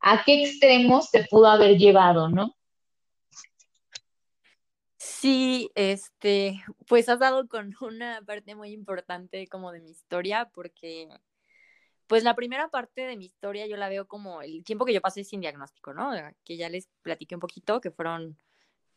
a 0.00 0.22
qué 0.24 0.44
extremos 0.44 1.10
te 1.10 1.24
pudo 1.30 1.46
haber 1.46 1.78
llevado, 1.78 2.28
¿no? 2.28 2.54
Sí, 4.98 5.70
este, 5.76 6.62
pues 6.88 7.08
has 7.08 7.20
dado 7.20 7.46
con 7.46 7.74
una 7.80 8.22
parte 8.22 8.54
muy 8.54 8.70
importante 8.72 9.46
como 9.46 9.72
de 9.72 9.80
mi 9.80 9.90
historia, 9.90 10.50
porque 10.52 11.08
pues 12.08 12.24
la 12.24 12.34
primera 12.34 12.68
parte 12.68 13.02
de 13.02 13.16
mi 13.16 13.26
historia 13.26 13.66
yo 13.66 13.76
la 13.76 13.88
veo 13.88 14.06
como 14.06 14.42
el 14.42 14.64
tiempo 14.64 14.84
que 14.84 14.92
yo 14.92 15.00
pasé 15.00 15.24
sin 15.24 15.40
diagnóstico, 15.40 15.94
¿no? 15.94 16.10
Que 16.44 16.56
ya 16.56 16.68
les 16.68 16.88
platiqué 17.02 17.36
un 17.36 17.40
poquito, 17.40 17.80
que 17.80 17.90
fueron 17.90 18.36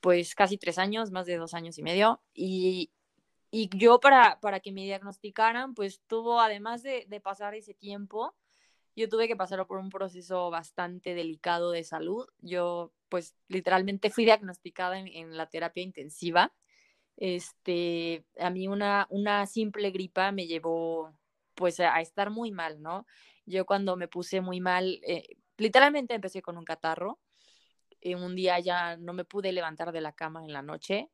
pues 0.01 0.35
casi 0.35 0.57
tres 0.57 0.77
años, 0.77 1.11
más 1.11 1.25
de 1.25 1.37
dos 1.37 1.53
años 1.53 1.77
y 1.77 1.83
medio, 1.83 2.21
y, 2.33 2.91
y 3.57 3.69
yo 3.71 4.01
para, 4.01 4.37
para 4.41 4.59
que 4.59 4.73
me 4.73 4.83
diagnosticaran, 4.83 5.75
pues 5.75 6.01
tuvo, 6.07 6.41
además 6.41 6.83
de, 6.83 7.05
de 7.07 7.21
pasar 7.21 7.55
ese 7.55 7.73
tiempo, 7.73 8.35
yo 8.97 9.07
tuve 9.07 9.29
que 9.29 9.37
pasar 9.37 9.65
por 9.65 9.77
un 9.77 9.89
proceso 9.89 10.49
bastante 10.49 11.15
delicado 11.15 11.71
de 11.71 11.85
salud. 11.85 12.27
Yo, 12.39 12.91
pues, 13.07 13.33
literalmente 13.47 14.09
fui 14.09 14.25
diagnosticada 14.25 14.99
en, 14.99 15.37
la 15.37 15.47
terapia 15.47 15.83
intensiva. 15.83 16.53
Este, 17.15 18.25
a 18.37 18.49
mí 18.49 18.67
una, 18.67 19.07
una 19.09 19.45
simple 19.45 19.89
gripa 19.91 20.33
me 20.33 20.47
llevó, 20.47 21.17
pues, 21.53 21.79
a, 21.79 22.01
estar 22.01 22.31
muy 22.31 22.51
mal, 22.51 22.81
¿no? 22.81 23.07
Yo 23.45 23.65
cuando 23.65 23.95
me 23.95 24.09
puse 24.09 24.41
muy 24.41 24.59
mal, 24.59 24.99
eh, 25.07 25.37
literalmente 25.55 26.13
empecé 26.13 26.41
con 26.41 26.57
un 26.57 26.65
catarro. 26.65 27.21
Eh, 28.01 28.17
un 28.17 28.35
día 28.35 28.59
ya 28.59 28.97
no 28.97 29.13
me 29.13 29.23
pude 29.23 29.53
levantar 29.53 29.93
de 29.93 30.01
la 30.01 30.11
cama 30.11 30.43
en 30.43 30.51
la 30.51 30.61
noche 30.61 31.09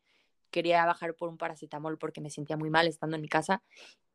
quería 0.51 0.85
bajar 0.85 1.15
por 1.15 1.29
un 1.29 1.37
paracetamol 1.37 1.97
porque 1.97 2.21
me 2.21 2.29
sentía 2.29 2.57
muy 2.57 2.69
mal 2.69 2.87
estando 2.87 3.15
en 3.15 3.21
mi 3.21 3.29
casa 3.29 3.63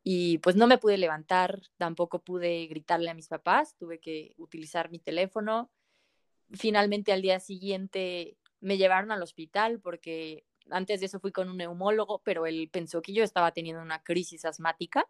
y 0.03 0.37
pues 0.37 0.55
no 0.55 0.67
me 0.67 0.77
pude 0.77 0.97
levantar, 0.97 1.61
tampoco 1.77 2.19
pude 2.19 2.65
gritarle 2.67 3.09
a 3.09 3.13
mis 3.13 3.27
papás, 3.27 3.75
tuve 3.75 3.99
que 3.99 4.33
utilizar 4.37 4.89
mi 4.89 4.99
teléfono. 4.99 5.69
Finalmente 6.51 7.11
al 7.11 7.21
día 7.21 7.41
siguiente 7.41 8.37
me 8.61 8.77
llevaron 8.77 9.11
al 9.11 9.21
hospital 9.21 9.81
porque 9.81 10.45
antes 10.69 10.99
de 10.99 11.07
eso 11.07 11.19
fui 11.19 11.31
con 11.31 11.49
un 11.49 11.57
neumólogo, 11.57 12.21
pero 12.23 12.45
él 12.45 12.69
pensó 12.71 13.01
que 13.01 13.13
yo 13.13 13.23
estaba 13.23 13.51
teniendo 13.51 13.81
una 13.81 14.03
crisis 14.03 14.45
asmática, 14.45 15.09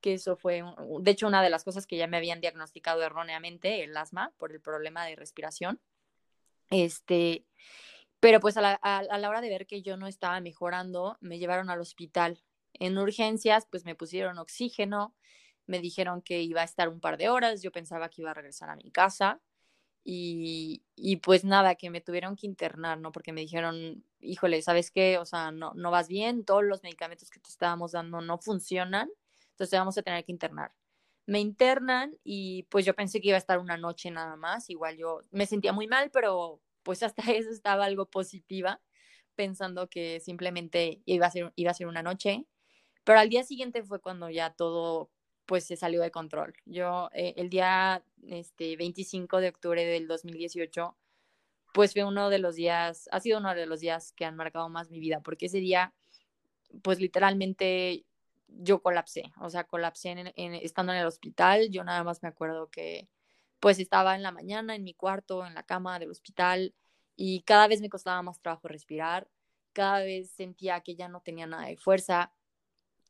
que 0.00 0.14
eso 0.14 0.36
fue, 0.36 0.62
de 1.00 1.10
hecho, 1.10 1.26
una 1.26 1.42
de 1.42 1.50
las 1.50 1.64
cosas 1.64 1.86
que 1.86 1.96
ya 1.96 2.06
me 2.06 2.16
habían 2.16 2.40
diagnosticado 2.40 3.02
erróneamente, 3.02 3.82
el 3.82 3.96
asma, 3.96 4.32
por 4.36 4.52
el 4.52 4.60
problema 4.60 5.04
de 5.06 5.16
respiración. 5.16 5.80
Este, 6.70 7.44
pero 8.26 8.40
pues 8.40 8.56
a 8.56 8.60
la, 8.60 8.72
a 8.72 9.18
la 9.18 9.28
hora 9.30 9.40
de 9.40 9.48
ver 9.48 9.68
que 9.68 9.82
yo 9.82 9.96
no 9.96 10.08
estaba 10.08 10.40
mejorando, 10.40 11.16
me 11.20 11.38
llevaron 11.38 11.70
al 11.70 11.80
hospital 11.80 12.42
en 12.72 12.98
urgencias, 12.98 13.68
pues 13.70 13.84
me 13.84 13.94
pusieron 13.94 14.38
oxígeno, 14.38 15.14
me 15.66 15.78
dijeron 15.78 16.22
que 16.22 16.42
iba 16.42 16.62
a 16.62 16.64
estar 16.64 16.88
un 16.88 16.98
par 16.98 17.18
de 17.18 17.28
horas, 17.28 17.62
yo 17.62 17.70
pensaba 17.70 18.08
que 18.08 18.22
iba 18.22 18.32
a 18.32 18.34
regresar 18.34 18.68
a 18.68 18.74
mi 18.74 18.90
casa 18.90 19.40
y, 20.02 20.82
y 20.96 21.18
pues 21.18 21.44
nada, 21.44 21.76
que 21.76 21.88
me 21.88 22.00
tuvieron 22.00 22.34
que 22.34 22.48
internar, 22.48 22.98
¿no? 22.98 23.12
Porque 23.12 23.32
me 23.32 23.42
dijeron, 23.42 24.04
híjole, 24.18 24.60
¿sabes 24.60 24.90
qué? 24.90 25.18
O 25.18 25.24
sea, 25.24 25.52
no, 25.52 25.72
no 25.76 25.92
vas 25.92 26.08
bien, 26.08 26.44
todos 26.44 26.64
los 26.64 26.82
medicamentos 26.82 27.30
que 27.30 27.38
te 27.38 27.50
estábamos 27.50 27.92
dando 27.92 28.22
no 28.22 28.38
funcionan, 28.38 29.08
entonces 29.50 29.70
te 29.70 29.78
vamos 29.78 29.98
a 29.98 30.02
tener 30.02 30.24
que 30.24 30.32
internar. 30.32 30.72
Me 31.26 31.38
internan 31.38 32.18
y 32.24 32.64
pues 32.64 32.84
yo 32.84 32.94
pensé 32.96 33.20
que 33.20 33.28
iba 33.28 33.36
a 33.36 33.38
estar 33.38 33.60
una 33.60 33.76
noche 33.76 34.10
nada 34.10 34.34
más, 34.34 34.68
igual 34.68 34.96
yo 34.96 35.22
me 35.30 35.46
sentía 35.46 35.72
muy 35.72 35.86
mal, 35.86 36.10
pero 36.10 36.60
pues 36.86 37.02
hasta 37.02 37.22
eso 37.32 37.50
estaba 37.50 37.84
algo 37.84 38.06
positiva, 38.06 38.80
pensando 39.34 39.88
que 39.90 40.20
simplemente 40.20 41.02
iba 41.04 41.26
a 41.26 41.30
ser, 41.30 41.52
iba 41.56 41.70
a 41.70 41.74
ser 41.74 41.86
una 41.86 42.02
noche 42.02 42.46
pero 43.06 43.20
al 43.20 43.28
día 43.28 43.44
siguiente 43.44 43.84
fue 43.84 44.00
cuando 44.00 44.30
ya 44.30 44.50
todo 44.50 45.12
pues 45.46 45.64
se 45.64 45.76
salió 45.76 46.02
de 46.02 46.10
control. 46.10 46.54
Yo 46.64 47.08
eh, 47.12 47.34
el 47.36 47.50
día 47.50 48.02
este, 48.26 48.76
25 48.76 49.38
de 49.38 49.50
octubre 49.50 49.84
del 49.84 50.08
2018 50.08 50.96
pues 51.72 51.92
fue 51.92 52.02
uno 52.02 52.30
de 52.30 52.40
los 52.40 52.56
días, 52.56 53.08
ha 53.12 53.20
sido 53.20 53.38
uno 53.38 53.54
de 53.54 53.66
los 53.66 53.78
días 53.78 54.12
que 54.12 54.24
han 54.24 54.34
marcado 54.34 54.68
más 54.68 54.90
mi 54.90 54.98
vida, 54.98 55.20
porque 55.20 55.46
ese 55.46 55.58
día 55.58 55.94
pues 56.82 56.98
literalmente 56.98 58.04
yo 58.48 58.82
colapsé, 58.82 59.32
o 59.40 59.50
sea, 59.50 59.62
colapsé 59.62 60.10
en, 60.10 60.54
estando 60.54 60.92
en 60.92 60.98
el 60.98 61.06
hospital, 61.06 61.70
yo 61.70 61.84
nada 61.84 62.02
más 62.02 62.24
me 62.24 62.28
acuerdo 62.28 62.70
que 62.70 63.08
pues 63.60 63.78
estaba 63.78 64.14
en 64.14 64.22
la 64.22 64.32
mañana 64.32 64.74
en 64.74 64.84
mi 64.84 64.94
cuarto, 64.94 65.46
en 65.46 65.54
la 65.54 65.62
cama 65.62 65.98
del 65.98 66.10
hospital 66.10 66.74
y 67.16 67.42
cada 67.42 67.68
vez 67.68 67.80
me 67.80 67.88
costaba 67.88 68.22
más 68.22 68.40
trabajo 68.40 68.68
respirar, 68.68 69.28
cada 69.72 70.00
vez 70.00 70.30
sentía 70.30 70.80
que 70.80 70.96
ya 70.96 71.08
no 71.08 71.20
tenía 71.20 71.46
nada 71.46 71.66
de 71.66 71.76
fuerza, 71.76 72.32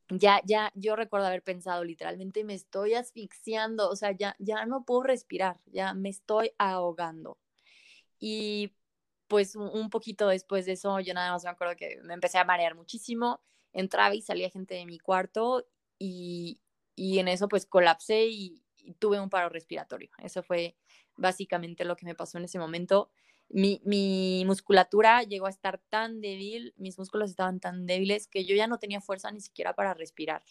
ya, 0.09 0.40
ya, 0.44 0.72
yo 0.74 0.96
recuerdo 0.96 1.26
haber 1.26 1.42
pensado 1.42 1.85
literalmente 1.85 2.44
me 2.44 2.54
estoy 2.54 2.94
asfixiando, 2.94 3.88
o 3.90 3.96
sea, 3.96 4.12
ya, 4.12 4.37
ya 4.38 4.64
no 4.66 4.85
puedo 4.85 5.02
respirar, 5.02 5.61
ya 5.66 5.94
me 5.94 6.09
estoy 6.11 6.52
ahogando. 6.59 7.38
Y 8.18 8.72
pues 9.28 9.56
un 9.56 9.90
poquito 9.90 10.28
después 10.28 10.66
de 10.66 10.72
eso, 10.72 11.00
yo 11.00 11.14
nada 11.14 11.32
más 11.32 11.44
me 11.44 11.50
acuerdo 11.50 11.76
que 11.76 12.00
me 12.04 12.14
empecé 12.14 12.38
a 12.38 12.44
marear 12.44 12.74
muchísimo, 12.76 13.40
entraba 13.72 14.14
y 14.14 14.22
salía 14.22 14.50
gente 14.50 14.74
de 14.74 14.87
mi 14.87 14.98
cuarto 14.98 15.66
y, 15.98 16.61
y 16.94 17.18
en 17.18 17.28
eso 17.28 17.48
pues 17.48 17.66
colapsé 17.66 18.26
y, 18.28 18.62
tuve 18.94 19.20
un 19.20 19.31
paro 19.31 19.49
respiratorio. 19.49 20.11
Eso 20.18 20.42
fue 20.42 20.77
básicamente 21.16 21.85
lo 21.85 21.96
que 21.96 22.07
me 22.07 22.14
pasó 22.14 22.38
en 22.38 22.44
ese 22.44 22.59
momento. 22.59 23.11
Mi, 23.49 23.81
mi, 23.85 24.44
musculatura 24.44 25.22
llegó 25.22 25.46
a 25.46 25.51
estar 25.51 25.79
tan 25.88 26.20
débil, 26.20 26.75
mis 26.77 26.99
músculos 26.99 27.31
estaban 27.31 27.61
tan 27.61 27.87
débiles 27.87 28.27
que 28.27 28.44
yo 28.44 28.57
ya 28.57 28.66
no 28.66 28.79
tenía 28.79 29.01
fuerza 29.01 29.31
ni 29.31 29.40
siquiera 29.40 29.75
para 29.75 29.94
respirar. 29.94 30.42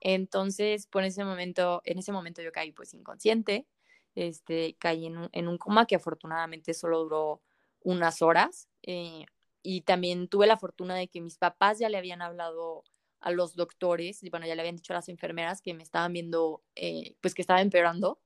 Entonces, 0.00 0.86
por 0.86 1.02
ese 1.04 1.24
momento, 1.24 1.80
en 1.84 1.98
ese 1.98 2.12
momento 2.12 2.42
yo 2.42 2.52
caí 2.52 2.72
pues 2.72 2.94
inconsciente, 2.94 3.66
este, 4.14 4.76
caí 4.78 5.06
en 5.06 5.16
un, 5.16 5.28
en 5.32 5.48
un 5.48 5.58
coma 5.58 5.86
que 5.86 5.96
afortunadamente 5.96 6.74
solo 6.74 7.00
duró 7.00 7.42
unas 7.80 8.22
horas. 8.22 8.68
Eh, 8.82 9.26
y 9.62 9.80
también 9.80 10.28
tuve 10.28 10.46
la 10.46 10.58
fortuna 10.58 10.94
de 10.94 11.08
que 11.08 11.22
mis 11.22 11.38
papás 11.38 11.78
ya 11.78 11.88
le 11.88 11.96
habían 11.96 12.20
hablado 12.20 12.84
a 13.24 13.32
los 13.32 13.56
doctores, 13.56 14.22
y 14.22 14.28
bueno, 14.28 14.46
ya 14.46 14.54
le 14.54 14.60
habían 14.60 14.76
dicho 14.76 14.92
a 14.92 14.96
las 14.96 15.08
enfermeras 15.08 15.62
que 15.62 15.72
me 15.72 15.82
estaban 15.82 16.12
viendo, 16.12 16.62
eh, 16.74 17.16
pues 17.22 17.34
que 17.34 17.42
estaba 17.42 17.62
empeorando. 17.62 18.20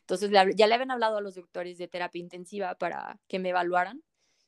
Entonces 0.00 0.30
ya 0.30 0.66
le 0.66 0.74
habían 0.74 0.90
hablado 0.90 1.18
a 1.18 1.20
los 1.20 1.34
doctores 1.36 1.78
de 1.78 1.88
terapia 1.88 2.20
intensiva 2.20 2.74
para 2.74 3.20
que 3.28 3.38
me 3.38 3.50
evaluaran. 3.50 4.02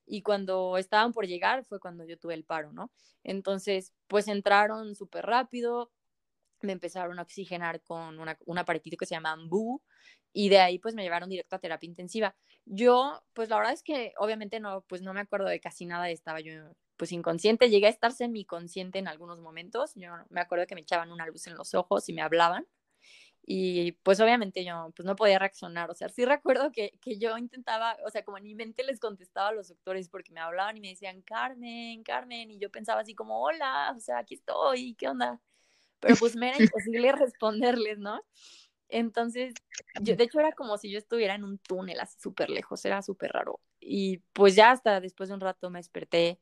Y 0.07 0.23
cuando 0.23 0.79
estaban 0.79 1.13
por 1.13 1.27
llegar 1.27 1.65
fue 1.65 1.79
cuando 1.79 2.05
yo 2.05 2.19
tuve 2.19 2.35
el 2.35 2.45
paro, 2.45 2.73
¿no? 2.73 2.91
Entonces, 3.23 3.93
pues 4.09 4.29
entraron 4.29 4.95
súper 4.97 5.27
rápido, 5.27 5.93
me 6.63 6.73
empezaron 6.73 7.19
a 7.19 7.23
oxigenar 7.23 7.83
con 7.83 8.19
una, 8.19 8.39
un 8.47 8.59
aparatito 8.59 8.97
que 8.97 9.07
se 9.07 9.15
llama 9.15 9.33
AMBU 9.33 9.83
y 10.33 10.49
de 10.49 10.61
ahí 10.61 10.79
pues 10.79 10.95
me 10.95 11.03
llevaron 11.03 11.29
directo 11.29 11.57
a 11.57 11.59
terapia 11.59 11.87
intensiva. 11.87 12.35
Yo, 12.65 13.23
pues 13.35 13.51
la 13.51 13.57
verdad 13.59 13.73
es 13.75 13.83
que 13.83 14.15
obviamente 14.19 14.59
no, 14.59 14.83
pues 14.89 15.03
no 15.03 15.13
me 15.13 15.21
acuerdo 15.21 15.49
de 15.49 15.61
casi 15.61 15.85
nada, 15.87 16.09
estaba 16.11 16.41
yo 16.41 16.73
pues 17.03 17.11
inconsciente, 17.11 17.69
llegué 17.69 17.89
a 17.89 17.91
estar 17.91 18.13
semiconsciente 18.13 19.01
en 19.01 19.09
algunos 19.09 19.41
momentos, 19.41 19.91
yo 19.97 20.13
me 20.31 20.41
acuerdo 20.41 20.69
que 20.69 20.77
me 20.77 20.83
echaban 20.83 21.11
una 21.11 21.27
luz 21.27 21.49
en 21.49 21.57
los 21.57 21.75
ojos 21.75 22.09
y 22.09 22.13
me 22.13 22.23
hablaban 22.23 22.65
y 23.45 23.91
pues 24.05 24.21
obviamente 24.21 24.65
yo 24.65 24.93
pues 24.95 25.05
no 25.05 25.17
podía 25.17 25.41
reaccionar, 25.41 25.91
o 25.91 25.95
sea, 25.95 26.09
sí 26.11 26.25
recuerdo 26.25 26.71
que, 26.71 26.97
que 27.01 27.19
yo 27.19 27.37
intentaba, 27.37 27.97
o 28.07 28.11
sea, 28.11 28.23
como 28.23 28.39
en 28.39 28.45
mi 28.45 28.55
mente 28.55 28.85
les 28.85 29.01
contestaba 29.01 29.49
a 29.49 29.53
los 29.53 29.67
doctores 29.67 30.09
porque 30.09 30.31
me 30.31 30.39
hablaban 30.39 30.77
y 30.77 30.81
me 30.81 30.91
decían, 30.91 31.23
Carmen, 31.23 32.05
Carmen, 32.05 32.53
y 32.53 32.61
yo 32.61 32.71
pensaba 32.71 33.01
así 33.01 33.17
como, 33.17 33.43
hola, 33.43 33.93
o 33.97 33.99
sea, 33.99 34.19
aquí 34.19 34.35
estoy, 34.35 34.95
¿qué 34.95 35.09
onda? 35.09 35.41
Pero 35.99 36.15
pues 36.15 36.37
me 36.37 36.51
era 36.51 36.63
imposible 36.63 37.11
responderles, 37.11 37.99
¿no? 37.99 38.25
Entonces, 38.89 39.55
yo, 40.03 40.15
de 40.15 40.23
hecho 40.23 40.39
era 40.39 40.53
como 40.53 40.79
si 40.79 40.89
yo 40.89 40.99
estuviera 40.99 41.35
en 41.35 41.43
un 41.43 41.59
túnel 41.59 41.99
así 41.99 42.21
súper 42.21 42.49
lejos, 42.49 42.85
era 42.85 43.03
súper 43.03 43.33
raro. 43.33 43.59
Y 43.81 44.19
pues 44.33 44.55
ya 44.55 44.71
hasta 44.71 45.01
después 45.01 45.31
de 45.31 45.35
un 45.35 45.41
rato 45.41 45.69
me 45.69 45.81
desperté 45.81 46.39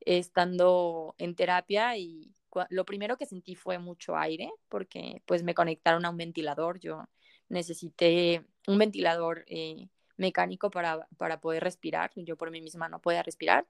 estando 0.00 1.14
en 1.18 1.34
terapia 1.34 1.96
y 1.96 2.34
lo 2.70 2.84
primero 2.84 3.16
que 3.16 3.26
sentí 3.26 3.54
fue 3.54 3.78
mucho 3.78 4.16
aire 4.16 4.50
porque 4.68 5.22
pues 5.26 5.42
me 5.42 5.54
conectaron 5.54 6.04
a 6.04 6.10
un 6.10 6.16
ventilador, 6.16 6.80
yo 6.80 7.08
necesité 7.48 8.44
un 8.66 8.78
ventilador 8.78 9.44
eh, 9.48 9.88
mecánico 10.16 10.70
para, 10.70 11.06
para 11.16 11.40
poder 11.40 11.62
respirar, 11.62 12.10
yo 12.16 12.36
por 12.36 12.50
mí 12.50 12.60
misma 12.60 12.88
no 12.88 13.00
podía 13.00 13.22
respirar 13.22 13.66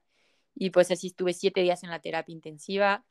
y 0.54 0.70
pues 0.70 0.90
así 0.90 1.08
estuve 1.08 1.32
siete 1.34 1.60
días 1.62 1.82
en 1.84 1.90
la 1.90 2.00
terapia 2.00 2.32
intensiva, 2.32 3.04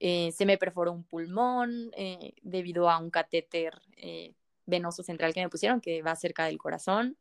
eh, 0.00 0.32
se 0.32 0.46
me 0.46 0.58
perforó 0.58 0.92
un 0.92 1.04
pulmón 1.04 1.90
eh, 1.96 2.34
debido 2.42 2.88
a 2.88 2.98
un 2.98 3.10
catéter 3.10 3.80
venoso 4.66 5.02
central 5.02 5.34
que 5.34 5.42
me 5.42 5.48
pusieron, 5.48 5.80
que 5.80 6.02
va 6.02 6.14
cerca 6.14 6.44
del 6.44 6.58
corazón. 6.58 7.16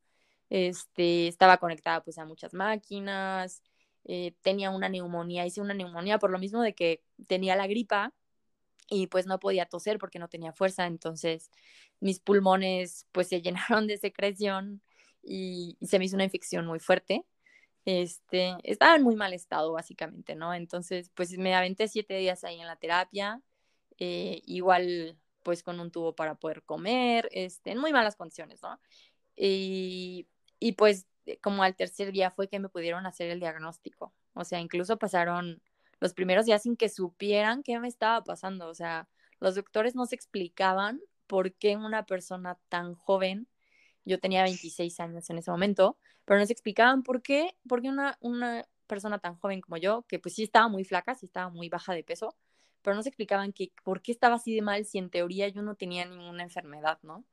Este, 0.50 1.28
estaba 1.28 1.58
conectada 1.58 2.04
pues 2.04 2.18
a 2.18 2.26
muchas 2.26 2.54
máquinas, 2.54 3.62
eh, 4.10 4.34
tenía 4.41 4.70
una 4.70 4.88
neumonía, 4.88 5.46
hice 5.46 5.60
una 5.60 5.74
neumonía 5.74 6.17
por 6.17 6.32
lo 6.32 6.39
mismo 6.39 6.62
de 6.62 6.74
que 6.74 7.04
tenía 7.28 7.58
la 7.58 7.67
gripa 7.67 8.13
y 8.89 9.08
pues 9.08 9.28
no 9.28 9.38
podía 9.38 9.65
toser 9.65 10.00
porque 10.00 10.17
no 10.17 10.30
tenía 10.30 10.54
fuerza, 10.54 10.88
entonces 10.88 11.52
mis 12.00 12.22
pulmones 12.22 13.06
pues 13.12 13.28
se 13.28 13.41
llenaron 13.43 13.86
de 13.86 13.98
secreción 13.98 14.82
y, 15.22 15.78
se 15.82 16.00
me 16.00 16.06
hizo 16.06 16.15
una 16.15 16.24
infección 16.24 16.65
muy 16.65 16.80
fuerte. 16.80 17.26
Este, 17.86 18.56
estaba 18.63 18.96
en 18.96 19.04
muy 19.04 19.15
mal 19.15 19.34
estado 19.34 19.74
básicamente, 19.74 20.36
¿no? 20.36 20.54
Entonces 20.54 21.12
pues 21.13 21.38
me 21.38 21.54
aventé 21.54 21.89
siete 21.89 22.15
días 22.17 22.46
ahí 22.46 22.62
en 22.62 22.67
la 22.67 22.78
terapia, 22.78 23.41
eh, 24.00 24.41
igual 24.46 25.17
pues 25.43 25.63
con 25.63 25.80
un 25.82 25.91
tubo 25.91 26.15
para 26.15 26.36
poder 26.36 26.63
comer, 26.63 27.30
este, 27.34 27.72
en 27.72 27.80
muy 27.80 27.91
malas 27.91 28.15
condiciones, 28.15 28.62
¿no? 28.62 28.80
Y, 29.36 30.28
y 30.60 30.74
pues 30.74 31.08
como 31.42 31.63
al 31.63 31.76
tercer 31.76 32.12
día 32.12 32.32
fue 32.32 32.48
que 32.48 32.60
me 32.60 32.70
pudieron 32.70 33.06
hacer 33.06 33.30
el 33.30 33.40
diagnóstico. 33.40 34.13
O 34.34 34.44
sea, 34.44 34.60
incluso 34.60 34.98
pasaron 34.98 35.62
los 36.00 36.13
primeros 36.13 36.46
días 36.46 36.63
sin 36.63 36.78
que 36.78 36.90
supieran 36.90 37.63
qué 37.63 37.80
me 37.80 37.88
estaba 37.88 38.24
pasando. 38.24 38.68
O 38.68 38.74
sea, 38.74 39.08
los 39.40 39.56
doctores 39.56 39.96
no 39.96 40.06
se 40.06 40.16
explicaban 40.16 41.02
por 41.28 41.54
qué 41.54 41.76
una 41.76 42.06
persona 42.06 42.58
tan 42.70 42.96
joven, 42.96 43.48
yo 44.06 44.20
tenía 44.20 44.44
26 44.44 45.00
años 45.02 45.30
en 45.30 45.38
ese 45.38 45.52
momento, 45.52 45.98
pero 46.26 46.40
no 46.40 46.46
se 46.46 46.54
explicaban 46.54 47.04
por 47.04 47.22
qué, 47.22 47.56
por 47.68 47.82
una, 47.82 48.18
una 48.22 48.66
persona 48.88 49.20
tan 49.20 49.36
joven 49.36 49.62
como 49.62 49.78
yo, 49.78 50.04
que 50.08 50.20
pues 50.20 50.36
sí 50.36 50.44
estaba 50.44 50.70
muy 50.70 50.86
flaca, 50.86 51.13
sí 51.16 51.26
estaba 51.26 51.50
muy 51.50 51.68
baja 51.68 51.94
de 51.94 52.04
peso, 52.04 52.36
pero 52.82 52.96
no 52.96 53.04
se 53.04 53.10
explicaban 53.10 53.52
que 53.52 53.72
por 53.84 54.02
qué 54.02 54.13
estaba 54.13 54.36
así 54.36 54.56
de 54.56 54.62
mal 54.62 54.86
si 54.86 54.98
en 54.98 55.10
teoría 55.10 55.50
yo 55.50 55.62
no 55.62 55.76
tenía 55.76 56.06
ninguna 56.06 56.44
enfermedad, 56.44 57.00
¿no? 57.04 57.26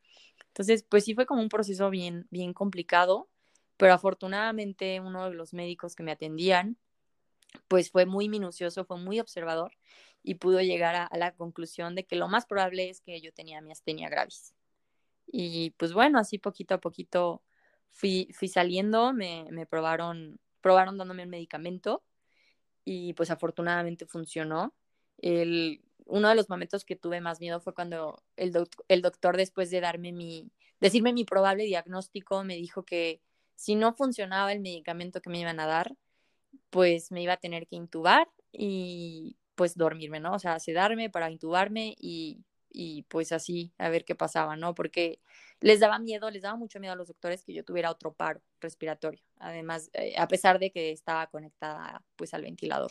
Entonces, 0.48 0.84
pues 0.88 1.04
sí 1.04 1.14
fue 1.14 1.26
como 1.26 1.42
un 1.42 1.48
proceso 1.48 1.90
bien, 1.90 2.26
bien 2.30 2.52
complicado, 2.52 3.28
pero 3.76 3.94
afortunadamente 3.94 5.00
uno 5.00 5.28
de 5.30 5.34
los 5.34 5.52
médicos 5.52 5.94
que 5.94 6.02
me 6.02 6.12
atendían, 6.12 6.76
pues 7.68 7.90
fue 7.90 8.06
muy 8.06 8.28
minucioso, 8.28 8.84
fue 8.84 8.98
muy 8.98 9.20
observador 9.20 9.72
y 10.22 10.36
pudo 10.36 10.60
llegar 10.60 10.94
a, 10.96 11.16
la 11.16 11.34
conclusión 11.34 11.94
de 11.94 12.04
que 12.04 12.16
lo 12.16 12.28
más 12.28 12.46
probable 12.46 12.88
es 12.88 13.00
que 13.00 13.20
yo 13.20 13.32
tenía 13.32 13.60
miastenia 13.60 14.08
gravis. 14.08 14.54
Y 15.26 15.70
pues 15.72 15.92
bueno, 15.92 16.18
así 16.18 16.38
poquito 16.38 16.74
a 16.74 16.80
poquito 16.80 17.42
fui, 17.90 18.28
fui 18.32 18.48
saliendo, 18.48 19.12
me, 19.12 19.66
probaron, 19.68 20.38
probaron 20.60 20.98
dándome 20.98 21.24
un 21.24 21.30
medicamento 21.30 22.02
y 22.84 23.14
pues 23.14 23.30
afortunadamente 23.30 24.06
funcionó 24.06 24.74
el, 25.18 25.82
uno 26.06 26.28
de 26.28 26.34
los 26.34 26.48
momentos 26.48 26.84
que 26.84 26.96
tuve 26.96 27.20
más 27.20 27.40
miedo 27.40 27.60
fue 27.60 27.74
cuando 27.74 28.22
el, 28.36 28.52
el 28.88 29.02
doctor, 29.02 29.36
después 29.36 29.70
de 29.70 29.80
darme 29.80 30.12
mi, 30.12 30.50
decirme 30.80 31.12
mi 31.12 31.24
probable 31.24 31.64
diagnóstico, 31.64 32.44
me 32.44 32.56
dijo 32.56 32.84
que 32.84 33.20
si 33.56 33.74
no 33.74 33.94
funcionaba 33.94 34.52
el 34.52 34.60
medicamento 34.60 35.20
que 35.20 35.30
me 35.30 35.40
iban 35.40 35.60
a 35.60 35.66
dar, 35.66 35.94
pues 36.70 37.10
me 37.12 37.22
iba 37.22 37.34
a 37.34 37.38
tener 37.38 37.66
que 37.66 37.76
intubar 37.76 38.28
y 38.52 39.36
pues 39.54 39.76
dormirme, 39.76 40.20
¿no? 40.20 40.34
O 40.34 40.38
sea, 40.38 40.58
sedarme 40.58 41.10
para 41.10 41.30
intubarme 41.30 41.94
y, 41.98 42.42
pues 43.08 43.32
así 43.32 43.72
a 43.78 43.88
ver 43.88 44.04
qué 44.04 44.14
pasaba, 44.14 44.56
¿no? 44.56 44.74
Porque 44.74 45.20
les 45.60 45.80
daba 45.80 45.98
miedo, 45.98 46.30
les 46.30 46.42
daba 46.42 46.56
mucho 46.56 46.80
miedo 46.80 46.92
a 46.92 46.96
los 46.96 47.08
doctores 47.08 47.44
que 47.44 47.54
yo 47.54 47.64
tuviera 47.64 47.90
otro 47.90 48.12
paro 48.12 48.42
respiratorio, 48.60 49.22
además, 49.38 49.90
eh, 49.92 50.14
a 50.18 50.26
pesar 50.26 50.58
de 50.58 50.70
que 50.70 50.90
estaba 50.90 51.26
conectada 51.28 52.02
pues 52.16 52.34
al 52.34 52.42
ventilador. 52.42 52.90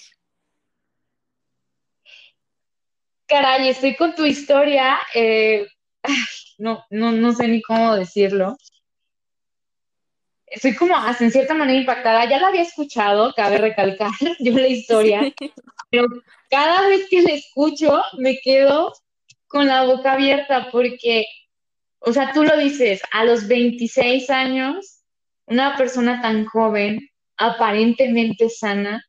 Caray, 3.26 3.70
estoy 3.70 3.96
con 3.96 4.16
tu 4.16 4.26
historia. 4.26 5.00
Eh, 5.14 5.68
no, 6.58 6.86
no, 6.90 7.12
no 7.12 7.34
sé 7.34 7.48
ni 7.48 7.62
cómo 7.62 7.96
decirlo. 7.96 8.56
Estoy 10.54 10.76
como 10.76 10.96
hasta 10.96 11.24
en 11.24 11.32
cierta 11.32 11.56
manera 11.56 11.80
impactada. 11.80 12.30
Ya 12.30 12.40
la 12.40 12.50
había 12.50 12.62
escuchado, 12.62 13.34
cabe 13.36 13.58
recalcar 13.58 14.12
yo 14.40 14.54
la 14.54 14.68
historia, 14.68 15.34
pero 15.90 16.08
cada 16.50 16.88
vez 16.88 17.08
que 17.10 17.24
la 17.24 17.32
escucho 17.32 18.04
me 18.20 18.38
quedo 18.38 18.94
con 19.48 19.68
la 19.68 19.84
boca 19.86 20.14
abierta 20.14 20.70
porque, 20.72 21.26
o 22.00 22.14
sea, 22.14 22.32
tú 22.34 22.44
lo 22.44 22.56
dices, 22.58 23.02
a 23.12 23.24
los 23.24 23.48
26 23.48 24.30
años, 24.30 25.02
una 25.48 25.76
persona 25.76 26.22
tan 26.22 26.46
joven, 26.46 27.10
aparentemente 27.38 28.50
sana, 28.50 29.04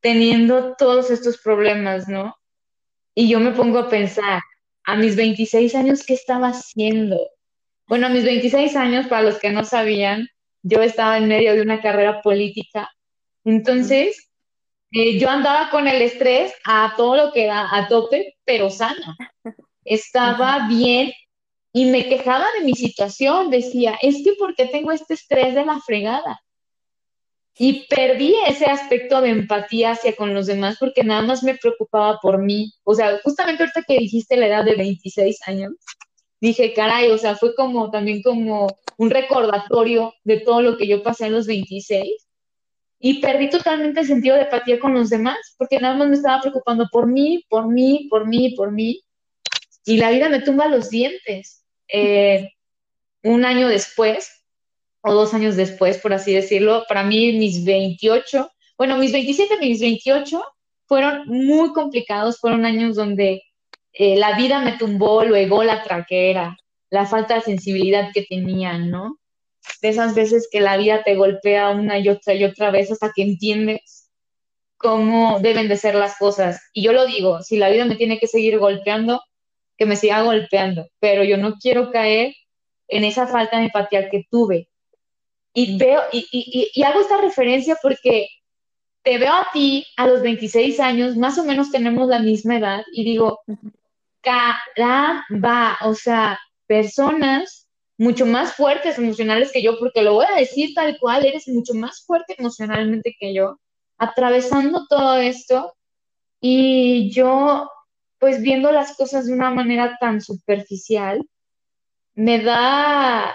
teniendo 0.00 0.74
todos 0.76 1.10
estos 1.10 1.36
problemas, 1.38 2.08
¿no? 2.08 2.34
Y 3.14 3.28
yo 3.28 3.40
me 3.40 3.50
pongo 3.52 3.78
a 3.78 3.90
pensar, 3.90 4.40
a 4.84 4.96
mis 4.96 5.16
26 5.16 5.74
años, 5.74 6.02
¿qué 6.04 6.14
estaba 6.14 6.48
haciendo? 6.48 7.18
Bueno, 7.86 8.06
a 8.06 8.10
mis 8.10 8.24
26 8.24 8.74
años, 8.74 9.06
para 9.06 9.22
los 9.22 9.38
que 9.38 9.50
no 9.50 9.64
sabían, 9.64 10.28
yo 10.62 10.82
estaba 10.82 11.18
en 11.18 11.28
medio 11.28 11.54
de 11.54 11.62
una 11.62 11.80
carrera 11.80 12.22
política. 12.22 12.90
Entonces, 13.44 14.30
eh, 14.92 15.18
yo 15.18 15.28
andaba 15.28 15.70
con 15.70 15.88
el 15.88 16.00
estrés 16.02 16.52
a 16.64 16.94
todo 16.96 17.16
lo 17.16 17.32
que 17.32 17.46
da, 17.46 17.68
a 17.70 17.88
tope, 17.88 18.36
pero 18.44 18.70
sana. 18.70 19.16
Estaba 19.84 20.68
bien 20.68 21.12
y 21.72 21.86
me 21.86 22.08
quejaba 22.08 22.46
de 22.58 22.64
mi 22.64 22.74
situación. 22.74 23.50
Decía, 23.50 23.98
es 24.02 24.22
que 24.22 24.34
¿por 24.38 24.54
qué 24.54 24.66
tengo 24.66 24.92
este 24.92 25.14
estrés 25.14 25.54
de 25.54 25.64
la 25.64 25.80
fregada? 25.80 26.40
Y 27.58 27.86
perdí 27.86 28.34
ese 28.46 28.66
aspecto 28.66 29.20
de 29.20 29.30
empatía 29.30 29.92
hacia 29.92 30.16
con 30.16 30.32
los 30.34 30.46
demás 30.46 30.76
porque 30.78 31.04
nada 31.04 31.22
más 31.22 31.42
me 31.42 31.56
preocupaba 31.56 32.18
por 32.20 32.38
mí. 32.38 32.72
O 32.84 32.94
sea, 32.94 33.18
justamente 33.22 33.62
ahorita 33.62 33.82
que 33.86 33.98
dijiste 33.98 34.36
la 34.36 34.46
edad 34.46 34.64
de 34.64 34.74
26 34.74 35.38
años, 35.46 35.72
dije, 36.42 36.74
caray, 36.74 37.08
o 37.12 37.18
sea, 37.18 37.36
fue 37.36 37.54
como 37.54 37.90
también 37.90 38.20
como 38.20 38.66
un 38.98 39.10
recordatorio 39.10 40.12
de 40.24 40.40
todo 40.40 40.60
lo 40.60 40.76
que 40.76 40.88
yo 40.88 41.02
pasé 41.02 41.26
a 41.26 41.30
los 41.30 41.46
26 41.46 42.04
y 42.98 43.20
perdí 43.20 43.48
totalmente 43.48 44.00
el 44.00 44.06
sentido 44.06 44.34
de 44.34 44.42
empatía 44.42 44.80
con 44.80 44.92
los 44.92 45.08
demás 45.08 45.38
porque 45.56 45.78
nada 45.78 45.96
más 45.96 46.08
me 46.08 46.16
estaba 46.16 46.40
preocupando 46.40 46.88
por 46.90 47.06
mí, 47.06 47.44
por 47.48 47.68
mí, 47.68 48.08
por 48.10 48.26
mí, 48.26 48.54
por 48.56 48.72
mí. 48.72 49.04
Y 49.84 49.98
la 49.98 50.10
vida 50.10 50.28
me 50.28 50.40
tumba 50.40 50.66
los 50.66 50.90
dientes. 50.90 51.64
Eh, 51.86 52.50
un 53.22 53.44
año 53.44 53.68
después, 53.68 54.44
o 55.00 55.14
dos 55.14 55.34
años 55.34 55.54
después, 55.54 55.98
por 55.98 56.12
así 56.12 56.32
decirlo, 56.34 56.84
para 56.88 57.04
mí 57.04 57.38
mis 57.38 57.64
28, 57.64 58.50
bueno, 58.76 58.96
mis 58.96 59.12
27, 59.12 59.58
mis 59.60 59.80
28 59.80 60.42
fueron 60.86 61.22
muy 61.26 61.72
complicados, 61.72 62.38
fueron 62.40 62.64
años 62.64 62.96
donde 62.96 63.42
eh, 63.92 64.16
la 64.16 64.36
vida 64.36 64.60
me 64.60 64.72
tumbó 64.78 65.24
luego 65.24 65.62
la 65.64 65.82
traquera, 65.82 66.56
la 66.90 67.06
falta 67.06 67.34
de 67.34 67.42
sensibilidad 67.42 68.10
que 68.12 68.22
tenían, 68.22 68.90
¿no? 68.90 69.18
De 69.80 69.90
esas 69.90 70.14
veces 70.14 70.48
que 70.50 70.60
la 70.60 70.76
vida 70.76 71.02
te 71.04 71.14
golpea 71.14 71.70
una 71.70 71.98
y 71.98 72.08
otra 72.08 72.34
y 72.34 72.44
otra 72.44 72.70
vez 72.70 72.90
hasta 72.90 73.12
que 73.14 73.22
entiendes 73.22 74.10
cómo 74.76 75.38
deben 75.40 75.68
de 75.68 75.76
ser 75.76 75.94
las 75.94 76.18
cosas. 76.18 76.60
Y 76.72 76.82
yo 76.82 76.92
lo 76.92 77.06
digo, 77.06 77.42
si 77.42 77.56
la 77.56 77.70
vida 77.70 77.84
me 77.84 77.96
tiene 77.96 78.18
que 78.18 78.26
seguir 78.26 78.58
golpeando, 78.58 79.22
que 79.76 79.86
me 79.86 79.96
siga 79.96 80.22
golpeando, 80.22 80.88
pero 80.98 81.24
yo 81.24 81.36
no 81.36 81.54
quiero 81.54 81.90
caer 81.90 82.34
en 82.88 83.04
esa 83.04 83.26
falta 83.26 83.58
de 83.58 83.64
empatía 83.64 84.10
que 84.10 84.26
tuve. 84.30 84.68
Y 85.54 85.76
veo, 85.76 86.00
y 86.12 86.82
hago 86.82 87.00
esta 87.00 87.20
referencia 87.20 87.76
porque 87.80 88.28
te 89.02 89.18
veo 89.18 89.32
a 89.32 89.48
ti 89.52 89.86
a 89.96 90.06
los 90.06 90.22
26 90.22 90.80
años, 90.80 91.16
más 91.16 91.38
o 91.38 91.44
menos 91.44 91.70
tenemos 91.70 92.08
la 92.08 92.20
misma 92.20 92.58
edad, 92.58 92.84
y 92.92 93.04
digo, 93.04 93.40
caramba, 94.22 95.78
o 95.82 95.94
sea, 95.94 96.38
personas 96.66 97.68
mucho 97.98 98.26
más 98.26 98.54
fuertes 98.54 98.98
emocionales 98.98 99.52
que 99.52 99.62
yo, 99.62 99.78
porque 99.78 100.02
lo 100.02 100.14
voy 100.14 100.26
a 100.28 100.36
decir 100.36 100.74
tal 100.74 100.98
cual, 100.98 101.24
eres 101.24 101.46
mucho 101.48 101.74
más 101.74 102.04
fuerte 102.04 102.34
emocionalmente 102.38 103.14
que 103.18 103.34
yo, 103.34 103.58
atravesando 103.98 104.86
todo 104.88 105.16
esto, 105.16 105.74
y 106.40 107.10
yo, 107.12 107.70
pues 108.18 108.42
viendo 108.42 108.72
las 108.72 108.96
cosas 108.96 109.26
de 109.26 109.32
una 109.32 109.50
manera 109.50 109.96
tan 110.00 110.20
superficial, 110.20 111.24
me 112.14 112.40
da, 112.40 113.34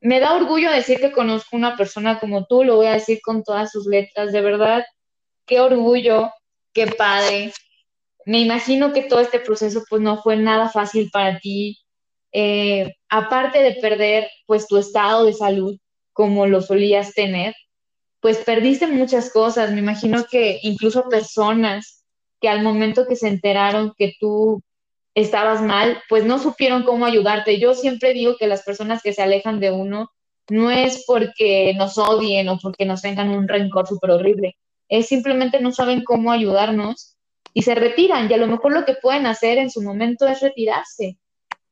me 0.00 0.20
da 0.20 0.34
orgullo 0.34 0.70
decir 0.70 0.98
que 0.98 1.12
conozco 1.12 1.56
una 1.56 1.76
persona 1.76 2.18
como 2.20 2.46
tú, 2.46 2.64
lo 2.64 2.76
voy 2.76 2.86
a 2.86 2.94
decir 2.94 3.20
con 3.22 3.42
todas 3.44 3.70
sus 3.70 3.86
letras, 3.86 4.32
de 4.32 4.40
verdad, 4.40 4.84
qué 5.44 5.60
orgullo, 5.60 6.30
qué 6.72 6.86
padre. 6.86 7.52
Me 8.28 8.40
imagino 8.40 8.92
que 8.92 9.04
todo 9.04 9.20
este 9.20 9.40
proceso 9.40 9.84
pues 9.88 10.02
no 10.02 10.22
fue 10.22 10.36
nada 10.36 10.68
fácil 10.68 11.08
para 11.10 11.38
ti. 11.38 11.78
Eh, 12.30 12.92
aparte 13.08 13.60
de 13.60 13.76
perder 13.80 14.28
pues 14.46 14.68
tu 14.68 14.76
estado 14.76 15.24
de 15.24 15.32
salud 15.32 15.78
como 16.12 16.46
lo 16.46 16.60
solías 16.60 17.14
tener, 17.14 17.54
pues 18.20 18.36
perdiste 18.44 18.86
muchas 18.86 19.32
cosas. 19.32 19.72
Me 19.72 19.80
imagino 19.80 20.26
que 20.30 20.58
incluso 20.62 21.08
personas 21.08 22.04
que 22.38 22.50
al 22.50 22.62
momento 22.62 23.06
que 23.06 23.16
se 23.16 23.28
enteraron 23.28 23.94
que 23.96 24.12
tú 24.20 24.62
estabas 25.14 25.62
mal, 25.62 25.98
pues 26.10 26.26
no 26.26 26.38
supieron 26.38 26.82
cómo 26.82 27.06
ayudarte. 27.06 27.58
Yo 27.58 27.72
siempre 27.72 28.12
digo 28.12 28.36
que 28.36 28.46
las 28.46 28.62
personas 28.62 29.00
que 29.02 29.14
se 29.14 29.22
alejan 29.22 29.58
de 29.58 29.72
uno 29.72 30.10
no 30.50 30.70
es 30.70 31.02
porque 31.06 31.72
nos 31.78 31.96
odien 31.96 32.50
o 32.50 32.58
porque 32.58 32.84
nos 32.84 33.00
tengan 33.00 33.30
un 33.30 33.48
rencor 33.48 33.86
súper 33.86 34.10
horrible, 34.10 34.58
es 34.90 35.08
simplemente 35.08 35.60
no 35.60 35.72
saben 35.72 36.04
cómo 36.04 36.30
ayudarnos 36.30 37.17
y 37.54 37.62
se 37.62 37.74
retiran 37.74 38.30
y 38.30 38.34
a 38.34 38.38
lo 38.38 38.46
mejor 38.46 38.72
lo 38.72 38.84
que 38.84 38.94
pueden 38.94 39.26
hacer 39.26 39.58
en 39.58 39.70
su 39.70 39.82
momento 39.82 40.26
es 40.26 40.40
retirarse. 40.40 41.18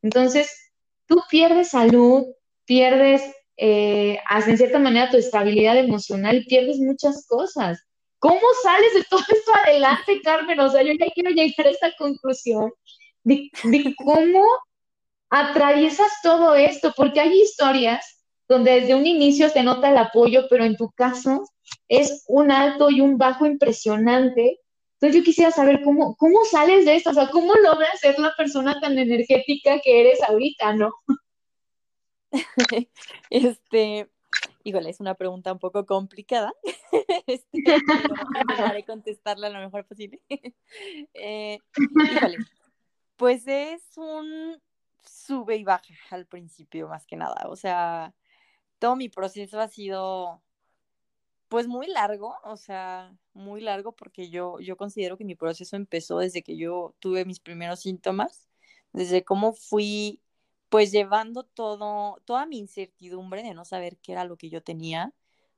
Entonces, 0.02 0.72
tú 1.06 1.22
pierdes 1.30 1.70
salud, 1.70 2.24
pierdes 2.64 3.22
eh, 3.56 4.18
en 4.28 4.58
cierta 4.58 4.78
manera 4.78 5.10
tu 5.10 5.16
estabilidad 5.16 5.78
emocional, 5.78 6.44
pierdes 6.48 6.78
muchas 6.78 7.26
cosas. 7.26 7.82
¿Cómo 8.18 8.40
sales 8.62 8.94
de 8.94 9.04
todo 9.04 9.20
esto 9.20 9.52
adelante, 9.64 10.20
Carmen? 10.22 10.60
O 10.60 10.70
sea, 10.70 10.82
yo 10.82 10.92
ya 10.92 11.06
quiero 11.14 11.30
llegar 11.30 11.66
a 11.66 11.70
esta 11.70 11.92
conclusión 11.98 12.72
de, 13.24 13.50
cómo 13.96 14.44
atraviesas 15.30 16.10
todo 16.22 16.54
esto, 16.54 16.92
porque 16.96 17.20
hay 17.20 17.40
historias 17.40 18.24
donde 18.48 18.80
desde 18.80 18.94
un 18.94 19.06
inicio 19.06 19.48
se 19.48 19.62
nota 19.62 19.90
el 19.90 19.98
apoyo, 19.98 20.46
pero 20.48 20.64
en 20.64 20.76
tu 20.76 20.90
caso 20.90 21.44
es 21.88 22.24
un 22.28 22.50
alto 22.50 22.90
y 22.90 23.00
un 23.00 23.18
bajo 23.18 23.44
impresionante. 23.44 24.60
Entonces 24.96 25.20
yo 25.20 25.24
quisiera 25.24 25.50
saber 25.50 25.82
cómo, 25.84 26.16
cómo 26.16 26.44
sales 26.44 26.86
de 26.86 26.96
esto, 26.96 27.10
o 27.10 27.14
sea, 27.14 27.28
cómo 27.30 27.54
logras 27.54 28.00
ser 28.00 28.18
la 28.18 28.34
persona 28.34 28.80
tan 28.80 28.98
energética 28.98 29.78
que 29.80 30.00
eres 30.00 30.22
ahorita, 30.22 30.74
¿no? 30.74 30.92
este, 33.30 34.08
híjole, 34.64 34.90
es 34.90 35.00
una 35.00 35.14
pregunta 35.14 35.52
un 35.52 35.58
poco 35.58 35.86
complicada. 35.86 36.52
Este, 37.26 38.84
contestarla 38.86 39.50
lo 39.50 39.60
mejor 39.60 39.84
posible. 39.84 40.20
Eh, 41.14 41.58
híjole, 41.76 42.38
pues 43.16 43.46
es 43.46 43.82
un 43.96 44.60
sube 45.02 45.56
y 45.56 45.64
baja 45.64 45.94
al 46.10 46.26
principio, 46.26 46.88
más 46.88 47.06
que 47.06 47.16
nada. 47.16 47.48
O 47.48 47.56
sea, 47.56 48.14
todo 48.78 48.96
mi 48.96 49.08
proceso 49.08 49.60
ha 49.60 49.68
sido, 49.68 50.42
pues 51.48 51.68
muy 51.68 51.86
largo, 51.86 52.34
o 52.44 52.56
sea, 52.56 53.16
muy 53.32 53.60
largo 53.60 53.92
porque 53.92 54.30
yo, 54.30 54.58
yo 54.60 54.76
considero 54.76 55.16
que 55.16 55.24
mi 55.24 55.34
proceso 55.34 55.76
empezó 55.76 56.18
desde 56.18 56.42
que 56.42 56.56
yo 56.56 56.94
tuve 57.00 57.24
mis 57.24 57.40
primeros 57.40 57.80
síntomas, 57.80 58.48
desde 58.92 59.24
cómo 59.24 59.52
fui, 59.52 60.20
pues 60.68 60.92
llevando 60.92 61.44
todo, 61.44 62.20
toda 62.24 62.46
mi 62.46 62.58
incertidumbre 62.58 63.42
de 63.42 63.54
no 63.54 63.64
saber 63.64 63.98
qué 63.98 64.12
era 64.12 64.24
lo 64.24 64.36
que 64.36 64.50
yo 64.50 64.62
tenía, 64.62 65.14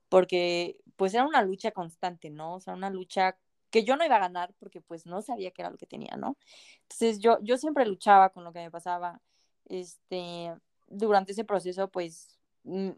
porque 0.09 0.79
pues 0.97 1.13
era 1.13 1.25
una 1.25 1.41
lucha 1.43 1.71
constante, 1.71 2.29
¿no? 2.29 2.55
O 2.55 2.59
sea, 2.59 2.73
una 2.73 2.89
lucha 2.89 3.37
que 3.71 3.83
yo 3.83 3.95
no 3.95 4.05
iba 4.05 4.15
a 4.17 4.19
ganar 4.19 4.53
porque 4.59 4.81
pues 4.81 5.05
no 5.05 5.21
sabía 5.21 5.51
qué 5.51 5.61
era 5.61 5.71
lo 5.71 5.77
que 5.77 5.85
tenía, 5.85 6.15
¿no? 6.17 6.37
Entonces 6.83 7.19
yo, 7.19 7.39
yo 7.41 7.57
siempre 7.57 7.85
luchaba 7.85 8.29
con 8.29 8.43
lo 8.43 8.53
que 8.53 8.59
me 8.59 8.71
pasaba. 8.71 9.21
Este, 9.65 10.51
durante 10.87 11.31
ese 11.33 11.45
proceso, 11.45 11.89
pues, 11.89 12.39
mm, 12.63 12.89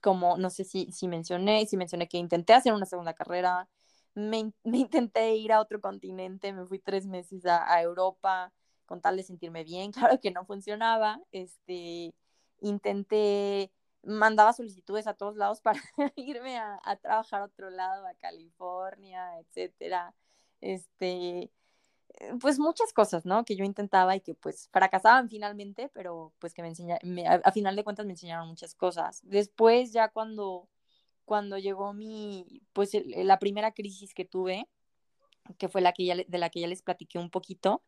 como 0.00 0.36
no 0.38 0.50
sé 0.50 0.64
si, 0.64 0.90
si 0.92 1.08
mencioné, 1.08 1.66
si 1.66 1.76
mencioné 1.76 2.08
que 2.08 2.18
intenté 2.18 2.54
hacer 2.54 2.72
una 2.72 2.86
segunda 2.86 3.14
carrera, 3.14 3.68
me, 4.14 4.52
me 4.64 4.78
intenté 4.78 5.34
ir 5.34 5.52
a 5.52 5.60
otro 5.60 5.80
continente, 5.80 6.52
me 6.52 6.66
fui 6.66 6.78
tres 6.78 7.06
meses 7.06 7.44
a, 7.46 7.82
Europa 7.82 8.52
con 8.86 9.00
tal 9.00 9.16
de 9.16 9.22
sentirme 9.22 9.64
bien, 9.64 9.92
claro 9.92 10.20
que 10.20 10.30
no 10.30 10.44
funcionaba, 10.44 11.20
este, 11.32 12.14
intenté 12.60 13.72
mandaba 14.04 14.52
solicitudes 14.52 15.06
a 15.06 15.14
todos 15.14 15.36
lados 15.36 15.60
para 15.60 15.80
irme 16.16 16.58
a, 16.58 16.96
trabajar 17.00 17.42
a 17.42 17.44
otro 17.44 17.70
lado, 17.70 18.06
a 18.06 18.14
California, 18.14 19.38
etcétera. 19.40 20.14
Este, 20.60 21.50
pues 22.40 22.58
muchas 22.58 22.92
cosas, 22.92 23.24
¿no? 23.24 23.44
Que 23.44 23.56
yo 23.56 23.64
intentaba 23.64 24.16
y 24.16 24.20
que 24.20 24.34
pues 24.34 24.68
fracasaban 24.72 25.28
finalmente, 25.28 25.90
pero 25.94 26.32
pues 26.38 26.54
que 26.54 26.62
me 26.62 26.68
enseñaron, 26.68 27.18
a, 27.26 27.52
final 27.52 27.76
de 27.76 27.84
cuentas 27.84 28.06
me 28.06 28.12
enseñaron 28.12 28.48
muchas 28.48 28.74
cosas. 28.74 29.20
Después 29.24 29.92
ya 29.92 30.08
cuando, 30.08 30.68
cuando 31.24 31.58
llegó 31.58 31.92
mi, 31.92 32.62
pues 32.72 32.92
la 33.04 33.38
primera 33.38 33.72
crisis 33.72 34.14
que 34.14 34.24
tuve, 34.24 34.68
que 35.58 35.68
fue 35.68 35.80
la 35.80 35.92
que 35.92 36.04
ya, 36.04 36.16
de 36.16 36.38
la 36.38 36.50
que 36.50 36.60
ya 36.60 36.68
les 36.68 36.82
platiqué 36.82 37.18
un 37.18 37.30
poquito, 37.30 37.82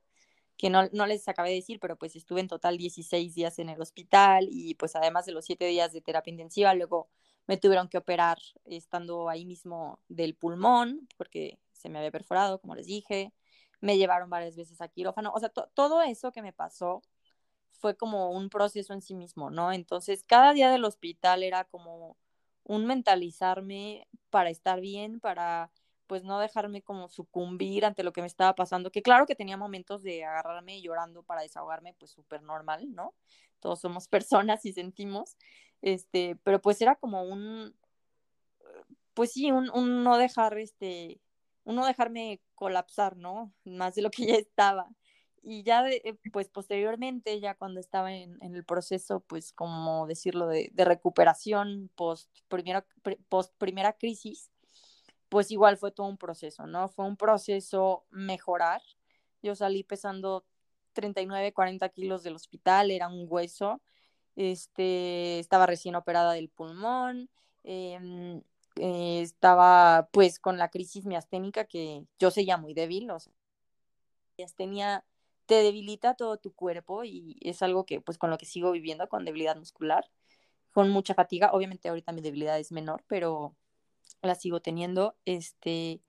que 0.57 0.71
no, 0.71 0.89
no, 0.93 1.07
les 1.07 1.27
acabé 1.29 1.51
de 1.51 1.57
decir, 1.57 1.81
pero 1.81 1.97
pues 1.97 2.17
estuve 2.17 2.41
en 2.41 2.49
total 2.49 2.79
16 2.79 3.35
días 3.35 3.59
en 3.59 3.69
el 3.69 3.81
hospital 3.81 4.49
y 4.51 4.75
pues 4.75 4.97
además 4.97 5.27
de 5.27 5.33
los 5.33 5.45
7 5.45 5.67
días 5.67 5.93
de 5.93 6.01
terapia 6.01 6.31
intensiva, 6.31 6.75
luego 6.75 7.09
me 7.47 7.57
tuvieron 7.57 7.89
que 7.89 7.99
operar 7.99 8.39
estando 8.65 9.29
ahí 9.29 9.45
mismo 9.45 10.01
del 10.09 10.35
pulmón, 10.35 11.09
porque 11.17 11.59
se 11.73 11.89
me 11.89 11.99
había 11.99 12.11
perforado, 12.11 12.61
como 12.61 12.75
les 12.75 12.87
dije, 12.87 13.33
me 13.85 13.99
llevaron 13.99 14.31
varias 14.31 14.57
veces 14.57 14.81
a 14.81 14.89
quirófano, 14.89 15.31
o 15.35 15.39
sea, 15.39 15.51
todo 15.51 16.01
eso 16.01 16.33
que 16.33 16.41
me 16.41 16.55
pasó 16.55 17.03
fue 17.73 17.97
como 17.97 18.31
un 18.31 18.49
proceso 18.49 18.95
en 18.95 19.03
sí 19.03 19.15
mismo, 19.15 19.51
¿no? 19.51 19.73
Entonces, 19.73 20.25
cada 20.27 20.55
día 20.55 20.71
del 20.71 20.87
hospital 20.87 21.43
era 21.43 21.65
como 21.65 22.17
un 22.65 22.87
mentalizarme 22.87 24.09
para 24.31 24.49
estar 24.49 24.81
bien, 24.81 25.21
para 25.21 25.71
pues 26.07 26.25
no 26.25 26.39
dejarme 26.39 26.81
como 26.81 27.09
sucumbir 27.09 27.85
ante 27.85 28.05
lo 28.05 28.15
que 28.15 28.23
me 28.23 28.27
estaba 28.27 28.55
pasando, 28.55 28.91
que 28.91 29.03
claro 29.03 29.27
que 29.27 29.35
tenía 29.35 29.59
momentos 29.59 30.03
de 30.03 30.25
agarrarme 30.25 30.81
llorando 30.81 31.23
para 31.23 31.43
desahogarme, 31.43 31.95
pues 31.99 32.11
súper 32.11 32.43
normal, 32.43 32.95
¿no? 32.95 33.13
Todos 33.61 33.81
somos 33.81 34.09
personas 34.09 34.65
y 34.65 34.73
sentimos, 34.73 35.37
este, 35.83 36.37
pero 36.43 36.59
pues 36.63 36.81
era 36.81 36.97
como 36.97 37.23
un, 37.25 37.75
pues 39.13 39.33
sí, 39.33 39.53
un 39.53 40.05
no 40.05 40.17
dejar, 40.17 40.57
este, 40.57 41.21
un 41.65 41.77
no 41.77 41.87
dejarme 41.87 42.41
colapsar, 42.55 43.17
¿no? 43.17 43.53
Más 43.65 43.95
de 43.95 44.03
lo 44.03 44.11
que 44.11 44.27
ya 44.27 44.35
estaba. 44.37 44.89
Y 45.43 45.63
ya, 45.63 45.87
eh, 45.89 46.19
pues 46.33 46.49
posteriormente, 46.49 47.39
ya 47.41 47.55
cuando 47.55 47.79
estaba 47.81 48.13
en, 48.15 48.39
en 48.43 48.55
el 48.55 48.65
proceso, 48.65 49.21
pues 49.21 49.53
como 49.53 50.07
decirlo, 50.07 50.47
de, 50.47 50.71
de 50.73 50.85
recuperación 50.85 51.91
post 51.95 52.31
primera, 52.49 52.87
post 53.29 53.53
primera 53.59 53.93
crisis, 53.93 54.51
pues 55.29 55.51
igual 55.51 55.77
fue 55.77 55.91
todo 55.91 56.07
un 56.07 56.17
proceso, 56.17 56.67
¿no? 56.67 56.89
Fue 56.89 57.05
un 57.07 57.17
proceso 57.17 58.07
mejorar. 58.11 58.81
Yo 59.43 59.55
salí 59.55 59.85
pesando 59.85 60.47
39, 60.95 61.53
40 61.53 61.89
kilos 61.91 62.23
del 62.23 62.37
hospital, 62.37 62.91
era 62.91 63.09
un 63.09 63.27
hueso, 63.29 63.83
este, 64.37 65.39
estaba 65.39 65.67
recién 65.67 65.95
operada 65.95 66.33
del 66.33 66.49
pulmón, 66.49 67.29
em, 67.65 68.43
eh, 68.77 69.21
estaba 69.23 70.09
pues 70.13 70.39
con 70.39 70.59
la 70.59 70.71
crisis 70.71 71.07
miasténica 71.07 71.65
que 71.65 72.07
yo 72.19 72.31
seguía 72.31 72.57
muy 72.57 72.75
débil, 72.75 73.11
o 73.11 73.21
sea, 73.21 73.33
miastenia 74.39 75.05
te 75.47 75.57
debilita 75.57 76.15
todo 76.15 76.39
tu 76.39 76.55
cuerpo 76.55 77.05
y 77.05 77.37
es 77.43 77.63
algo 77.63 77.85
que 77.87 78.01
pues 78.01 78.19
con 78.19 78.31
lo 78.31 78.39
que 78.39 78.47
sigo 78.47 78.73
viviendo 78.73 79.09
con 79.09 79.25
debilidad 79.25 79.57
muscular, 79.57 80.11
con 80.73 80.91
mucha 80.91 81.15
fatiga. 81.15 81.53
Obviamente 81.53 81.89
ahorita 81.89 82.13
mi 82.13 82.23
debilidad 82.23 82.59
es 82.59 82.73
menor, 82.73 83.05
pero 83.09 83.55
la 84.23 84.35
sigo 84.35 84.61
teniendo. 84.61 85.17
Este, 85.25 86.01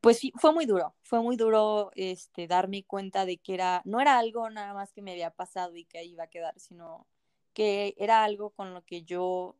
pues 0.00 0.20
fue 0.36 0.52
muy 0.52 0.66
duro, 0.66 0.94
fue 1.02 1.20
muy 1.22 1.36
duro 1.36 1.90
este, 1.94 2.46
darme 2.46 2.84
cuenta 2.84 3.26
de 3.26 3.38
que 3.38 3.54
era, 3.54 3.82
no 3.84 4.00
era 4.00 4.18
algo 4.18 4.48
nada 4.50 4.74
más 4.74 4.92
que 4.92 5.02
me 5.02 5.12
había 5.12 5.30
pasado 5.30 5.76
y 5.76 5.84
que 5.84 6.04
iba 6.04 6.24
a 6.24 6.28
quedar, 6.28 6.58
sino 6.58 7.06
que 7.52 7.94
era 7.98 8.24
algo 8.24 8.50
con 8.50 8.74
lo 8.74 8.84
que 8.84 9.02
yo 9.02 9.56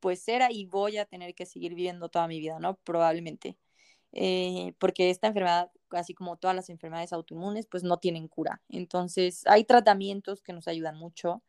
pues 0.00 0.26
era 0.28 0.50
y 0.50 0.66
voy 0.66 0.98
a 0.98 1.04
tener 1.04 1.34
que 1.34 1.46
seguir 1.46 1.74
viviendo 1.74 2.08
toda 2.08 2.28
mi 2.28 2.40
vida, 2.40 2.58
¿no? 2.58 2.76
Probablemente. 2.84 3.58
Eh, 4.12 4.74
porque 4.78 5.10
esta 5.10 5.28
enfermedad, 5.28 5.70
así 5.90 6.14
como 6.14 6.36
todas 6.36 6.56
las 6.56 6.68
enfermedades 6.70 7.12
autoinmunes, 7.12 7.66
pues 7.66 7.84
no 7.84 7.98
tienen 7.98 8.28
cura. 8.28 8.62
Entonces, 8.68 9.46
hay 9.46 9.64
tratamientos 9.64 10.42
que 10.42 10.52
nos 10.52 10.68
ayudan 10.68 10.96
mucho 10.96 11.42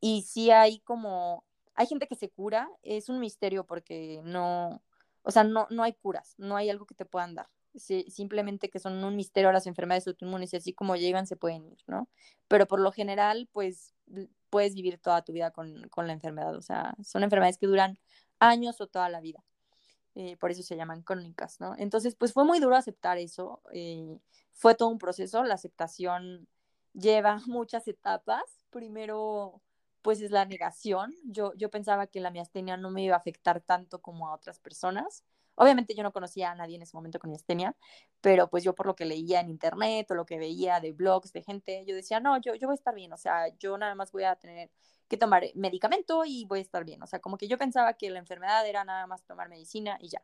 y 0.00 0.22
sí 0.22 0.50
hay 0.50 0.80
como, 0.80 1.44
hay 1.74 1.86
gente 1.86 2.06
que 2.06 2.16
se 2.16 2.30
cura, 2.30 2.68
es 2.82 3.08
un 3.08 3.20
misterio 3.20 3.66
porque 3.66 4.20
no, 4.24 4.82
o 5.22 5.30
sea, 5.30 5.44
no, 5.44 5.66
no 5.70 5.82
hay 5.82 5.94
curas, 5.94 6.34
no 6.38 6.56
hay 6.56 6.70
algo 6.70 6.86
que 6.86 6.94
te 6.94 7.06
puedan 7.06 7.34
dar. 7.34 7.48
simplemente 7.74 8.70
que 8.70 8.78
son 8.78 9.02
un 9.04 9.16
misterio 9.16 9.52
las 9.52 9.66
enfermedades 9.66 10.06
autoinmunes 10.08 10.52
y 10.52 10.56
así 10.56 10.72
como 10.72 10.96
llegan 10.96 11.26
se 11.26 11.36
pueden 11.36 11.66
ir, 11.66 11.78
¿no? 11.86 12.08
Pero 12.48 12.66
por 12.66 12.80
lo 12.80 12.92
general, 12.92 13.48
pues 13.52 13.94
puedes 14.50 14.74
vivir 14.74 14.98
toda 14.98 15.22
tu 15.22 15.32
vida 15.32 15.50
con, 15.50 15.88
con 15.88 16.06
la 16.06 16.12
enfermedad, 16.12 16.54
o 16.56 16.62
sea, 16.62 16.94
son 17.04 17.22
enfermedades 17.22 17.58
que 17.58 17.66
duran 17.66 17.98
años 18.38 18.80
o 18.80 18.86
toda 18.86 19.08
la 19.08 19.20
vida. 19.20 19.44
Eh, 20.14 20.38
por 20.38 20.50
eso 20.50 20.62
se 20.62 20.76
llaman 20.76 21.02
crónicas, 21.02 21.60
¿no? 21.60 21.74
Entonces, 21.76 22.14
pues 22.14 22.32
fue 22.32 22.44
muy 22.44 22.58
duro 22.58 22.74
aceptar 22.74 23.18
eso, 23.18 23.60
eh, 23.72 24.18
fue 24.54 24.74
todo 24.74 24.88
un 24.88 24.98
proceso, 24.98 25.44
la 25.44 25.54
aceptación 25.54 26.48
lleva 26.94 27.38
muchas 27.46 27.86
etapas, 27.86 28.42
primero, 28.70 29.60
pues 30.00 30.22
es 30.22 30.30
la 30.30 30.46
negación, 30.46 31.14
yo, 31.24 31.52
yo 31.54 31.70
pensaba 31.70 32.06
que 32.06 32.20
la 32.20 32.30
miastenia 32.30 32.78
no 32.78 32.90
me 32.90 33.02
iba 33.02 33.14
a 33.14 33.18
afectar 33.18 33.60
tanto 33.60 34.00
como 34.00 34.28
a 34.28 34.34
otras 34.34 34.58
personas, 34.58 35.22
Obviamente 35.56 35.94
yo 35.94 36.02
no 36.02 36.12
conocía 36.12 36.52
a 36.52 36.54
nadie 36.54 36.76
en 36.76 36.82
ese 36.82 36.96
momento 36.96 37.18
con 37.18 37.30
miastenia, 37.30 37.74
pero 38.20 38.48
pues 38.48 38.62
yo 38.64 38.74
por 38.74 38.86
lo 38.86 38.94
que 38.94 39.04
leía 39.04 39.40
en 39.40 39.50
internet 39.50 40.10
o 40.10 40.14
lo 40.14 40.26
que 40.26 40.38
veía 40.38 40.80
de 40.80 40.92
blogs 40.92 41.32
de 41.32 41.42
gente, 41.42 41.84
yo 41.86 41.94
decía, 41.94 42.20
no, 42.20 42.40
yo, 42.40 42.54
yo 42.54 42.68
voy 42.68 42.74
a 42.74 42.76
estar 42.76 42.94
bien, 42.94 43.12
o 43.12 43.16
sea, 43.16 43.48
yo 43.58 43.76
nada 43.78 43.94
más 43.94 44.12
voy 44.12 44.24
a 44.24 44.36
tener 44.36 44.70
que 45.08 45.16
tomar 45.16 45.44
medicamento 45.54 46.24
y 46.24 46.44
voy 46.46 46.60
a 46.60 46.62
estar 46.62 46.84
bien. 46.84 47.02
O 47.02 47.06
sea, 47.06 47.20
como 47.20 47.36
que 47.38 47.48
yo 47.48 47.58
pensaba 47.58 47.94
que 47.94 48.10
la 48.10 48.18
enfermedad 48.18 48.66
era 48.66 48.84
nada 48.84 49.06
más 49.06 49.24
tomar 49.24 49.48
medicina 49.48 49.98
y 50.00 50.08
ya. 50.08 50.22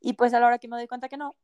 Y 0.00 0.14
pues 0.14 0.34
a 0.34 0.40
la 0.40 0.46
hora 0.46 0.58
que 0.58 0.68
me 0.68 0.76
doy 0.76 0.86
cuenta 0.86 1.08
que 1.08 1.16
no, 1.16 1.36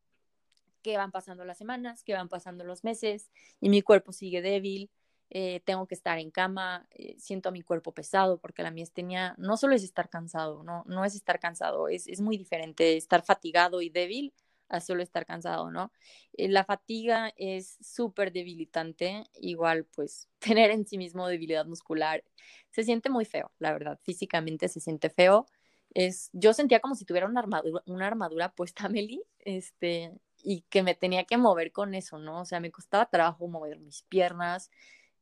que 0.82 0.96
van 0.96 1.12
pasando 1.12 1.44
las 1.44 1.58
semanas, 1.58 2.04
que 2.04 2.14
van 2.14 2.28
pasando 2.28 2.64
los 2.64 2.84
meses 2.84 3.30
y 3.60 3.68
mi 3.68 3.82
cuerpo 3.82 4.12
sigue 4.12 4.42
débil, 4.42 4.90
eh, 5.34 5.62
tengo 5.64 5.86
que 5.86 5.94
estar 5.94 6.18
en 6.18 6.30
cama, 6.30 6.86
eh, 6.90 7.16
siento 7.18 7.52
mi 7.52 7.62
cuerpo 7.62 7.92
pesado 7.92 8.38
porque 8.38 8.62
la 8.62 8.70
miastenia 8.70 9.34
no 9.38 9.56
solo 9.56 9.74
es 9.74 9.82
estar 9.82 10.10
cansado, 10.10 10.62
no, 10.62 10.84
no 10.86 11.06
es 11.06 11.14
estar 11.14 11.40
cansado, 11.40 11.88
es, 11.88 12.06
es 12.06 12.20
muy 12.20 12.36
diferente 12.36 12.98
estar 12.98 13.24
fatigado 13.24 13.80
y 13.80 13.88
débil 13.88 14.34
a 14.68 14.82
solo 14.82 15.02
estar 15.02 15.24
cansado, 15.24 15.70
¿no? 15.70 15.90
Eh, 16.34 16.48
la 16.48 16.64
fatiga 16.64 17.32
es 17.38 17.78
súper 17.80 18.30
debilitante, 18.30 19.24
igual 19.40 19.86
pues 19.86 20.28
tener 20.38 20.70
en 20.70 20.86
sí 20.86 20.98
mismo 20.98 21.26
debilidad 21.26 21.64
muscular, 21.64 22.22
se 22.70 22.84
siente 22.84 23.08
muy 23.08 23.24
feo, 23.24 23.52
la 23.58 23.72
verdad, 23.72 23.98
físicamente 24.02 24.68
se 24.68 24.80
siente 24.80 25.08
feo. 25.08 25.46
Es, 25.94 26.28
yo 26.34 26.52
sentía 26.52 26.80
como 26.80 26.94
si 26.94 27.06
tuviera 27.06 27.26
una 27.26 27.40
armadura, 27.40 27.82
una 27.86 28.06
armadura 28.06 28.52
puesta, 28.52 28.86
Meli, 28.90 29.22
este, 29.38 30.12
y 30.44 30.60
que 30.68 30.82
me 30.82 30.94
tenía 30.94 31.24
que 31.24 31.38
mover 31.38 31.72
con 31.72 31.94
eso, 31.94 32.18
¿no? 32.18 32.42
O 32.42 32.44
sea, 32.44 32.60
me 32.60 32.70
costaba 32.70 33.06
trabajo 33.06 33.48
mover 33.48 33.78
mis 33.80 34.02
piernas, 34.02 34.70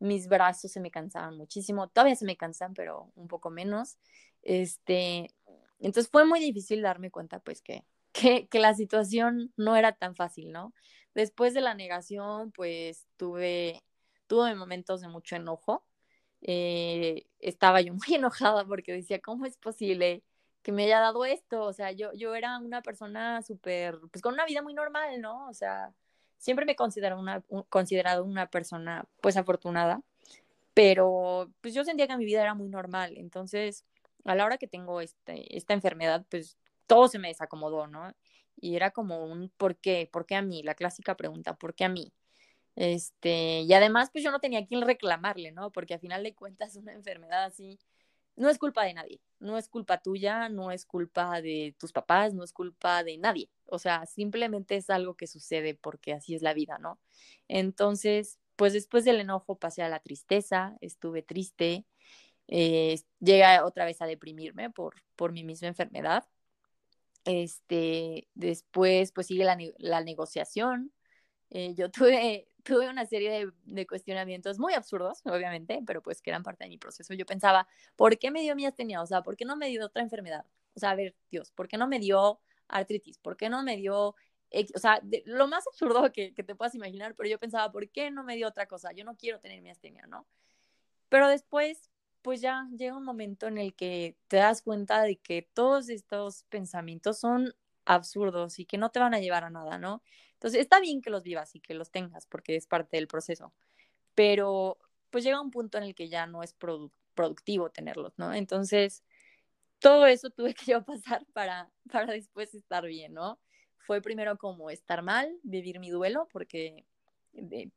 mis 0.00 0.28
brazos 0.28 0.72
se 0.72 0.80
me 0.80 0.90
cansaban 0.90 1.36
muchísimo, 1.36 1.88
todavía 1.88 2.16
se 2.16 2.24
me 2.24 2.36
cansan, 2.36 2.74
pero 2.74 3.12
un 3.14 3.28
poco 3.28 3.50
menos. 3.50 3.98
Este, 4.42 5.34
entonces 5.78 6.10
fue 6.10 6.24
muy 6.24 6.40
difícil 6.40 6.82
darme 6.82 7.10
cuenta, 7.10 7.40
pues, 7.40 7.62
que, 7.62 7.84
que, 8.50 8.58
la 8.58 8.74
situación 8.74 9.52
no 9.56 9.76
era 9.76 9.92
tan 9.92 10.16
fácil, 10.16 10.52
¿no? 10.52 10.74
Después 11.14 11.54
de 11.54 11.60
la 11.60 11.74
negación, 11.74 12.52
pues 12.52 13.06
tuve, 13.16 13.82
tuve 14.26 14.54
momentos 14.54 15.00
de 15.02 15.08
mucho 15.08 15.36
enojo. 15.36 15.84
Eh, 16.42 17.26
estaba 17.38 17.80
yo 17.82 17.92
muy 17.94 18.14
enojada 18.16 18.64
porque 18.66 18.92
decía, 18.92 19.20
¿cómo 19.20 19.46
es 19.46 19.56
posible 19.58 20.24
que 20.62 20.72
me 20.72 20.84
haya 20.84 21.00
dado 21.00 21.24
esto? 21.24 21.62
O 21.64 21.72
sea, 21.72 21.92
yo, 21.92 22.12
yo 22.14 22.34
era 22.34 22.58
una 22.58 22.82
persona 22.82 23.42
súper, 23.42 23.98
pues 24.10 24.22
con 24.22 24.34
una 24.34 24.46
vida 24.46 24.62
muy 24.62 24.74
normal, 24.74 25.20
¿no? 25.20 25.48
O 25.48 25.54
sea, 25.54 25.94
siempre 26.40 26.66
me 26.66 26.72
he 26.72 26.76
considerado 26.76 27.20
una, 27.20 27.42
considerado 27.68 28.24
una 28.24 28.46
persona, 28.50 29.06
pues 29.20 29.36
afortunada, 29.36 30.02
pero 30.74 31.52
pues 31.60 31.74
yo 31.74 31.84
sentía 31.84 32.08
que 32.08 32.16
mi 32.16 32.24
vida 32.24 32.42
era 32.42 32.54
muy 32.54 32.68
normal. 32.68 33.14
Entonces, 33.16 33.84
a 34.24 34.34
la 34.34 34.44
hora 34.44 34.58
que 34.58 34.66
tengo 34.66 35.00
este, 35.00 35.56
esta 35.56 35.74
enfermedad, 35.74 36.24
pues 36.30 36.56
todo 36.86 37.08
se 37.08 37.18
me 37.18 37.28
desacomodó, 37.28 37.86
¿no? 37.86 38.14
Y 38.56 38.76
era 38.76 38.90
como 38.90 39.24
un 39.24 39.50
¿por 39.50 39.76
qué? 39.76 40.08
¿Por 40.10 40.26
qué 40.26 40.34
a 40.36 40.42
mí? 40.42 40.62
La 40.62 40.74
clásica 40.74 41.16
pregunta, 41.16 41.54
¿por 41.54 41.74
qué 41.74 41.84
a 41.84 41.88
mí? 41.88 42.12
Este, 42.76 43.60
y 43.62 43.72
además, 43.74 44.10
pues 44.10 44.24
yo 44.24 44.30
no 44.30 44.40
tenía 44.40 44.60
a 44.60 44.66
quién 44.66 44.82
reclamarle, 44.82 45.52
¿no? 45.52 45.70
Porque 45.70 45.94
al 45.94 46.00
final 46.00 46.22
de 46.22 46.34
cuentas 46.34 46.76
una 46.76 46.92
enfermedad 46.92 47.44
así 47.44 47.78
no 48.40 48.48
es 48.50 48.58
culpa 48.58 48.84
de 48.84 48.94
nadie, 48.94 49.20
no 49.38 49.58
es 49.58 49.68
culpa 49.68 50.02
tuya, 50.02 50.48
no 50.48 50.70
es 50.70 50.86
culpa 50.86 51.40
de 51.40 51.74
tus 51.78 51.92
papás, 51.92 52.34
no 52.34 52.44
es 52.44 52.52
culpa 52.52 53.04
de 53.04 53.18
nadie. 53.18 53.50
O 53.66 53.78
sea, 53.78 54.06
simplemente 54.06 54.76
es 54.76 54.90
algo 54.90 55.16
que 55.16 55.26
sucede 55.26 55.74
porque 55.74 56.12
así 56.12 56.34
es 56.34 56.42
la 56.42 56.54
vida, 56.54 56.78
¿no? 56.78 57.00
Entonces, 57.48 58.38
pues 58.56 58.72
después 58.72 59.04
del 59.04 59.20
enojo 59.20 59.58
pasé 59.58 59.82
a 59.82 59.88
la 59.88 60.00
tristeza, 60.00 60.76
estuve 60.80 61.22
triste, 61.22 61.86
eh, 62.48 63.00
otra 63.62 63.84
vez 63.84 64.02
a 64.02 64.06
deprimirme 64.06 64.70
por, 64.70 64.96
por 65.16 65.32
mi 65.32 65.44
misma 65.44 65.68
enfermedad 65.68 66.24
este, 67.24 68.28
después, 68.34 69.12
pues 69.12 69.26
sigue 69.26 69.44
la, 69.44 70.00
negociación. 70.02 70.92
Eh, 71.50 71.74
yo 71.74 71.90
tuve, 71.92 72.48
tuve 72.64 72.88
una 72.88 73.06
serie 73.06 73.50
de, 73.64 73.86
cuestionamientos 73.86 74.58
muy 74.58 74.74
absurdos, 74.74 75.20
obviamente, 75.24 75.82
pero 75.86 76.02
pues 76.02 76.20
que 76.22 76.30
eran 76.30 76.42
parte 76.42 76.64
de 76.64 76.70
mi 76.70 76.78
proceso. 76.78 77.14
Yo 77.14 77.26
pensaba, 77.26 77.66
¿por 77.96 78.18
qué 78.18 78.30
me 78.30 78.42
dio 78.42 78.54
miastenia? 78.56 79.02
O 79.02 79.06
sea, 79.06 79.22
¿por 79.22 79.36
qué 79.36 79.44
no 79.44 79.56
me 79.56 79.68
dio 79.68 79.84
otra 79.84 80.02
enfermedad? 80.02 80.44
O 80.74 80.80
sea, 80.80 80.90
a 80.90 80.94
ver, 80.94 81.16
Dios, 81.30 81.52
¿por 81.52 81.68
qué 81.68 81.76
no 81.76 81.88
me 81.88 81.98
dio 81.98 82.40
artritis? 82.68 83.18
¿Por 83.18 83.36
qué 83.36 83.48
no 83.48 83.62
me 83.62 83.76
dio 83.76 84.14
o 84.74 84.78
sea, 84.80 85.00
lo 85.26 85.46
más 85.46 85.64
absurdo 85.68 86.10
que, 86.10 86.34
que, 86.34 86.42
te 86.42 86.56
puedas 86.56 86.74
imaginar, 86.74 87.14
pero 87.14 87.28
yo 87.28 87.38
pensaba, 87.38 87.70
¿por 87.70 87.88
qué 87.88 88.10
no 88.10 88.24
me 88.24 88.34
dio 88.34 88.48
otra 88.48 88.66
cosa? 88.66 88.90
Yo 88.90 89.04
no 89.04 89.16
quiero 89.16 89.38
tener 89.38 89.62
miastenia, 89.62 90.08
¿no? 90.08 90.26
Pero 91.08 91.28
después 91.28 91.88
pues 92.22 92.40
ya 92.40 92.68
llega 92.76 92.96
un 92.96 93.04
momento 93.04 93.46
en 93.46 93.58
el 93.58 93.74
que 93.74 94.16
te 94.28 94.36
das 94.36 94.62
cuenta 94.62 95.02
de 95.02 95.16
que 95.16 95.48
todos 95.54 95.88
estos 95.88 96.44
pensamientos 96.44 97.18
son 97.18 97.54
absurdos 97.94 98.58
y 98.58 98.66
que 98.66 98.78
no 98.78 98.90
te 98.90 98.98
van 99.00 99.14
a 99.14 99.20
llevar 99.20 99.44
a 99.44 99.50
nada, 99.50 99.78
¿no? 99.78 100.02
Entonces, 100.34 100.60
está 100.60 100.80
bien 100.80 101.02
que 101.02 101.10
los 101.10 101.22
vivas 101.22 101.54
y 101.54 101.60
que 101.60 101.74
los 101.74 101.90
tengas 101.90 102.26
porque 102.26 102.56
es 102.56 102.66
parte 102.66 102.96
del 102.96 103.08
proceso, 103.08 103.52
pero 104.14 104.78
pues 105.10 105.24
llega 105.24 105.40
un 105.40 105.50
punto 105.50 105.78
en 105.78 105.84
el 105.84 105.94
que 105.94 106.08
ya 106.08 106.26
no 106.26 106.42
es 106.42 106.54
productivo 107.14 107.70
tenerlos, 107.70 108.18
¿no? 108.18 108.32
Entonces, 108.34 109.02
todo 109.80 110.06
eso 110.06 110.30
tuve 110.30 110.54
que 110.54 110.72
yo 110.72 110.84
pasar 110.84 111.26
para, 111.32 111.70
para 111.90 112.12
después 112.12 112.54
estar 112.54 112.86
bien, 112.86 113.14
¿no? 113.14 113.38
Fue 113.78 114.00
primero 114.00 114.38
como 114.38 114.70
estar 114.70 115.02
mal, 115.02 115.38
vivir 115.42 115.80
mi 115.80 115.90
duelo, 115.90 116.28
porque 116.32 116.84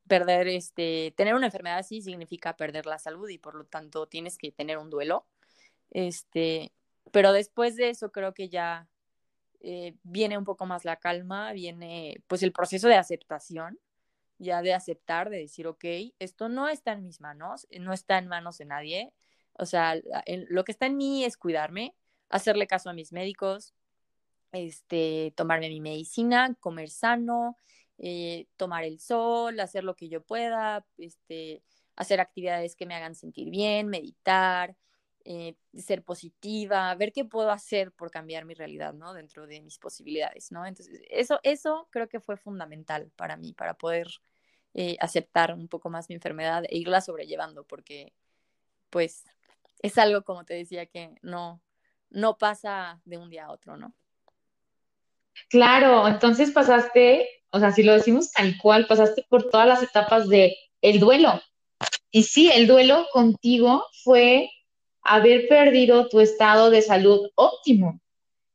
perder, 0.06 0.48
este, 0.48 1.14
tener 1.16 1.34
una 1.34 1.46
enfermedad 1.46 1.78
así 1.78 2.02
significa 2.02 2.56
perder 2.56 2.86
la 2.86 2.98
salud 2.98 3.28
y 3.28 3.38
por 3.38 3.54
lo 3.54 3.64
tanto 3.64 4.06
tienes 4.06 4.38
que 4.38 4.52
tener 4.52 4.78
un 4.78 4.90
duelo. 4.90 5.26
Este, 5.90 6.72
pero 7.12 7.32
después 7.32 7.76
de 7.76 7.90
eso 7.90 8.10
creo 8.10 8.34
que 8.34 8.48
ya 8.48 8.88
eh, 9.66 9.96
viene 10.02 10.36
un 10.36 10.44
poco 10.44 10.66
más 10.66 10.84
la 10.84 10.96
calma, 10.96 11.52
viene 11.54 12.22
pues 12.26 12.42
el 12.42 12.52
proceso 12.52 12.86
de 12.86 12.96
aceptación, 12.96 13.78
ya 14.38 14.60
de 14.60 14.74
aceptar, 14.74 15.30
de 15.30 15.38
decir, 15.38 15.66
ok, 15.66 15.84
esto 16.18 16.50
no 16.50 16.68
está 16.68 16.92
en 16.92 17.02
mis 17.02 17.22
manos, 17.22 17.66
no 17.80 17.94
está 17.94 18.18
en 18.18 18.28
manos 18.28 18.58
de 18.58 18.66
nadie. 18.66 19.14
O 19.54 19.64
sea, 19.64 19.94
lo 20.48 20.64
que 20.64 20.72
está 20.72 20.84
en 20.86 20.98
mí 20.98 21.24
es 21.24 21.38
cuidarme, 21.38 21.94
hacerle 22.28 22.66
caso 22.66 22.90
a 22.90 22.92
mis 22.92 23.12
médicos, 23.12 23.72
este, 24.52 25.32
tomarme 25.34 25.70
mi 25.70 25.80
medicina, 25.80 26.54
comer 26.60 26.90
sano, 26.90 27.56
eh, 27.96 28.48
tomar 28.56 28.84
el 28.84 29.00
sol, 29.00 29.58
hacer 29.60 29.82
lo 29.82 29.96
que 29.96 30.10
yo 30.10 30.22
pueda, 30.22 30.84
este, 30.98 31.62
hacer 31.96 32.20
actividades 32.20 32.76
que 32.76 32.84
me 32.84 32.94
hagan 32.94 33.14
sentir 33.14 33.48
bien, 33.48 33.88
meditar, 33.88 34.76
eh, 35.24 35.56
ser 35.74 36.02
positiva, 36.02 36.94
ver 36.96 37.12
qué 37.12 37.24
puedo 37.24 37.50
hacer 37.50 37.92
por 37.92 38.10
cambiar 38.10 38.44
mi 38.44 38.52
realidad, 38.52 38.92
¿no? 38.92 39.14
Dentro 39.14 39.46
de 39.46 39.62
mis 39.62 39.78
posibilidades, 39.78 40.52
¿no? 40.52 40.66
Entonces, 40.66 41.00
eso, 41.08 41.40
eso 41.42 41.88
creo 41.90 42.08
que 42.08 42.20
fue 42.20 42.36
fundamental 42.36 43.10
para 43.16 43.36
mí, 43.36 43.54
para 43.54 43.74
poder 43.74 44.08
eh, 44.74 44.96
aceptar 45.00 45.54
un 45.54 45.68
poco 45.68 45.88
más 45.88 46.08
mi 46.08 46.14
enfermedad 46.14 46.64
e 46.68 46.76
irla 46.76 47.00
sobrellevando, 47.00 47.64
porque, 47.64 48.12
pues, 48.90 49.24
es 49.80 49.96
algo, 49.98 50.22
como 50.24 50.44
te 50.44 50.54
decía, 50.54 50.86
que 50.86 51.14
no, 51.22 51.62
no 52.10 52.36
pasa 52.36 53.00
de 53.04 53.16
un 53.16 53.30
día 53.30 53.46
a 53.46 53.52
otro, 53.52 53.76
¿no? 53.76 53.94
Claro, 55.48 56.06
entonces 56.06 56.50
pasaste, 56.50 57.28
o 57.50 57.58
sea, 57.60 57.72
si 57.72 57.82
lo 57.82 57.94
decimos 57.94 58.30
tal 58.30 58.56
cual, 58.58 58.86
pasaste 58.86 59.24
por 59.28 59.48
todas 59.48 59.66
las 59.66 59.82
etapas 59.82 60.28
de 60.28 60.56
el 60.82 61.00
duelo. 61.00 61.40
Y 62.10 62.24
sí, 62.24 62.50
el 62.52 62.66
duelo 62.66 63.06
contigo 63.12 63.84
fue 64.04 64.50
haber 65.04 65.48
perdido 65.48 66.08
tu 66.08 66.20
estado 66.20 66.70
de 66.70 66.82
salud 66.82 67.28
óptimo. 67.36 68.00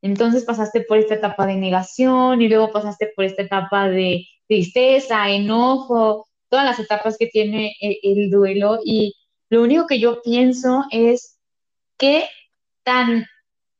Entonces 0.02 0.44
pasaste 0.44 0.82
por 0.82 0.98
esta 0.98 1.14
etapa 1.14 1.46
de 1.46 1.56
negación 1.56 2.42
y 2.42 2.48
luego 2.48 2.72
pasaste 2.72 3.12
por 3.14 3.24
esta 3.24 3.42
etapa 3.42 3.88
de 3.88 4.26
tristeza, 4.48 5.30
enojo, 5.30 6.26
todas 6.48 6.64
las 6.64 6.78
etapas 6.78 7.16
que 7.18 7.26
tiene 7.26 7.74
el, 7.80 7.96
el 8.02 8.30
duelo. 8.30 8.80
Y 8.84 9.14
lo 9.48 9.62
único 9.62 9.86
que 9.86 10.00
yo 10.00 10.22
pienso 10.22 10.84
es 10.90 11.38
qué 11.96 12.24
tan 12.82 13.26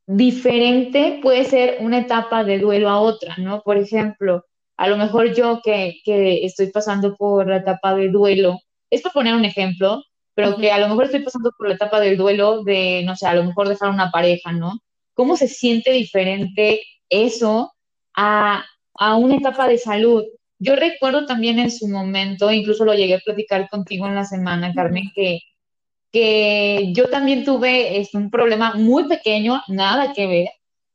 diferente 0.06 1.20
puede 1.22 1.44
ser 1.44 1.78
una 1.80 1.98
etapa 1.98 2.44
de 2.44 2.58
duelo 2.58 2.88
a 2.88 3.00
otra, 3.00 3.36
¿no? 3.38 3.62
Por 3.62 3.78
ejemplo, 3.78 4.44
a 4.76 4.88
lo 4.88 4.96
mejor 4.96 5.34
yo 5.34 5.60
que, 5.62 6.00
que 6.04 6.44
estoy 6.44 6.68
pasando 6.68 7.16
por 7.16 7.48
la 7.48 7.58
etapa 7.58 7.94
de 7.94 8.08
duelo, 8.08 8.58
es 8.90 9.02
por 9.02 9.12
poner 9.12 9.34
un 9.34 9.44
ejemplo, 9.44 10.02
pero 10.40 10.56
que 10.56 10.72
a 10.72 10.78
lo 10.78 10.88
mejor 10.88 11.04
estoy 11.04 11.20
pasando 11.20 11.52
por 11.52 11.68
la 11.68 11.74
etapa 11.74 12.00
del 12.00 12.16
duelo 12.16 12.64
de, 12.64 13.02
no 13.04 13.14
sé, 13.14 13.26
a 13.26 13.34
lo 13.34 13.44
mejor 13.44 13.68
dejar 13.68 13.90
una 13.90 14.10
pareja, 14.10 14.52
¿no? 14.52 14.80
¿Cómo 15.12 15.36
se 15.36 15.48
siente 15.48 15.92
diferente 15.92 16.80
eso 17.10 17.74
a, 18.16 18.64
a 18.94 19.16
una 19.16 19.36
etapa 19.36 19.68
de 19.68 19.76
salud? 19.76 20.24
Yo 20.58 20.76
recuerdo 20.76 21.26
también 21.26 21.58
en 21.58 21.70
su 21.70 21.88
momento, 21.88 22.50
incluso 22.50 22.86
lo 22.86 22.94
llegué 22.94 23.16
a 23.16 23.18
platicar 23.18 23.68
contigo 23.68 24.06
en 24.06 24.14
la 24.14 24.24
semana, 24.24 24.72
Carmen, 24.72 25.12
que, 25.14 25.40
que 26.10 26.90
yo 26.94 27.10
también 27.10 27.44
tuve 27.44 27.98
este, 27.98 28.16
un 28.16 28.30
problema 28.30 28.72
muy 28.76 29.08
pequeño, 29.08 29.60
nada 29.68 30.14
que 30.14 30.26
ver, 30.26 30.48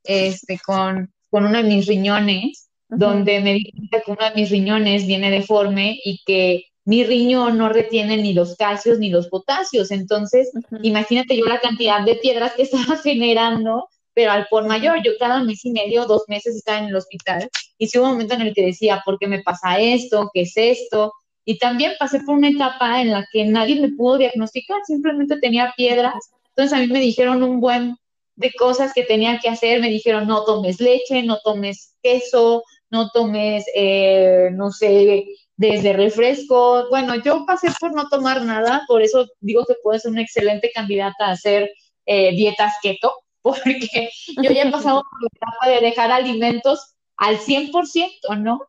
este, 0.03 0.59
con, 0.65 1.13
con 1.29 1.45
uno 1.45 1.61
de 1.61 1.69
mis 1.69 1.85
riñones, 1.85 2.71
donde 2.89 3.41
me 3.41 3.53
di 3.53 3.71
cuenta 3.71 4.01
que 4.01 4.11
uno 4.11 4.27
de 4.27 4.41
mis 4.41 4.49
riñones 4.49 5.05
viene 5.05 5.29
deforme 5.29 5.99
y 6.03 6.23
que 6.25 6.65
mi 6.85 7.03
riñón 7.03 7.57
no 7.57 7.69
retiene 7.69 8.17
ni 8.17 8.33
los 8.33 8.55
calcios 8.55 8.99
ni 8.99 9.09
los 9.09 9.27
potasios. 9.27 9.91
Entonces, 9.91 10.51
imagínate 10.83 11.35
yo 11.35 11.45
la 11.45 11.59
cantidad 11.59 12.05
de 12.05 12.15
piedras 12.15 12.53
que 12.53 12.61
estaba 12.63 12.97
generando, 12.97 13.89
pero 14.13 14.31
al 14.31 14.47
por 14.49 14.65
mayor, 14.67 15.01
yo 15.03 15.11
cada 15.19 15.43
mes 15.43 15.65
y 15.65 15.71
medio, 15.71 16.05
dos 16.05 16.23
meses 16.27 16.55
estaba 16.55 16.79
en 16.79 16.85
el 16.85 16.95
hospital 16.95 17.49
y 17.77 17.87
sí 17.87 17.97
hubo 17.97 18.05
un 18.05 18.13
momento 18.13 18.35
en 18.35 18.41
el 18.41 18.53
que 18.53 18.65
decía, 18.65 19.01
¿por 19.03 19.19
qué 19.19 19.27
me 19.27 19.41
pasa 19.41 19.79
esto? 19.79 20.29
¿Qué 20.33 20.41
es 20.41 20.53
esto? 20.55 21.11
Y 21.43 21.57
también 21.57 21.93
pasé 21.99 22.21
por 22.21 22.35
una 22.35 22.49
etapa 22.49 23.01
en 23.01 23.11
la 23.11 23.25
que 23.31 23.45
nadie 23.45 23.79
me 23.81 23.89
pudo 23.89 24.17
diagnosticar, 24.17 24.77
simplemente 24.85 25.39
tenía 25.39 25.73
piedras. 25.75 26.31
Entonces 26.49 26.73
a 26.73 26.81
mí 26.81 26.87
me 26.87 26.99
dijeron 26.99 27.43
un 27.43 27.59
buen 27.59 27.97
de 28.35 28.53
cosas 28.53 28.93
que 28.93 29.03
tenía 29.03 29.39
que 29.39 29.49
hacer, 29.49 29.81
me 29.81 29.89
dijeron 29.89 30.27
no 30.27 30.43
tomes 30.43 30.79
leche, 30.79 31.23
no 31.23 31.39
tomes 31.43 31.95
queso, 32.01 32.63
no 32.89 33.09
tomes, 33.11 33.65
eh, 33.75 34.49
no 34.53 34.71
sé, 34.71 35.25
desde 35.57 35.93
refresco. 35.93 36.87
Bueno, 36.89 37.15
yo 37.15 37.45
pasé 37.45 37.69
por 37.79 37.93
no 37.93 38.07
tomar 38.09 38.41
nada, 38.43 38.83
por 38.87 39.01
eso 39.01 39.25
digo 39.39 39.65
que 39.65 39.75
puede 39.83 39.99
ser 39.99 40.11
una 40.11 40.21
excelente 40.21 40.71
candidata 40.73 41.27
a 41.27 41.31
hacer 41.31 41.71
eh, 42.05 42.35
dietas 42.35 42.73
keto, 42.81 43.13
porque 43.41 44.09
yo 44.41 44.51
ya 44.51 44.63
he 44.63 44.71
pasado 44.71 45.03
por 45.03 45.21
la 45.21 45.29
etapa 45.33 45.69
de 45.69 45.87
dejar 45.87 46.11
alimentos 46.11 46.95
al 47.17 47.37
100%, 47.37 48.37
¿no? 48.39 48.61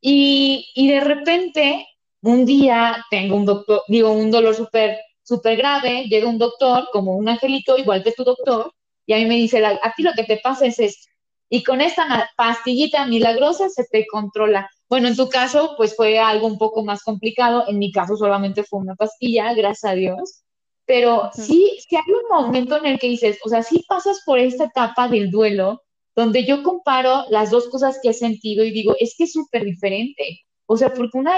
Y, 0.00 0.70
y 0.74 0.88
de 0.88 1.00
repente, 1.00 1.86
un 2.22 2.44
día 2.44 3.04
tengo 3.10 3.36
un 3.36 3.46
doctor, 3.46 3.82
digo, 3.88 4.12
un 4.12 4.30
dolor 4.30 4.54
súper 4.54 4.98
súper 5.24 5.56
grave, 5.56 6.04
llega 6.08 6.28
un 6.28 6.38
doctor, 6.38 6.88
como 6.92 7.16
un 7.16 7.28
angelito, 7.28 7.76
igual 7.76 8.04
que 8.04 8.12
tu 8.12 8.22
doctor, 8.22 8.72
y 9.06 9.14
a 9.14 9.16
mí 9.16 9.26
me 9.26 9.36
dice, 9.36 9.64
a 9.64 9.92
ti 9.96 10.02
lo 10.02 10.12
que 10.12 10.24
te 10.24 10.36
pasa 10.36 10.66
es 10.66 10.78
esto. 10.78 11.08
Y 11.48 11.62
con 11.62 11.80
esta 11.80 12.30
pastillita 12.36 13.06
milagrosa 13.06 13.68
se 13.68 13.84
te 13.84 14.06
controla. 14.06 14.70
Bueno, 14.88 15.08
en 15.08 15.16
tu 15.16 15.28
caso, 15.28 15.74
pues 15.76 15.96
fue 15.96 16.18
algo 16.18 16.46
un 16.46 16.58
poco 16.58 16.84
más 16.84 17.02
complicado. 17.02 17.64
En 17.68 17.78
mi 17.78 17.90
caso 17.92 18.16
solamente 18.16 18.64
fue 18.64 18.80
una 18.80 18.94
pastilla, 18.94 19.52
gracias 19.54 19.92
a 19.92 19.94
Dios. 19.94 20.42
Pero 20.86 21.30
sí, 21.32 21.78
sí 21.88 21.96
hay 21.96 22.12
un 22.12 22.28
momento 22.30 22.76
en 22.76 22.86
el 22.86 22.98
que 22.98 23.08
dices, 23.08 23.38
o 23.44 23.48
sea, 23.48 23.62
sí 23.62 23.84
pasas 23.88 24.22
por 24.26 24.38
esta 24.38 24.64
etapa 24.64 25.08
del 25.08 25.30
duelo, 25.30 25.82
donde 26.14 26.44
yo 26.44 26.62
comparo 26.62 27.24
las 27.30 27.50
dos 27.50 27.68
cosas 27.68 27.98
que 28.02 28.10
he 28.10 28.14
sentido 28.14 28.64
y 28.64 28.70
digo, 28.70 28.94
es 29.00 29.14
que 29.16 29.24
es 29.24 29.32
súper 29.32 29.64
diferente. 29.64 30.40
O 30.66 30.76
sea, 30.76 30.92
porque 30.92 31.18
una, 31.18 31.36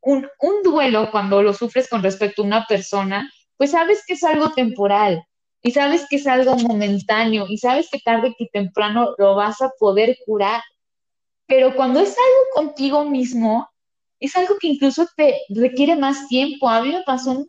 un, 0.00 0.26
un 0.40 0.62
duelo, 0.62 1.10
cuando 1.10 1.42
lo 1.42 1.54
sufres 1.54 1.88
con 1.88 2.02
respecto 2.02 2.42
a 2.42 2.46
una 2.46 2.66
persona, 2.66 3.30
pues 3.56 3.72
sabes 3.72 4.02
que 4.06 4.14
es 4.14 4.24
algo 4.24 4.50
temporal 4.50 5.22
y 5.62 5.72
sabes 5.72 6.06
que 6.08 6.16
es 6.16 6.26
algo 6.26 6.56
momentáneo 6.56 7.46
y 7.48 7.58
sabes 7.58 7.88
que 7.90 7.98
tarde 7.98 8.34
que 8.38 8.46
temprano 8.52 9.14
lo 9.18 9.34
vas 9.34 9.60
a 9.60 9.70
poder 9.78 10.16
curar. 10.24 10.62
Pero 11.48 11.74
cuando 11.74 11.98
es 12.00 12.10
algo 12.10 12.68
contigo 12.68 13.04
mismo, 13.06 13.68
es 14.20 14.36
algo 14.36 14.56
que 14.60 14.68
incluso 14.68 15.06
te 15.16 15.40
requiere 15.48 15.96
más 15.96 16.28
tiempo. 16.28 16.68
A 16.68 16.82
mí 16.82 16.90
me 16.90 17.02
pasó 17.02 17.46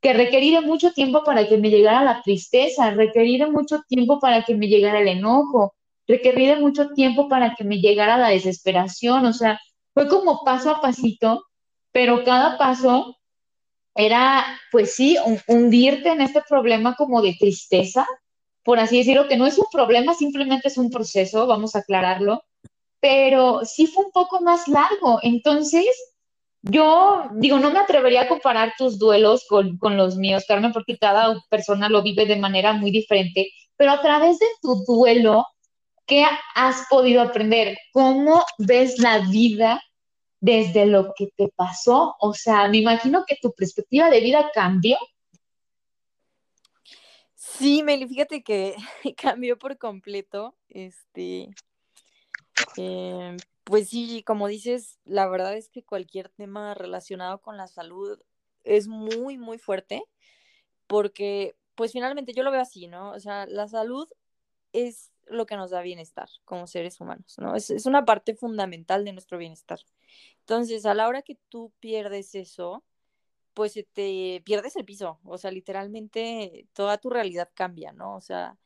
que 0.00 0.12
requerí 0.12 0.52
de 0.52 0.60
mucho 0.60 0.92
tiempo 0.92 1.24
para 1.24 1.48
que 1.48 1.56
me 1.56 1.70
llegara 1.70 2.04
la 2.04 2.22
tristeza, 2.22 2.90
requerí 2.90 3.38
de 3.38 3.46
mucho 3.50 3.80
tiempo 3.88 4.20
para 4.20 4.44
que 4.44 4.54
me 4.54 4.68
llegara 4.68 5.00
el 5.00 5.08
enojo, 5.08 5.74
requerí 6.06 6.46
de 6.46 6.56
mucho 6.56 6.90
tiempo 6.90 7.28
para 7.28 7.54
que 7.54 7.64
me 7.64 7.80
llegara 7.80 8.18
la 8.18 8.28
desesperación. 8.28 9.24
O 9.24 9.32
sea, 9.32 9.58
fue 9.94 10.08
como 10.08 10.44
paso 10.44 10.70
a 10.70 10.80
pasito, 10.82 11.46
pero 11.90 12.24
cada 12.24 12.58
paso 12.58 13.16
era, 13.94 14.44
pues 14.70 14.94
sí, 14.94 15.16
hundirte 15.48 16.10
en 16.10 16.20
este 16.20 16.42
problema 16.46 16.94
como 16.96 17.22
de 17.22 17.34
tristeza, 17.40 18.06
por 18.62 18.78
así 18.78 18.98
decirlo, 18.98 19.26
que 19.26 19.38
no 19.38 19.46
es 19.46 19.58
un 19.58 19.66
problema, 19.72 20.12
simplemente 20.12 20.68
es 20.68 20.76
un 20.76 20.90
proceso, 20.90 21.46
vamos 21.46 21.74
a 21.74 21.78
aclararlo, 21.78 22.42
pero 23.00 23.64
sí 23.64 23.86
fue 23.86 24.04
un 24.04 24.12
poco 24.12 24.40
más 24.40 24.68
largo. 24.68 25.18
Entonces, 25.22 25.86
yo 26.62 27.24
digo, 27.34 27.58
no 27.58 27.70
me 27.70 27.78
atrevería 27.78 28.22
a 28.22 28.28
comparar 28.28 28.74
tus 28.76 28.98
duelos 28.98 29.46
con, 29.48 29.78
con 29.78 29.96
los 29.96 30.16
míos, 30.16 30.44
Carmen, 30.46 30.72
porque 30.72 30.98
cada 30.98 31.40
persona 31.48 31.88
lo 31.88 32.02
vive 32.02 32.26
de 32.26 32.36
manera 32.36 32.72
muy 32.72 32.90
diferente, 32.90 33.50
pero 33.76 33.92
a 33.92 34.02
través 34.02 34.38
de 34.38 34.46
tu 34.60 34.84
duelo, 34.84 35.46
¿qué 36.06 36.24
has 36.54 36.86
podido 36.90 37.22
aprender? 37.22 37.78
¿Cómo 37.92 38.42
ves 38.58 38.98
la 38.98 39.20
vida 39.30 39.80
desde 40.40 40.86
lo 40.86 41.14
que 41.14 41.28
te 41.36 41.48
pasó? 41.54 42.16
O 42.20 42.34
sea, 42.34 42.68
me 42.68 42.78
imagino 42.78 43.24
que 43.26 43.36
tu 43.40 43.52
perspectiva 43.52 44.10
de 44.10 44.20
vida 44.20 44.50
cambió. 44.52 44.98
Sí, 47.34 47.82
Meli, 47.82 48.06
fíjate 48.08 48.42
que 48.42 48.74
cambió 49.16 49.58
por 49.58 49.78
completo. 49.78 50.56
Este, 50.68 51.50
eh, 52.76 53.36
pues 53.64 53.88
sí, 53.88 54.22
como 54.24 54.48
dices, 54.48 54.98
la 55.04 55.28
verdad 55.28 55.56
es 55.56 55.68
que 55.68 55.82
cualquier 55.82 56.28
tema 56.28 56.74
relacionado 56.74 57.40
con 57.40 57.56
la 57.56 57.66
salud 57.66 58.18
es 58.64 58.88
muy, 58.88 59.38
muy 59.38 59.58
fuerte, 59.58 60.02
porque 60.86 61.56
pues 61.74 61.92
finalmente 61.92 62.32
yo 62.32 62.42
lo 62.42 62.50
veo 62.50 62.60
así, 62.60 62.88
¿no? 62.88 63.12
O 63.12 63.20
sea, 63.20 63.46
la 63.46 63.68
salud 63.68 64.08
es 64.72 65.12
lo 65.26 65.46
que 65.46 65.56
nos 65.56 65.70
da 65.70 65.82
bienestar 65.82 66.28
como 66.44 66.66
seres 66.66 67.00
humanos, 67.00 67.36
¿no? 67.38 67.54
Es, 67.54 67.70
es 67.70 67.86
una 67.86 68.04
parte 68.04 68.34
fundamental 68.34 69.04
de 69.04 69.12
nuestro 69.12 69.38
bienestar. 69.38 69.80
Entonces, 70.40 70.86
a 70.86 70.94
la 70.94 71.08
hora 71.08 71.22
que 71.22 71.36
tú 71.48 71.72
pierdes 71.80 72.34
eso, 72.34 72.84
pues 73.54 73.74
te 73.92 74.40
pierdes 74.44 74.76
el 74.76 74.84
piso, 74.84 75.18
o 75.24 75.36
sea, 75.36 75.50
literalmente 75.50 76.68
toda 76.72 76.98
tu 76.98 77.10
realidad 77.10 77.50
cambia, 77.54 77.92
¿no? 77.92 78.14
O 78.16 78.20
sea, 78.20 78.56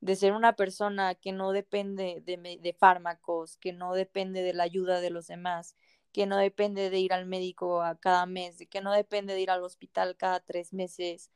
de 0.00 0.16
ser 0.16 0.32
una 0.32 0.54
persona 0.54 1.14
que 1.14 1.32
no 1.32 1.52
depende 1.52 2.22
de, 2.24 2.58
de, 2.60 2.72
fármacos, 2.74 3.58
que 3.58 3.72
no 3.72 3.94
depende 3.94 4.42
de 4.42 4.54
la 4.54 4.64
ayuda 4.64 5.00
de 5.00 5.10
los 5.10 5.26
demás, 5.26 5.76
que 6.12 6.26
no 6.26 6.36
depende 6.38 6.90
de 6.90 6.98
ir 6.98 7.12
al 7.12 7.26
médico 7.26 7.82
a 7.82 7.96
cada 7.98 8.26
mes, 8.26 8.58
que 8.70 8.80
no 8.80 8.92
depende 8.92 9.34
de 9.34 9.40
ir 9.42 9.50
al 9.50 9.62
hospital 9.62 10.16
cada 10.16 10.40
tres 10.40 10.72
meses, 10.72 11.30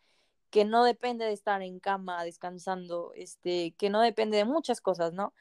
que 0.51 0.65
no 0.65 0.85
depende 0.85 1.25
de 1.27 1.33
estar 1.33 1.63
en 1.63 1.81
cama 1.81 2.25
descansando, 2.25 3.13
este, 3.15 3.75
que 3.77 3.91
no 3.91 4.01
depende 4.01 4.37
de 4.39 4.45
muchas 4.45 4.81
cosas, 4.81 5.13
¿no? 5.13 5.35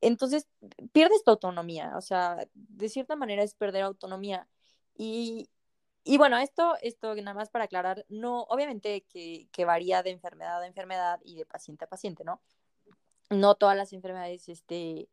entonces 0.00 0.48
pierdes 0.92 1.22
tu 1.24 1.30
autonomía, 1.30 1.92
o 1.96 2.00
sea, 2.00 2.46
de 2.54 2.88
cierta 2.88 3.16
manera 3.16 3.42
es 3.42 3.54
perder 3.54 3.82
autonomía. 3.82 4.48
Y, 4.96 5.50
y 6.04 6.18
bueno, 6.18 6.38
esto, 6.38 6.76
esto 6.82 7.14
nada 7.16 7.34
más 7.34 7.50
para 7.50 7.64
aclarar, 7.64 8.06
no, 8.08 8.42
obviamente 8.44 9.04
que, 9.04 9.48
que, 9.52 9.64
varía 9.64 10.02
de 10.02 10.10
enfermedad 10.10 10.62
a 10.62 10.66
enfermedad 10.66 11.20
y 11.24 11.36
de 11.36 11.46
paciente 11.46 11.84
a 11.84 11.88
paciente, 11.88 12.24
¿no? 12.24 12.40
No 13.30 13.54
todas 13.54 13.76
las 13.76 13.92
enfermedades 13.92 14.48
este, 14.48 15.08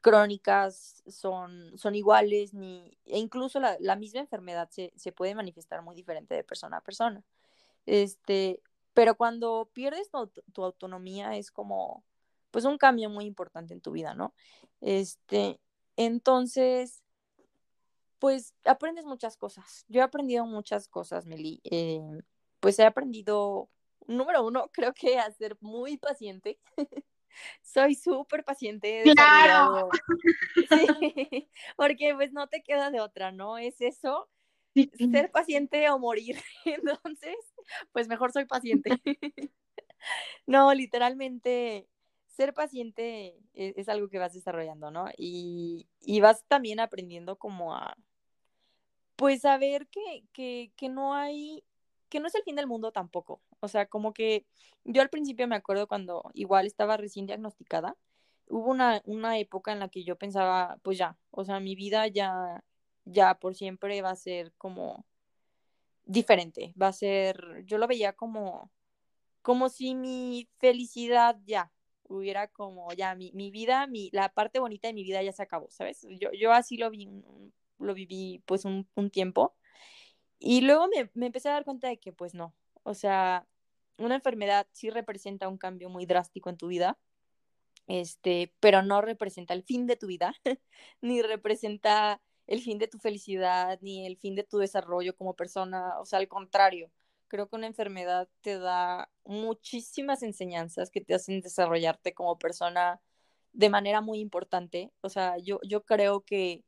crónicas 0.00 1.02
son, 1.06 1.76
son 1.78 1.94
iguales, 1.94 2.54
ni, 2.54 2.98
e 3.06 3.18
incluso 3.18 3.60
la, 3.60 3.76
la 3.80 3.96
misma 3.96 4.20
enfermedad 4.20 4.68
se, 4.70 4.92
se, 4.96 5.12
puede 5.12 5.34
manifestar 5.34 5.82
muy 5.82 5.96
diferente 5.96 6.34
de 6.34 6.44
persona 6.44 6.78
a 6.78 6.82
persona. 6.82 7.24
Este, 7.86 8.60
pero 8.94 9.16
cuando 9.16 9.70
pierdes 9.72 10.10
tu, 10.10 10.26
tu 10.52 10.64
autonomía 10.64 11.36
es 11.36 11.50
como, 11.50 12.04
pues 12.50 12.64
un 12.64 12.78
cambio 12.78 13.10
muy 13.10 13.24
importante 13.24 13.74
en 13.74 13.80
tu 13.80 13.92
vida, 13.92 14.14
¿no? 14.14 14.34
Este, 14.80 15.60
entonces, 15.96 17.02
pues 18.18 18.54
aprendes 18.64 19.04
muchas 19.04 19.36
cosas. 19.36 19.84
Yo 19.88 20.00
he 20.00 20.04
aprendido 20.04 20.46
muchas 20.46 20.88
cosas, 20.88 21.26
Meli. 21.26 21.60
Eh, 21.64 22.00
pues 22.60 22.78
he 22.78 22.84
aprendido, 22.84 23.68
número 24.06 24.46
uno, 24.46 24.68
creo 24.72 24.92
que 24.94 25.18
a 25.18 25.30
ser 25.32 25.56
muy 25.60 25.96
paciente. 25.96 26.58
Soy 27.62 27.94
súper 27.94 28.44
paciente. 28.44 29.02
Claro. 29.14 29.88
Sí, 30.56 31.48
porque 31.76 32.14
pues 32.14 32.32
no 32.32 32.48
te 32.48 32.62
queda 32.62 32.90
de 32.90 33.00
otra, 33.00 33.32
¿no? 33.32 33.58
Es 33.58 33.80
eso. 33.80 34.28
ser 35.12 35.30
paciente 35.30 35.88
o 35.90 35.98
morir. 35.98 36.36
Entonces, 36.64 37.36
pues 37.92 38.08
mejor 38.08 38.32
soy 38.32 38.46
paciente. 38.46 38.90
no, 40.46 40.72
literalmente, 40.74 41.88
ser 42.26 42.54
paciente 42.54 43.36
e-, 43.54 43.74
es, 43.76 43.88
algo 43.88 44.08
que 44.08 44.18
vas 44.18 44.32
desarrollando, 44.32 44.90
¿no? 44.90 45.06
Y, 45.16 45.88
y, 46.00 46.20
vas 46.20 46.44
también 46.48 46.80
aprendiendo 46.80 47.36
como 47.36 47.74
a, 47.74 47.96
pues 49.16 49.44
a 49.44 49.58
ver 49.58 49.86
que, 49.88 50.24
que, 50.32 50.72
que 50.76 50.88
no 50.88 51.14
hay, 51.14 51.64
que 52.12 52.20
no 52.20 52.26
es 52.28 52.34
el 52.34 52.42
fin 52.42 52.56
del 52.56 52.66
mundo 52.66 52.92
tampoco. 52.92 53.40
O 53.60 53.68
sea, 53.68 53.86
como 53.86 54.12
que 54.12 54.44
yo 54.84 55.00
al 55.00 55.08
principio 55.08 55.48
me 55.48 55.56
acuerdo 55.56 55.88
cuando 55.88 56.30
igual 56.34 56.66
estaba 56.66 56.98
recién 56.98 57.24
diagnosticada, 57.26 57.96
hubo 58.48 58.70
una, 58.70 59.00
una 59.06 59.38
época 59.38 59.72
en 59.72 59.78
la 59.78 59.88
que 59.88 60.04
yo 60.04 60.16
pensaba, 60.16 60.78
pues 60.82 60.98
ya, 60.98 61.16
o 61.30 61.42
sea, 61.46 61.58
mi 61.58 61.74
vida 61.74 62.06
ya, 62.08 62.62
ya 63.06 63.36
por 63.36 63.54
siempre 63.54 64.02
va 64.02 64.10
a 64.10 64.16
ser 64.16 64.52
como 64.58 65.06
diferente, 66.04 66.74
va 66.80 66.88
a 66.88 66.92
ser, 66.92 67.64
yo 67.64 67.78
lo 67.78 67.86
veía 67.88 68.12
como, 68.12 68.70
como 69.40 69.70
si 69.70 69.94
mi 69.94 70.50
felicidad 70.58 71.38
ya 71.46 71.72
hubiera 72.04 72.46
como, 72.48 72.92
ya, 72.92 73.14
mi, 73.14 73.32
mi 73.32 73.50
vida, 73.50 73.86
mi, 73.86 74.10
la 74.12 74.28
parte 74.28 74.58
bonita 74.58 74.88
de 74.88 74.92
mi 74.92 75.02
vida 75.02 75.22
ya 75.22 75.32
se 75.32 75.44
acabó, 75.44 75.70
¿sabes? 75.70 76.06
Yo, 76.20 76.30
yo 76.32 76.52
así 76.52 76.76
lo 76.76 76.90
vi, 76.90 77.08
lo 77.78 77.94
viví 77.94 78.42
pues 78.44 78.66
un, 78.66 78.86
un 78.96 79.08
tiempo. 79.08 79.54
Y 80.44 80.62
luego 80.62 80.88
me, 80.88 81.08
me 81.14 81.26
empecé 81.26 81.48
a 81.48 81.52
dar 81.52 81.64
cuenta 81.64 81.88
de 81.88 81.98
que 81.98 82.12
pues 82.12 82.34
no, 82.34 82.52
o 82.82 82.94
sea, 82.94 83.46
una 83.98 84.16
enfermedad 84.16 84.66
sí 84.72 84.90
representa 84.90 85.48
un 85.48 85.56
cambio 85.56 85.88
muy 85.88 86.04
drástico 86.04 86.50
en 86.50 86.56
tu 86.56 86.66
vida, 86.66 86.98
este, 87.86 88.52
pero 88.58 88.82
no 88.82 89.00
representa 89.02 89.54
el 89.54 89.62
fin 89.62 89.86
de 89.86 89.96
tu 89.96 90.08
vida, 90.08 90.34
ni 91.00 91.22
representa 91.22 92.20
el 92.48 92.60
fin 92.60 92.78
de 92.78 92.88
tu 92.88 92.98
felicidad, 92.98 93.78
ni 93.82 94.04
el 94.04 94.16
fin 94.16 94.34
de 94.34 94.42
tu 94.42 94.58
desarrollo 94.58 95.14
como 95.14 95.36
persona, 95.36 96.00
o 96.00 96.06
sea, 96.06 96.18
al 96.18 96.26
contrario, 96.26 96.90
creo 97.28 97.48
que 97.48 97.56
una 97.56 97.68
enfermedad 97.68 98.28
te 98.40 98.58
da 98.58 99.10
muchísimas 99.24 100.24
enseñanzas 100.24 100.90
que 100.90 101.00
te 101.00 101.14
hacen 101.14 101.40
desarrollarte 101.40 102.14
como 102.14 102.36
persona 102.36 103.00
de 103.52 103.70
manera 103.70 104.00
muy 104.00 104.18
importante, 104.18 104.92
o 105.02 105.08
sea, 105.08 105.38
yo, 105.38 105.60
yo 105.62 105.84
creo 105.84 106.22
que 106.22 106.64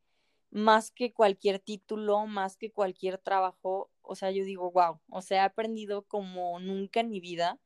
más 0.54 0.92
que 0.92 1.12
cualquier 1.12 1.58
título, 1.58 2.26
más 2.26 2.56
que 2.56 2.70
cualquier 2.70 3.18
trabajo, 3.18 3.90
o 4.02 4.14
sea, 4.14 4.30
yo 4.30 4.44
digo, 4.44 4.70
wow, 4.70 5.00
o 5.10 5.20
sea, 5.20 5.38
he 5.42 5.44
aprendido 5.44 6.02
como 6.02 6.60
nunca 6.60 7.00
en 7.00 7.10
mi 7.10 7.18
vida, 7.18 7.58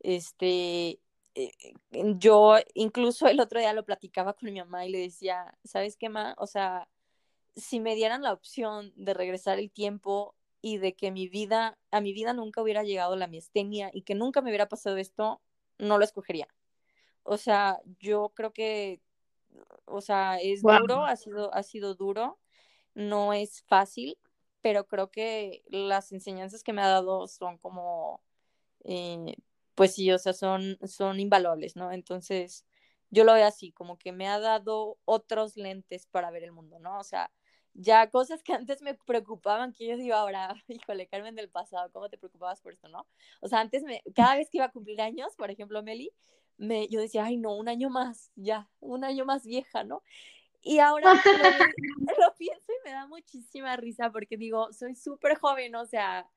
este, 0.00 1.00
eh, 1.34 1.52
yo 1.92 2.56
incluso 2.74 3.26
el 3.26 3.40
otro 3.40 3.58
día 3.58 3.72
lo 3.72 3.86
platicaba 3.86 4.34
con 4.34 4.52
mi 4.52 4.58
mamá 4.60 4.84
y 4.86 4.90
le 4.90 4.98
decía, 4.98 5.58
¿sabes 5.64 5.96
qué, 5.96 6.10
ma? 6.10 6.34
O 6.38 6.46
sea, 6.46 6.88
si 7.56 7.80
me 7.80 7.94
dieran 7.94 8.22
la 8.22 8.34
opción 8.34 8.92
de 8.96 9.14
regresar 9.14 9.58
el 9.58 9.70
tiempo 9.70 10.34
y 10.60 10.76
de 10.76 10.94
que 10.94 11.10
mi 11.10 11.28
vida, 11.28 11.78
a 11.90 12.02
mi 12.02 12.12
vida 12.12 12.34
nunca 12.34 12.60
hubiera 12.60 12.82
llegado 12.82 13.16
la 13.16 13.28
miastenia 13.28 13.90
y 13.94 14.02
que 14.02 14.14
nunca 14.14 14.42
me 14.42 14.50
hubiera 14.50 14.68
pasado 14.68 14.98
esto, 14.98 15.40
no 15.78 15.96
lo 15.96 16.04
escogería. 16.04 16.48
O 17.22 17.38
sea, 17.38 17.80
yo 17.98 18.32
creo 18.34 18.52
que, 18.52 19.00
o 19.84 20.00
sea, 20.00 20.38
es 20.38 20.62
duro, 20.62 21.04
ha 21.04 21.16
sido, 21.16 21.52
ha 21.54 21.62
sido 21.62 21.94
duro, 21.94 22.38
no 22.94 23.32
es 23.32 23.62
fácil, 23.62 24.18
pero 24.60 24.86
creo 24.86 25.10
que 25.10 25.62
las 25.68 26.12
enseñanzas 26.12 26.62
que 26.62 26.72
me 26.72 26.82
ha 26.82 26.88
dado 26.88 27.26
son 27.28 27.58
como, 27.58 28.20
eh, 28.84 29.36
pues 29.74 29.94
sí, 29.94 30.10
o 30.12 30.18
sea, 30.18 30.32
son, 30.32 30.78
son 30.84 31.20
invaluables, 31.20 31.76
¿no? 31.76 31.92
Entonces, 31.92 32.66
yo 33.10 33.24
lo 33.24 33.34
veo 33.34 33.46
así, 33.46 33.72
como 33.72 33.98
que 33.98 34.12
me 34.12 34.28
ha 34.28 34.40
dado 34.40 34.98
otros 35.04 35.56
lentes 35.56 36.06
para 36.06 36.30
ver 36.30 36.44
el 36.44 36.52
mundo, 36.52 36.78
¿no? 36.78 36.98
O 36.98 37.04
sea, 37.04 37.30
ya 37.74 38.10
cosas 38.10 38.42
que 38.42 38.52
antes 38.54 38.82
me 38.82 38.94
preocupaban, 38.94 39.72
que 39.72 39.86
yo 39.86 39.96
digo 39.96 40.14
ahora, 40.14 40.54
híjole, 40.68 41.06
Carmen 41.06 41.34
del 41.34 41.50
pasado, 41.50 41.90
¿cómo 41.92 42.08
te 42.08 42.18
preocupabas 42.18 42.60
por 42.60 42.72
esto, 42.72 42.88
no? 42.88 43.06
O 43.40 43.48
sea, 43.48 43.60
antes, 43.60 43.82
me, 43.84 44.02
cada 44.14 44.36
vez 44.36 44.50
que 44.50 44.58
iba 44.58 44.66
a 44.66 44.72
cumplir 44.72 45.00
años, 45.00 45.36
por 45.36 45.50
ejemplo, 45.50 45.82
Meli, 45.82 46.12
me, 46.58 46.88
yo 46.88 47.00
decía, 47.00 47.24
ay, 47.24 47.36
no, 47.36 47.54
un 47.56 47.68
año 47.68 47.90
más, 47.90 48.30
ya, 48.34 48.68
un 48.80 49.04
año 49.04 49.24
más 49.24 49.44
vieja, 49.44 49.84
¿no? 49.84 50.02
Y 50.62 50.80
ahora 50.80 51.12
lo, 52.18 52.34
pienso 52.36 52.72
y 52.72 52.84
me 52.84 52.90
da 52.90 53.06
muchísima 53.06 53.76
risa 53.76 54.10
porque 54.10 54.36
digo, 54.36 54.72
soy 54.72 54.94
súper 54.94 55.38
joven, 55.38 55.74
o 55.76 55.86
sea, 55.86 56.28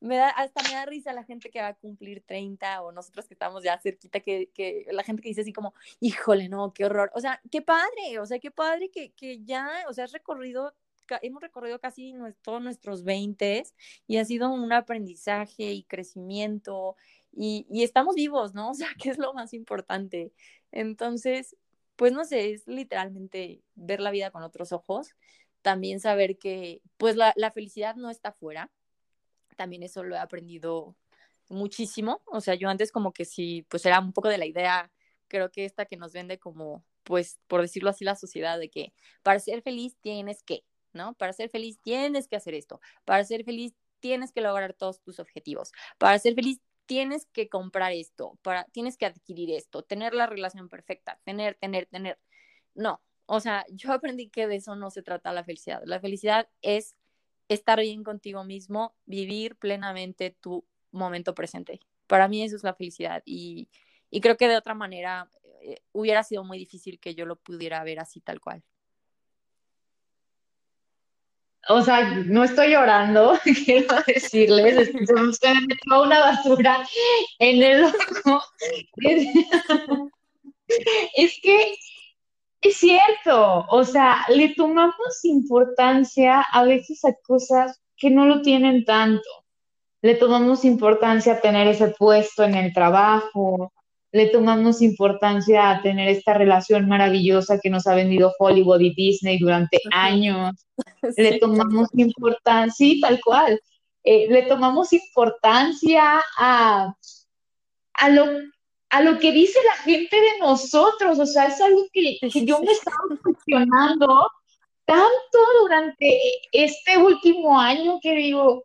me 0.00 0.16
da, 0.16 0.28
hasta 0.30 0.62
me 0.68 0.74
da 0.74 0.84
risa 0.86 1.12
la 1.12 1.24
gente 1.24 1.50
que 1.50 1.60
va 1.60 1.68
a 1.68 1.74
cumplir 1.74 2.22
30 2.26 2.82
o 2.82 2.92
nosotros 2.92 3.26
que 3.26 3.34
estamos 3.34 3.62
ya 3.62 3.78
cerquita, 3.78 4.20
que, 4.20 4.50
que 4.52 4.86
la 4.90 5.02
gente 5.02 5.22
que 5.22 5.30
dice 5.30 5.42
así 5.42 5.52
como, 5.52 5.72
híjole, 6.00 6.48
no, 6.48 6.72
qué 6.74 6.84
horror. 6.84 7.10
O 7.14 7.20
sea, 7.20 7.40
qué 7.50 7.62
padre, 7.62 8.18
o 8.18 8.26
sea, 8.26 8.38
qué 8.38 8.50
padre 8.50 8.90
que, 8.90 9.12
que 9.12 9.42
ya, 9.44 9.70
o 9.88 9.94
sea, 9.94 10.04
has 10.04 10.12
recorrido, 10.12 10.74
hemos 11.22 11.42
recorrido 11.42 11.80
casi 11.80 12.14
todos 12.42 12.62
nuestros 12.62 13.02
20 13.04 13.64
y 14.06 14.16
ha 14.18 14.24
sido 14.24 14.50
un 14.50 14.72
aprendizaje 14.72 15.72
y 15.72 15.84
crecimiento 15.84 16.96
y, 17.32 17.66
estamos 17.82 18.14
vivos, 18.14 18.54
¿no? 18.54 18.70
O 18.70 18.74
sea, 18.74 18.88
que 18.98 19.10
es 19.10 19.18
lo 19.18 19.32
más 19.34 19.54
importante. 19.54 20.32
Entonces, 20.72 21.56
pues 21.96 22.12
no 22.12 22.24
sé, 22.24 22.52
es 22.52 22.66
literalmente 22.66 23.62
ver 23.74 24.00
la 24.00 24.10
vida 24.10 24.30
con 24.30 24.42
otros 24.42 24.72
ojos, 24.72 25.14
también 25.62 26.00
saber 26.00 26.38
que 26.38 26.80
pues 26.96 27.16
la, 27.16 27.32
la 27.36 27.50
felicidad 27.52 27.96
no 27.96 28.10
está 28.10 28.30
afuera, 28.30 28.70
también 29.56 29.82
eso 29.82 30.02
lo 30.02 30.16
he 30.16 30.18
aprendido 30.18 30.96
muchísimo, 31.50 32.22
o 32.26 32.40
sea, 32.40 32.54
yo 32.54 32.68
antes 32.70 32.92
como 32.92 33.12
que 33.12 33.24
sí, 33.24 33.66
pues 33.68 33.84
era 33.84 34.00
un 34.00 34.12
poco 34.12 34.28
de 34.28 34.38
la 34.38 34.46
idea, 34.46 34.90
creo 35.28 35.50
que 35.50 35.64
esta 35.64 35.84
que 35.86 35.96
nos 35.96 36.12
vende 36.12 36.38
como, 36.38 36.84
pues, 37.04 37.38
por 37.48 37.60
decirlo 37.60 37.90
así, 37.90 38.04
la 38.04 38.16
sociedad 38.16 38.58
de 38.58 38.70
que 38.70 38.94
para 39.22 39.40
ser 39.40 39.62
feliz 39.62 39.96
tienes 40.00 40.42
que, 40.42 40.64
¿no? 40.92 41.14
Para 41.14 41.32
ser 41.32 41.50
feliz 41.50 41.78
tienes 41.82 42.28
que 42.28 42.36
hacer 42.36 42.54
esto, 42.54 42.80
para 43.04 43.24
ser 43.24 43.44
feliz 43.44 43.74
tienes 44.00 44.32
que 44.32 44.40
lograr 44.40 44.74
todos 44.74 45.00
tus 45.02 45.18
objetivos, 45.18 45.72
para 45.98 46.18
ser 46.18 46.34
feliz 46.34 46.60
tienes 46.90 47.24
que 47.26 47.48
comprar 47.48 47.92
esto, 47.92 48.36
para, 48.42 48.64
tienes 48.64 48.96
que 48.96 49.06
adquirir 49.06 49.52
esto, 49.52 49.84
tener 49.84 50.12
la 50.12 50.26
relación 50.26 50.68
perfecta, 50.68 51.20
tener, 51.22 51.54
tener, 51.54 51.86
tener. 51.86 52.18
No, 52.74 53.00
o 53.26 53.38
sea, 53.38 53.64
yo 53.70 53.92
aprendí 53.92 54.28
que 54.28 54.48
de 54.48 54.56
eso 54.56 54.74
no 54.74 54.90
se 54.90 55.02
trata 55.02 55.32
la 55.32 55.44
felicidad. 55.44 55.82
La 55.84 56.00
felicidad 56.00 56.48
es 56.62 56.96
estar 57.46 57.78
bien 57.78 58.02
contigo 58.02 58.42
mismo, 58.42 58.96
vivir 59.06 59.54
plenamente 59.54 60.36
tu 60.40 60.66
momento 60.90 61.32
presente. 61.32 61.78
Para 62.08 62.26
mí 62.26 62.42
eso 62.42 62.56
es 62.56 62.64
la 62.64 62.74
felicidad 62.74 63.22
y, 63.24 63.68
y 64.10 64.20
creo 64.20 64.36
que 64.36 64.48
de 64.48 64.56
otra 64.56 64.74
manera 64.74 65.30
eh, 65.62 65.82
hubiera 65.92 66.24
sido 66.24 66.42
muy 66.42 66.58
difícil 66.58 66.98
que 66.98 67.14
yo 67.14 67.24
lo 67.24 67.36
pudiera 67.36 67.84
ver 67.84 68.00
así 68.00 68.20
tal 68.20 68.40
cual 68.40 68.64
o 71.68 71.82
sea, 71.82 72.14
no 72.26 72.44
estoy 72.44 72.70
llorando, 72.70 73.38
quiero 73.64 73.96
decirles, 74.06 74.90
se 74.90 75.54
me 75.54 75.60
metió 75.66 76.02
una 76.02 76.20
basura 76.20 76.86
en 77.38 77.62
el 77.62 77.84
ojo. 77.84 78.42
Es 81.16 81.36
que 81.42 81.74
es 82.62 82.76
cierto, 82.76 83.66
o 83.68 83.84
sea, 83.84 84.24
le 84.28 84.54
tomamos 84.54 85.24
importancia 85.24 86.42
a 86.42 86.62
veces 86.62 87.04
a 87.04 87.12
cosas 87.26 87.80
que 87.96 88.08
no 88.10 88.24
lo 88.26 88.40
tienen 88.42 88.84
tanto. 88.84 89.28
Le 90.00 90.14
tomamos 90.14 90.64
importancia 90.64 91.34
a 91.34 91.40
tener 91.40 91.66
ese 91.66 91.88
puesto 91.88 92.44
en 92.44 92.54
el 92.54 92.72
trabajo, 92.72 93.72
le 94.12 94.26
tomamos 94.28 94.82
importancia 94.82 95.70
a 95.70 95.82
tener 95.82 96.08
esta 96.08 96.34
relación 96.34 96.88
maravillosa 96.88 97.60
que 97.62 97.70
nos 97.70 97.86
ha 97.86 97.94
vendido 97.94 98.32
Hollywood 98.38 98.80
y 98.80 98.94
Disney 98.94 99.38
durante 99.38 99.78
años. 99.92 100.66
le 101.16 101.38
tomamos 101.38 101.88
importancia, 101.94 102.72
sí, 102.72 103.00
tal 103.00 103.20
cual. 103.20 103.60
Eh, 104.02 104.26
le 104.28 104.42
tomamos 104.42 104.92
importancia 104.92 106.20
a, 106.38 106.92
a, 107.94 108.08
lo, 108.08 108.24
a 108.88 109.02
lo 109.02 109.18
que 109.18 109.30
dice 109.30 109.58
la 109.64 109.82
gente 109.84 110.16
de 110.16 110.38
nosotros. 110.40 111.18
O 111.18 111.26
sea, 111.26 111.46
es 111.46 111.60
algo 111.60 111.86
que, 111.92 112.18
que 112.20 112.44
yo 112.44 112.60
me 112.60 112.72
estaba 112.72 112.98
cuestionando 113.22 114.26
tanto 114.86 115.38
durante 115.62 116.18
este 116.50 116.98
último 116.98 117.60
año 117.60 118.00
que 118.02 118.12
digo, 118.16 118.64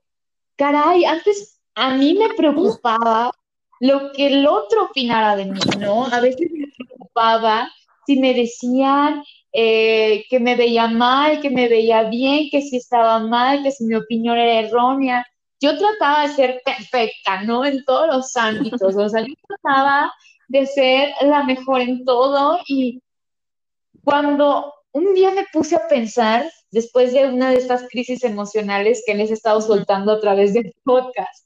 caray, 0.55 1.05
antes 1.05 1.61
a 1.75 1.93
mí 1.93 2.15
me 2.15 2.33
preocupaba 2.33 3.31
lo 3.79 4.11
que 4.11 4.27
el 4.27 4.47
otro 4.47 4.85
opinara 4.85 5.35
de 5.35 5.45
mí, 5.45 5.59
¿no? 5.79 6.05
A 6.05 6.19
veces 6.19 6.49
me 6.51 6.67
preocupaba 6.77 7.71
si 8.05 8.19
me 8.19 8.33
decían 8.33 9.23
eh, 9.51 10.25
que 10.29 10.39
me 10.39 10.55
veía 10.55 10.87
mal, 10.87 11.41
que 11.41 11.49
me 11.49 11.67
veía 11.67 12.03
bien, 12.03 12.49
que 12.51 12.61
si 12.61 12.77
estaba 12.77 13.19
mal, 13.19 13.63
que 13.63 13.71
si 13.71 13.85
mi 13.85 13.95
opinión 13.95 14.37
era 14.37 14.67
errónea. 14.67 15.25
Yo 15.59 15.77
trataba 15.77 16.27
de 16.27 16.33
ser 16.33 16.61
perfecta, 16.63 17.43
¿no? 17.43 17.65
En 17.65 17.83
todos 17.85 18.07
los 18.07 18.35
ámbitos, 18.35 18.95
o 18.95 19.09
sea, 19.09 19.21
yo 19.21 19.33
trataba 19.47 20.11
de 20.47 20.65
ser 20.67 21.13
la 21.21 21.43
mejor 21.43 21.81
en 21.81 22.05
todo 22.05 22.59
y 22.67 23.01
cuando 24.03 24.73
un 24.91 25.13
día 25.13 25.31
me 25.31 25.45
puse 25.51 25.75
a 25.75 25.87
pensar, 25.87 26.49
después 26.71 27.13
de 27.13 27.27
una 27.27 27.49
de 27.49 27.57
estas 27.57 27.87
crisis 27.89 28.23
emocionales 28.23 29.03
que 29.05 29.15
les 29.15 29.31
he 29.31 29.33
estado 29.33 29.59
soltando 29.61 30.11
a 30.11 30.19
través 30.19 30.53
del 30.53 30.73
podcast, 30.83 31.45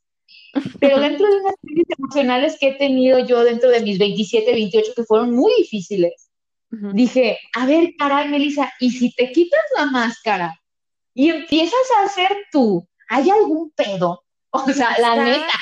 pero 0.80 1.00
dentro 1.00 1.28
de 1.28 1.42
unas 1.42 1.56
crisis 1.62 1.86
emocionales 1.98 2.58
que 2.60 2.70
he 2.70 2.74
tenido 2.76 3.20
yo 3.20 3.44
dentro 3.44 3.70
de 3.70 3.82
mis 3.82 3.98
27, 3.98 4.52
28, 4.52 4.94
que 4.96 5.04
fueron 5.04 5.36
muy 5.36 5.54
difíciles, 5.58 6.30
dije, 6.70 7.40
a 7.56 7.66
ver, 7.66 7.94
caray, 7.98 8.30
Melissa, 8.30 8.72
¿y 8.80 8.92
si 8.92 9.12
te 9.14 9.32
quitas 9.32 9.62
la 9.78 9.86
máscara 9.88 10.60
y 11.14 11.30
empiezas 11.30 11.80
a 11.98 12.06
hacer 12.06 12.36
tú, 12.52 12.88
¿hay 13.10 13.30
algún 13.30 13.72
pedo? 13.72 14.24
O 14.52 14.66
sea, 14.72 14.96
la 15.00 15.24
neta, 15.24 15.54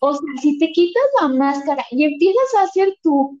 o 0.00 0.12
sea, 0.14 0.22
si 0.40 0.58
te 0.58 0.72
quitas 0.72 1.02
la 1.20 1.28
máscara 1.28 1.84
y 1.90 2.04
empiezas 2.04 2.54
a 2.58 2.62
hacer 2.62 2.94
tú, 3.02 3.38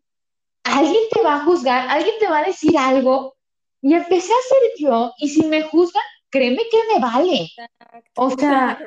alguien 0.64 1.02
te 1.10 1.22
va 1.22 1.36
a 1.36 1.44
juzgar, 1.44 1.88
alguien 1.88 2.14
te 2.20 2.28
va 2.28 2.38
a 2.38 2.44
decir 2.44 2.76
algo, 2.76 3.34
y 3.80 3.94
empecé 3.94 4.32
a 4.32 4.36
hacer 4.36 4.70
yo, 4.78 5.12
y 5.18 5.28
si 5.28 5.44
me 5.46 5.62
juzgan, 5.62 6.02
créeme 6.30 6.62
que 6.70 6.94
me 6.94 7.00
vale. 7.00 7.48
O 8.14 8.30
sea, 8.30 8.78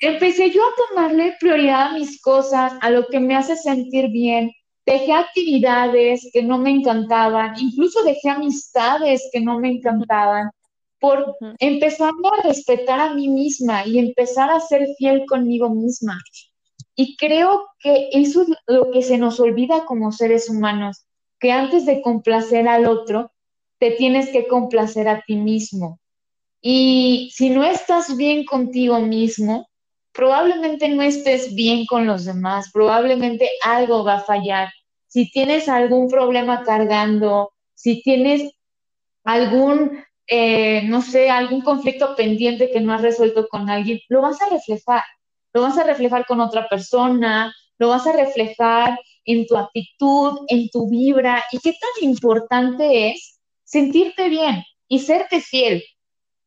empecé 0.00 0.50
yo 0.50 0.62
a 0.62 0.88
tomarle 0.88 1.36
prioridad 1.38 1.88
a 1.88 1.92
mis 1.92 2.20
cosas, 2.20 2.72
a 2.80 2.90
lo 2.90 3.06
que 3.06 3.20
me 3.20 3.36
hace 3.36 3.56
sentir 3.56 4.08
bien. 4.10 4.50
Dejé 4.86 5.12
actividades 5.12 6.28
que 6.32 6.42
no 6.42 6.58
me 6.58 6.70
encantaban, 6.70 7.54
incluso 7.60 8.02
dejé 8.02 8.30
amistades 8.30 9.28
que 9.32 9.40
no 9.40 9.60
me 9.60 9.70
encantaban, 9.72 10.50
por 10.98 11.36
empezar 11.58 12.10
a 12.10 12.46
respetar 12.46 13.00
a 13.00 13.14
mí 13.14 13.28
misma 13.28 13.86
y 13.86 13.98
empezar 13.98 14.50
a 14.50 14.60
ser 14.60 14.86
fiel 14.98 15.24
conmigo 15.26 15.70
misma. 15.70 16.18
Y 16.94 17.16
creo 17.16 17.66
que 17.78 18.10
eso 18.12 18.42
es 18.42 18.48
lo 18.66 18.90
que 18.90 19.02
se 19.02 19.16
nos 19.16 19.40
olvida 19.40 19.86
como 19.86 20.12
seres 20.12 20.50
humanos, 20.50 21.06
que 21.38 21.52
antes 21.52 21.86
de 21.86 22.02
complacer 22.02 22.68
al 22.68 22.86
otro, 22.86 23.32
te 23.78 23.92
tienes 23.92 24.28
que 24.28 24.46
complacer 24.46 25.08
a 25.08 25.22
ti 25.26 25.36
mismo. 25.36 25.98
Y 26.60 27.30
si 27.32 27.48
no 27.48 27.64
estás 27.64 28.16
bien 28.16 28.44
contigo 28.44 29.00
mismo, 29.00 29.69
probablemente 30.12 30.88
no 30.88 31.02
estés 31.02 31.54
bien 31.54 31.86
con 31.86 32.06
los 32.06 32.24
demás, 32.24 32.70
probablemente 32.72 33.50
algo 33.64 34.04
va 34.04 34.14
a 34.14 34.20
fallar. 34.20 34.70
Si 35.06 35.30
tienes 35.30 35.68
algún 35.68 36.08
problema 36.08 36.62
cargando, 36.64 37.52
si 37.74 38.02
tienes 38.02 38.52
algún, 39.24 40.04
eh, 40.26 40.82
no 40.84 41.02
sé, 41.02 41.30
algún 41.30 41.62
conflicto 41.62 42.14
pendiente 42.16 42.70
que 42.70 42.80
no 42.80 42.92
has 42.92 43.02
resuelto 43.02 43.48
con 43.48 43.68
alguien, 43.70 44.00
lo 44.08 44.22
vas 44.22 44.40
a 44.42 44.48
reflejar. 44.48 45.02
Lo 45.52 45.62
vas 45.62 45.76
a 45.78 45.84
reflejar 45.84 46.26
con 46.26 46.40
otra 46.40 46.68
persona, 46.68 47.52
lo 47.78 47.88
vas 47.88 48.06
a 48.06 48.12
reflejar 48.12 48.98
en 49.24 49.46
tu 49.46 49.56
actitud, 49.56 50.38
en 50.48 50.68
tu 50.70 50.88
vibra. 50.88 51.42
¿Y 51.50 51.58
qué 51.58 51.72
tan 51.72 52.08
importante 52.08 53.10
es 53.10 53.40
sentirte 53.70 54.28
bien 54.28 54.64
y 54.88 54.98
serte 54.98 55.40
fiel. 55.40 55.82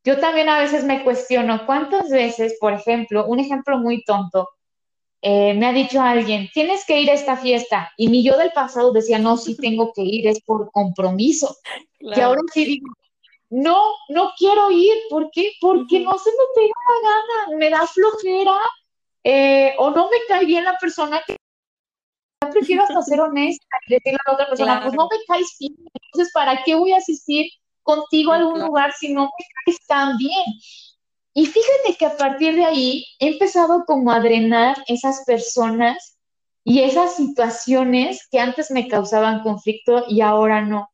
Yo 0.04 0.20
también 0.20 0.50
a 0.50 0.60
veces 0.60 0.84
me 0.84 1.04
cuestiono 1.04 1.66
cuántas 1.66 2.10
veces, 2.10 2.58
por 2.60 2.74
ejemplo, 2.74 3.26
un 3.26 3.40
ejemplo 3.40 3.78
muy 3.78 4.04
tonto, 4.04 4.50
eh, 5.22 5.54
me 5.54 5.66
ha 5.66 5.72
dicho 5.72 6.02
alguien, 6.02 6.50
tienes 6.54 6.86
que 6.86 7.00
ir 7.00 7.10
a 7.10 7.14
esta 7.14 7.38
fiesta. 7.38 7.94
Y 7.96 8.10
mi 8.10 8.24
yo 8.24 8.38
del 8.38 8.52
pasado 8.52 8.92
decía, 8.92 9.20
no, 9.20 9.38
sí 9.38 9.56
tengo 9.62 9.94
que 9.94 10.02
ir, 10.02 10.28
es 10.28 10.42
por 10.42 10.70
compromiso. 10.72 11.56
Y 12.00 12.20
ahora 12.20 12.42
sí 12.54 12.66
digo, 12.66 12.88
no, 13.50 13.82
no 14.10 14.32
quiero 14.38 14.70
ir. 14.72 14.94
¿Por 15.10 15.32
qué? 15.32 15.52
Porque 15.62 16.02
no 16.02 16.18
se 16.18 16.32
me 16.32 16.44
pega 16.56 16.74
la 16.90 17.10
gana, 17.10 17.58
me 17.58 17.70
da 17.70 17.88
flojera 17.88 18.58
eh, 19.24 19.74
o 19.78 19.90
no 19.92 20.10
me 20.10 20.18
cae 20.28 20.46
bien 20.46 20.66
la 20.66 20.78
persona 20.78 21.22
que 21.26 21.38
prefiero 22.52 22.84
hasta 22.84 23.02
ser 23.02 23.20
honesta 23.22 23.78
y 23.88 23.94
decirle 23.94 24.20
a 24.26 24.30
la 24.30 24.34
otra 24.34 24.48
persona, 24.48 24.82
pues 24.82 24.94
no 24.94 25.08
me 25.10 25.18
caes 25.28 25.56
bien, 25.60 25.76
entonces 25.94 26.34
¿para 26.34 26.62
qué 26.64 26.76
voy 26.76 26.92
a 26.92 26.98
asistir 26.98 27.50
contigo 27.84 28.32
a 28.32 28.38
algún 28.38 28.62
lugar 28.62 28.94
si 29.00 29.14
no 29.14 29.24
me 29.24 29.46
caes 29.66 29.80
tan 29.88 30.18
bien? 30.18 30.46
Y 31.34 31.46
fíjate 31.46 31.96
que 31.98 32.06
a 32.06 32.18
partir 32.18 32.56
de 32.56 32.66
ahí 32.66 33.06
he 33.20 33.30
empezado 33.30 33.84
como 33.86 34.12
a 34.12 34.20
drenar 34.20 34.78
esas 34.88 35.24
personas 35.26 36.18
y 36.64 36.80
esas 36.80 37.16
situaciones 37.16 38.28
que 38.32 38.40
antes 38.40 38.72
me 38.72 38.88
causaban 38.88 39.42
conflicto 39.42 40.06
y 40.08 40.22
ahora 40.22 40.62
no. 40.62 40.90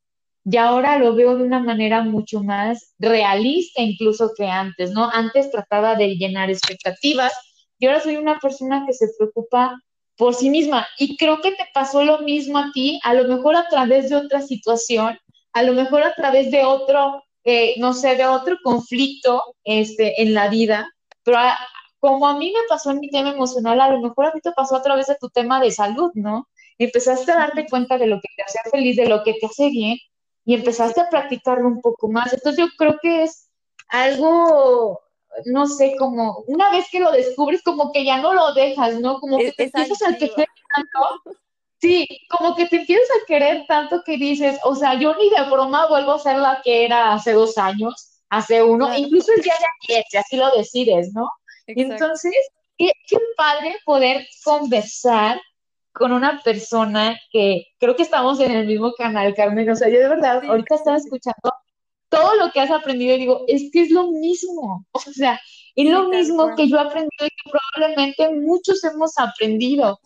Y 0.45 0.57
ahora 0.57 0.97
lo 0.97 1.13
veo 1.13 1.37
de 1.37 1.43
una 1.43 1.59
manera 1.59 2.01
mucho 2.03 2.41
más 2.41 2.93
realista 2.97 3.81
incluso 3.81 4.31
que 4.35 4.47
antes, 4.47 4.91
¿no? 4.91 5.09
Antes 5.11 5.51
trataba 5.51 5.95
de 5.95 6.15
llenar 6.15 6.49
expectativas 6.49 7.33
y 7.77 7.85
ahora 7.85 8.01
soy 8.01 8.15
una 8.15 8.39
persona 8.39 8.85
que 8.87 8.93
se 8.93 9.07
preocupa 9.17 9.79
por 10.15 10.33
sí 10.35 10.49
misma. 10.49 10.87
Y 10.97 11.17
creo 11.17 11.41
que 11.41 11.51
te 11.51 11.65
pasó 11.73 12.03
lo 12.03 12.19
mismo 12.19 12.57
a 12.57 12.71
ti, 12.73 12.99
a 13.03 13.13
lo 13.13 13.25
mejor 13.27 13.55
a 13.55 13.67
través 13.69 14.09
de 14.09 14.15
otra 14.15 14.41
situación, 14.41 15.17
a 15.59 15.63
lo 15.63 15.73
mejor 15.73 16.03
a 16.03 16.13
través 16.15 16.51
de 16.51 16.63
otro, 16.63 17.23
eh, 17.43 17.75
no 17.77 17.93
sé, 17.93 18.15
de 18.15 18.25
otro 18.25 18.57
conflicto 18.63 19.55
este, 19.63 20.21
en 20.21 20.33
la 20.33 20.47
vida, 20.47 20.89
pero 21.23 21.37
como 21.99 22.27
a 22.27 22.37
mí 22.37 22.51
me 22.53 22.67
pasó 22.69 22.91
en 22.91 22.99
mi 22.99 23.09
tema 23.09 23.31
emocional, 23.31 23.81
a 23.81 23.91
lo 23.91 23.99
mejor 23.99 24.27
a 24.27 24.31
ti 24.31 24.39
te 24.41 24.53
pasó 24.53 24.77
a 24.77 24.81
través 24.81 25.07
de 25.07 25.17
tu 25.19 25.29
tema 25.29 25.59
de 25.59 25.71
salud, 25.71 26.11
¿no? 26.13 26.47
Empezaste 26.77 27.31
a 27.33 27.39
darte 27.39 27.67
cuenta 27.69 27.97
de 27.97 28.07
lo 28.07 28.21
que 28.21 28.29
te 28.37 28.43
hace 28.43 28.59
feliz, 28.71 28.95
de 28.95 29.07
lo 29.07 29.21
que 29.23 29.33
te 29.33 29.47
hace 29.47 29.69
bien, 29.69 29.97
y 30.45 30.53
empezaste 30.53 31.01
a 31.01 31.09
practicarlo 31.09 31.67
un 31.67 31.81
poco 31.81 32.07
más. 32.07 32.31
Entonces 32.31 32.57
yo 32.57 32.71
creo 32.77 32.97
que 33.01 33.23
es 33.23 33.49
algo 33.89 35.01
no 35.45 35.67
sé, 35.67 35.95
como 35.97 36.43
una 36.47 36.71
vez 36.71 36.87
que 36.91 36.99
lo 36.99 37.11
descubres, 37.11 37.61
como 37.63 37.91
que 37.91 38.03
ya 38.03 38.21
no 38.21 38.33
lo 38.33 38.53
dejas, 38.53 38.99
¿no? 38.99 39.19
Como 39.19 39.37
que 39.37 39.51
te 39.51 39.63
empiezas 39.63 40.01
a 40.01 40.17
tanto. 40.17 41.37
Sí, 41.81 42.07
como 42.29 42.55
que 42.55 42.65
te 42.67 42.77
empiezas 42.77 43.07
a 43.09 43.25
querer 43.25 43.65
tanto 43.67 44.03
que 44.05 44.17
dices, 44.17 44.59
o 44.63 44.75
sea, 44.75 44.95
yo 44.95 45.15
ni 45.15 45.29
de 45.29 45.49
broma 45.49 45.87
vuelvo 45.87 46.13
a 46.13 46.19
ser 46.19 46.37
la 46.37 46.61
que 46.61 46.85
era 46.85 47.13
hace 47.13 47.31
dos 47.31 47.57
años, 47.57 48.21
hace 48.29 48.61
uno, 48.61 48.95
incluso 48.97 49.31
el 49.31 49.41
día 49.41 49.53
de 49.53 49.93
ayer, 49.93 50.05
si 50.09 50.17
así 50.17 50.37
lo 50.37 50.51
decides, 50.51 51.13
¿no? 51.13 51.29
Entonces, 51.67 52.33
qué, 52.77 52.91
qué 53.07 53.17
padre 53.37 53.77
poder 53.85 54.27
conversar 54.43 55.39
con 55.93 56.11
una 56.11 56.41
persona 56.41 57.17
que 57.31 57.67
creo 57.79 57.95
que 57.95 58.03
estamos 58.03 58.39
en 58.39 58.51
el 58.51 58.67
mismo 58.67 58.93
canal, 58.93 59.33
Carmen. 59.35 59.69
O 59.69 59.75
sea, 59.75 59.89
yo 59.89 59.99
de 59.99 60.09
verdad, 60.09 60.43
ahorita 60.45 60.75
estaba 60.75 60.97
escuchando 60.97 61.53
todo 62.09 62.35
lo 62.35 62.51
que 62.51 62.59
has 62.59 62.71
aprendido 62.71 63.15
y 63.15 63.19
digo, 63.19 63.43
es 63.47 63.69
que 63.71 63.83
es 63.83 63.91
lo 63.91 64.11
mismo, 64.11 64.85
o 64.91 64.99
sea, 64.99 65.39
es 65.75 65.89
lo 65.89 66.09
mismo 66.09 66.55
que 66.55 66.67
yo 66.67 66.77
he 66.77 66.81
aprendido 66.81 67.25
y 67.25 67.29
que 67.29 67.51
probablemente 67.51 68.29
muchos 68.33 68.83
hemos 68.83 69.17
aprendido. 69.17 69.99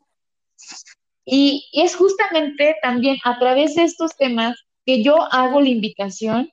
Y, 1.26 1.70
es 1.74 1.96
justamente 1.96 2.76
también 2.82 3.18
a 3.24 3.40
través 3.40 3.76
de 3.76 3.84
estos 3.84 4.16
temas 4.18 4.58
que 4.86 5.04
yo 5.04 5.22
hago 5.32 5.62
la 5.62 5.70
invitación 5.70 6.52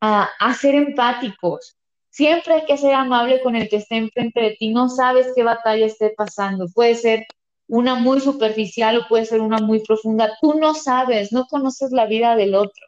a, 0.00 0.28
a 0.38 0.54
ser 0.54 0.74
empáticos. 0.74 1.76
Siempre 2.10 2.54
hay 2.54 2.64
que 2.64 2.76
ser 2.76 2.94
amable 2.94 3.40
con 3.42 3.54
el 3.56 3.68
que 3.68 3.76
esté 3.76 3.96
enfrente 3.96 4.40
de 4.40 4.56
ti. 4.58 4.70
No 4.70 4.88
sabes 4.88 5.32
qué 5.36 5.42
batalla 5.42 5.86
esté 5.86 6.14
pasando. 6.16 6.66
Puede 6.74 6.94
ser 6.94 7.26
una 7.68 7.94
muy 7.94 8.20
superficial 8.20 8.98
o 8.98 9.08
puede 9.08 9.26
ser 9.26 9.40
una 9.40 9.58
muy 9.58 9.80
profunda. 9.80 10.36
Tú 10.40 10.54
no 10.54 10.74
sabes, 10.74 11.32
no 11.32 11.46
conoces 11.46 11.92
la 11.92 12.06
vida 12.06 12.34
del 12.34 12.54
otro. 12.54 12.86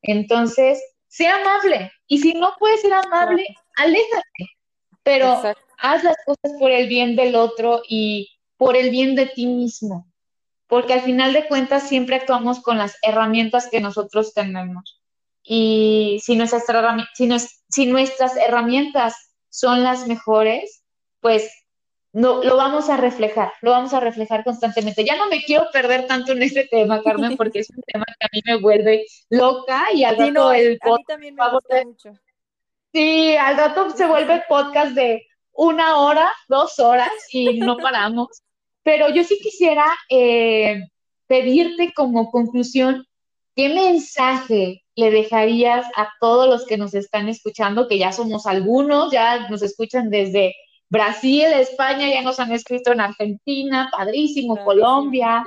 Entonces, 0.00 0.80
sea 1.08 1.36
amable. 1.36 1.90
Y 2.06 2.18
si 2.18 2.34
no 2.34 2.54
puedes 2.58 2.82
ser 2.82 2.92
amable, 2.92 3.46
aléjate. 3.76 4.46
Pero 5.02 5.42
haz 5.78 6.04
las 6.04 6.16
cosas 6.24 6.52
por 6.58 6.70
el 6.70 6.88
bien 6.88 7.16
del 7.16 7.34
otro 7.34 7.82
y 7.88 8.30
por 8.56 8.76
el 8.76 8.90
bien 8.90 9.16
de 9.16 9.26
ti 9.26 9.46
mismo. 9.46 10.06
Porque 10.72 10.94
al 10.94 11.02
final 11.02 11.34
de 11.34 11.46
cuentas 11.48 11.86
siempre 11.86 12.16
actuamos 12.16 12.62
con 12.62 12.78
las 12.78 12.96
herramientas 13.02 13.68
que 13.68 13.82
nosotros 13.82 14.32
tenemos. 14.32 15.02
Y 15.42 16.18
si 16.24 16.34
nuestras, 16.34 16.64
si, 17.12 17.28
si 17.68 17.84
nuestras 17.84 18.38
herramientas 18.38 19.34
son 19.50 19.82
las 19.82 20.08
mejores, 20.08 20.82
pues 21.20 21.52
no, 22.14 22.42
lo 22.42 22.56
vamos 22.56 22.88
a 22.88 22.96
reflejar, 22.96 23.52
lo 23.60 23.72
vamos 23.72 23.92
a 23.92 24.00
reflejar 24.00 24.44
constantemente. 24.44 25.04
Ya 25.04 25.16
no 25.16 25.26
me 25.26 25.44
quiero 25.44 25.66
perder 25.74 26.06
tanto 26.06 26.32
en 26.32 26.42
este 26.42 26.66
tema, 26.68 27.02
Carmen, 27.02 27.36
porque 27.36 27.58
es 27.58 27.68
un 27.68 27.82
tema 27.82 28.06
que 28.06 28.24
a 28.24 28.30
mí 28.32 28.40
me 28.46 28.56
vuelve 28.58 29.04
loca 29.28 29.92
y 29.92 30.04
al 30.04 30.16
rato 30.16 30.52
el 30.52 30.78
podcast. 30.78 31.06
también 31.06 31.34
me 31.34 31.50
gusta 31.50 31.84
mucho. 31.84 32.18
Sí, 32.94 33.36
al 33.36 33.58
rato 33.58 33.90
se 33.90 34.06
vuelve 34.06 34.42
podcast 34.48 34.92
de 34.92 35.26
una 35.52 35.98
hora, 35.98 36.32
dos 36.48 36.78
horas 36.78 37.12
y 37.30 37.60
no 37.60 37.76
paramos. 37.76 38.42
Pero 38.82 39.08
yo 39.14 39.24
sí 39.24 39.38
quisiera 39.42 39.86
eh, 40.08 40.80
pedirte 41.26 41.92
como 41.94 42.30
conclusión, 42.30 43.06
¿qué 43.54 43.68
mensaje 43.68 44.82
le 44.94 45.10
dejarías 45.10 45.86
a 45.96 46.10
todos 46.20 46.48
los 46.48 46.66
que 46.66 46.76
nos 46.76 46.94
están 46.94 47.28
escuchando, 47.28 47.88
que 47.88 47.98
ya 47.98 48.12
somos 48.12 48.46
algunos, 48.46 49.12
ya 49.12 49.48
nos 49.48 49.62
escuchan 49.62 50.10
desde 50.10 50.54
Brasil, 50.90 51.44
España, 51.44 52.10
ya 52.10 52.20
nos 52.22 52.38
han 52.38 52.52
escrito 52.52 52.92
en 52.92 53.00
Argentina, 53.00 53.88
padrísimo, 53.96 54.62
Colombia, 54.62 55.42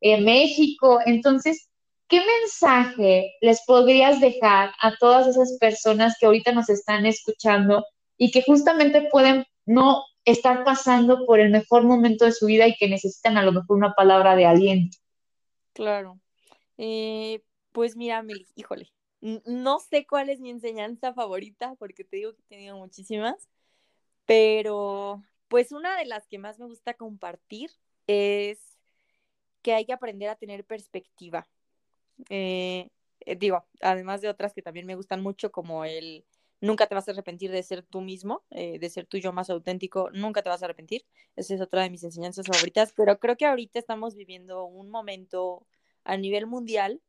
eh, 0.00 0.20
México. 0.20 0.98
Entonces, 1.06 1.70
¿qué 2.06 2.20
mensaje 2.20 3.32
les 3.40 3.62
podrías 3.64 4.20
dejar 4.20 4.72
a 4.82 4.94
todas 4.96 5.26
esas 5.26 5.56
personas 5.58 6.16
que 6.20 6.26
ahorita 6.26 6.52
nos 6.52 6.68
están 6.68 7.06
escuchando 7.06 7.84
y 8.18 8.30
que 8.30 8.42
justamente 8.42 9.08
pueden 9.10 9.46
no 9.64 10.04
estar 10.30 10.64
pasando 10.64 11.26
por 11.26 11.40
el 11.40 11.50
mejor 11.50 11.84
momento 11.84 12.24
de 12.24 12.32
su 12.32 12.46
vida 12.46 12.66
y 12.66 12.76
que 12.76 12.88
necesitan 12.88 13.36
a 13.36 13.42
lo 13.42 13.52
mejor 13.52 13.76
una 13.76 13.94
palabra 13.94 14.36
de 14.36 14.46
aliento? 14.46 14.98
Claro. 15.72 16.18
Eh, 16.78 17.42
pues 17.72 17.96
mira, 17.96 18.24
híjole, 18.54 18.90
no 19.20 19.78
sé 19.80 20.06
cuál 20.06 20.30
es 20.30 20.40
mi 20.40 20.50
enseñanza 20.50 21.12
favorita 21.12 21.74
porque 21.78 22.04
te 22.04 22.16
digo 22.16 22.32
que 22.32 22.40
he 22.42 22.56
tenido 22.56 22.76
muchísimas 22.76 23.48
pero 24.30 25.24
pues 25.48 25.72
una 25.72 25.98
de 25.98 26.04
las 26.04 26.28
que 26.28 26.38
más 26.38 26.60
me 26.60 26.66
gusta 26.66 26.94
compartir 26.94 27.68
es 28.06 28.78
que 29.60 29.74
hay 29.74 29.84
que 29.84 29.92
aprender 29.92 30.28
a 30.28 30.36
tener 30.36 30.64
perspectiva. 30.64 31.48
Eh, 32.28 32.90
digo, 33.38 33.66
además 33.80 34.20
de 34.20 34.28
otras 34.28 34.54
que 34.54 34.62
también 34.62 34.86
me 34.86 34.94
gustan 34.94 35.20
mucho, 35.20 35.50
como 35.50 35.84
el 35.84 36.24
nunca 36.60 36.86
te 36.86 36.94
vas 36.94 37.08
a 37.08 37.12
arrepentir 37.12 37.50
de 37.50 37.62
ser 37.62 37.82
tú 37.82 38.00
mismo, 38.00 38.44
eh, 38.50 38.78
de 38.78 38.90
ser 38.90 39.06
tú 39.06 39.18
yo 39.18 39.32
más 39.32 39.50
auténtico, 39.50 40.10
nunca 40.12 40.42
te 40.42 40.48
vas 40.48 40.62
a 40.62 40.66
arrepentir. 40.66 41.04
Esa 41.36 41.54
es 41.54 41.60
otra 41.60 41.82
de 41.82 41.90
mis 41.90 42.04
enseñanzas 42.04 42.46
favoritas, 42.46 42.92
pero 42.96 43.18
creo 43.18 43.36
que 43.36 43.46
ahorita 43.46 43.78
estamos 43.78 44.14
viviendo 44.14 44.64
un 44.64 44.90
momento 44.90 45.66
a 46.04 46.16
nivel 46.16 46.46
mundial 46.46 47.00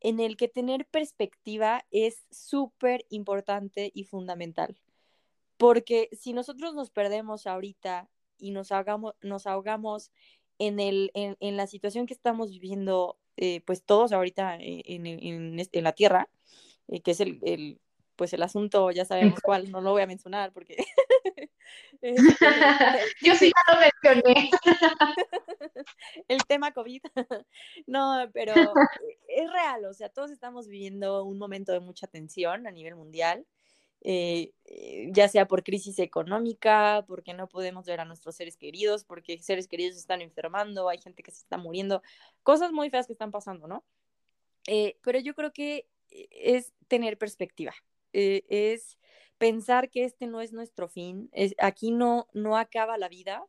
en 0.00 0.20
el 0.20 0.36
que 0.36 0.48
tener 0.48 0.86
perspectiva 0.86 1.84
es 1.90 2.26
súper 2.30 3.06
importante 3.10 3.90
y 3.94 4.04
fundamental. 4.04 4.76
Porque 5.56 6.10
si 6.12 6.32
nosotros 6.32 6.74
nos 6.74 6.90
perdemos 6.90 7.46
ahorita 7.46 8.08
y 8.38 8.50
nos, 8.50 8.72
hagamos, 8.72 9.14
nos 9.22 9.46
ahogamos 9.46 10.12
en, 10.58 10.80
el, 10.80 11.10
en, 11.14 11.36
en 11.40 11.56
la 11.56 11.66
situación 11.66 12.06
que 12.06 12.14
estamos 12.14 12.50
viviendo, 12.50 13.18
eh, 13.36 13.62
pues 13.62 13.82
todos 13.82 14.12
ahorita 14.12 14.56
en, 14.60 15.06
en, 15.06 15.58
en 15.58 15.84
la 15.84 15.92
Tierra, 15.92 16.28
eh, 16.88 17.00
que 17.00 17.12
es 17.12 17.20
el, 17.20 17.80
pues 18.16 18.32
el 18.32 18.42
asunto, 18.42 18.90
ya 18.90 19.04
sabemos 19.04 19.40
cuál, 19.40 19.70
no 19.70 19.80
lo 19.80 19.92
voy 19.92 20.02
a 20.02 20.06
mencionar 20.06 20.52
porque... 20.52 20.76
este, 22.00 22.34
Yo 23.22 23.34
sí 23.34 23.52
ya 23.54 23.74
lo 23.74 23.80
mencioné. 23.80 24.50
el 26.28 26.44
tema 26.46 26.72
COVID. 26.72 27.02
no, 27.86 28.28
pero 28.32 28.54
es 29.28 29.52
real, 29.52 29.84
o 29.84 29.94
sea, 29.94 30.08
todos 30.08 30.30
estamos 30.30 30.68
viviendo 30.68 31.24
un 31.24 31.38
momento 31.38 31.72
de 31.72 31.80
mucha 31.80 32.06
tensión 32.06 32.66
a 32.66 32.70
nivel 32.70 32.96
mundial. 32.96 33.46
Eh, 34.02 34.52
ya 35.10 35.26
sea 35.26 35.48
por 35.48 35.64
crisis 35.64 35.98
económica, 35.98 37.04
porque 37.08 37.34
no 37.34 37.48
podemos 37.48 37.86
ver 37.86 37.98
a 37.98 38.04
nuestros 38.04 38.36
seres 38.36 38.56
queridos, 38.56 39.04
porque 39.04 39.38
seres 39.38 39.66
queridos 39.66 39.94
se 39.94 40.00
están 40.00 40.20
enfermando, 40.20 40.88
hay 40.88 40.98
gente 40.98 41.24
que 41.24 41.32
se 41.32 41.38
está 41.38 41.56
muriendo, 41.56 42.02
cosas 42.44 42.70
muy 42.70 42.88
feas 42.88 43.06
que 43.06 43.14
están 43.14 43.32
pasando, 43.32 43.66
¿no? 43.66 43.84
Eh, 44.68 44.98
pero 45.02 45.18
yo 45.18 45.34
creo 45.34 45.52
que 45.52 45.88
es 46.10 46.72
tener 46.88 47.18
perspectiva, 47.18 47.74
eh, 48.18 48.44
es 48.48 48.98
pensar 49.36 49.90
que 49.90 50.04
este 50.04 50.26
no 50.26 50.40
es 50.40 50.54
nuestro 50.54 50.88
fin, 50.88 51.28
es, 51.32 51.54
aquí 51.58 51.90
no, 51.90 52.28
no 52.32 52.56
acaba 52.56 52.96
la 52.96 53.10
vida, 53.10 53.44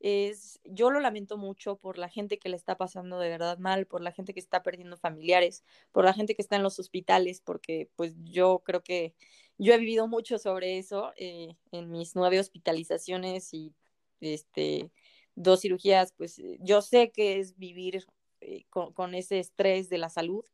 es, 0.00 0.60
yo 0.64 0.90
lo 0.90 1.00
lamento 1.00 1.36
mucho 1.36 1.76
por 1.76 1.98
la 1.98 2.08
gente 2.08 2.38
que 2.38 2.48
le 2.48 2.56
está 2.56 2.78
pasando 2.78 3.18
de 3.18 3.28
verdad 3.28 3.58
mal, 3.58 3.86
por 3.86 4.00
la 4.00 4.12
gente 4.12 4.32
que 4.32 4.40
está 4.40 4.62
perdiendo 4.62 4.96
familiares, 4.96 5.62
por 5.92 6.06
la 6.06 6.14
gente 6.14 6.34
que 6.34 6.40
está 6.40 6.56
en 6.56 6.62
los 6.62 6.78
hospitales, 6.78 7.42
porque 7.42 7.90
pues 7.96 8.14
yo 8.22 8.62
creo 8.64 8.82
que 8.82 9.14
yo 9.58 9.74
he 9.74 9.78
vivido 9.78 10.08
mucho 10.08 10.38
sobre 10.38 10.78
eso 10.78 11.12
eh, 11.18 11.56
en 11.70 11.90
mis 11.90 12.16
nueve 12.16 12.40
hospitalizaciones 12.40 13.52
y 13.52 13.74
este, 14.20 14.90
dos 15.34 15.60
cirugías, 15.60 16.12
pues 16.12 16.40
yo 16.60 16.80
sé 16.80 17.10
que 17.12 17.40
es 17.40 17.58
vivir 17.58 18.06
eh, 18.40 18.64
con, 18.70 18.94
con, 18.94 19.14
ese 19.14 19.38
estrés 19.38 19.90
de 19.90 19.98
la 19.98 20.08
salud, 20.08 20.46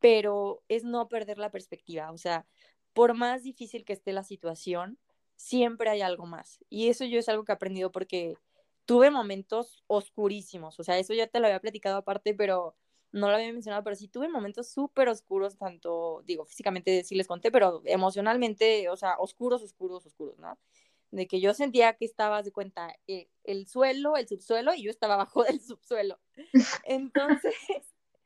pero 0.00 0.64
es 0.68 0.82
no 0.82 1.08
perder 1.08 1.38
la 1.38 1.50
perspectiva, 1.50 2.10
o 2.10 2.18
sea, 2.18 2.46
por 2.92 3.14
más 3.14 3.42
difícil 3.42 3.84
que 3.84 3.92
esté 3.92 4.12
la 4.12 4.24
situación, 4.24 4.98
siempre 5.36 5.90
hay 5.90 6.02
algo 6.02 6.26
más. 6.26 6.64
Y 6.68 6.88
eso 6.88 7.04
yo 7.04 7.18
es 7.18 7.28
algo 7.28 7.44
que 7.44 7.52
he 7.52 7.54
aprendido 7.54 7.90
porque 7.92 8.34
tuve 8.84 9.10
momentos 9.10 9.84
oscurísimos, 9.86 10.78
o 10.80 10.84
sea, 10.84 10.98
eso 10.98 11.14
ya 11.14 11.26
te 11.28 11.38
lo 11.38 11.46
había 11.46 11.60
platicado 11.60 11.98
aparte, 11.98 12.34
pero 12.34 12.74
no 13.12 13.28
lo 13.28 13.34
había 13.34 13.52
mencionado, 13.52 13.82
pero 13.82 13.96
sí 13.96 14.08
tuve 14.08 14.28
momentos 14.28 14.68
súper 14.68 15.08
oscuros, 15.08 15.56
tanto, 15.56 16.22
digo, 16.26 16.44
físicamente 16.44 17.02
sí 17.04 17.14
les 17.14 17.26
conté, 17.26 17.50
pero 17.50 17.82
emocionalmente, 17.84 18.88
o 18.88 18.96
sea, 18.96 19.16
oscuros, 19.18 19.62
oscuros, 19.62 20.06
oscuros, 20.06 20.38
¿no? 20.38 20.58
De 21.10 21.26
que 21.26 21.40
yo 21.40 21.54
sentía 21.54 21.94
que 21.94 22.04
estaba, 22.04 22.42
de 22.42 22.52
cuenta, 22.52 22.94
eh, 23.08 23.28
el 23.44 23.66
suelo, 23.66 24.16
el 24.16 24.28
subsuelo, 24.28 24.74
y 24.74 24.82
yo 24.82 24.90
estaba 24.90 25.14
abajo 25.14 25.42
del 25.44 25.60
subsuelo. 25.60 26.20
Entonces, 26.84 27.54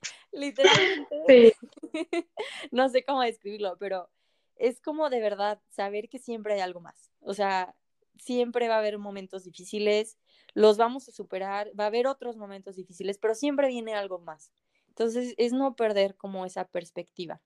literalmente, 0.32 1.22
sí. 1.26 1.52
no 2.72 2.88
sé 2.90 3.04
cómo 3.04 3.22
describirlo, 3.22 3.76
pero 3.78 4.10
es 4.57 4.80
como 4.80 5.11
de 5.11 5.20
verdad 5.20 5.61
saber 5.70 6.09
que 6.09 6.18
siempre 6.18 6.55
hay 6.55 6.61
algo 6.61 6.80
más. 6.80 7.11
O 7.20 7.34
sea, 7.34 7.74
siempre 8.18 8.68
va 8.68 8.76
a 8.76 8.78
haber 8.78 8.98
momentos 8.98 9.44
difíciles, 9.44 10.18
los 10.55 10.76
vamos 10.76 11.09
a 11.09 11.12
superar, 11.12 11.70
va 11.78 11.84
a 11.84 11.88
haber 11.88 12.07
otros 12.07 12.36
momentos 12.36 12.76
difíciles, 12.76 13.18
pero 13.18 13.34
siempre 13.34 13.68
viene 13.68 13.94
algo 13.94 14.18
más. 14.18 14.52
Entonces, 14.88 15.34
es 15.38 15.52
no 15.52 15.74
perder 15.74 16.16
como 16.16 16.46
esa 16.46 16.66
perspectiva. 16.66 17.40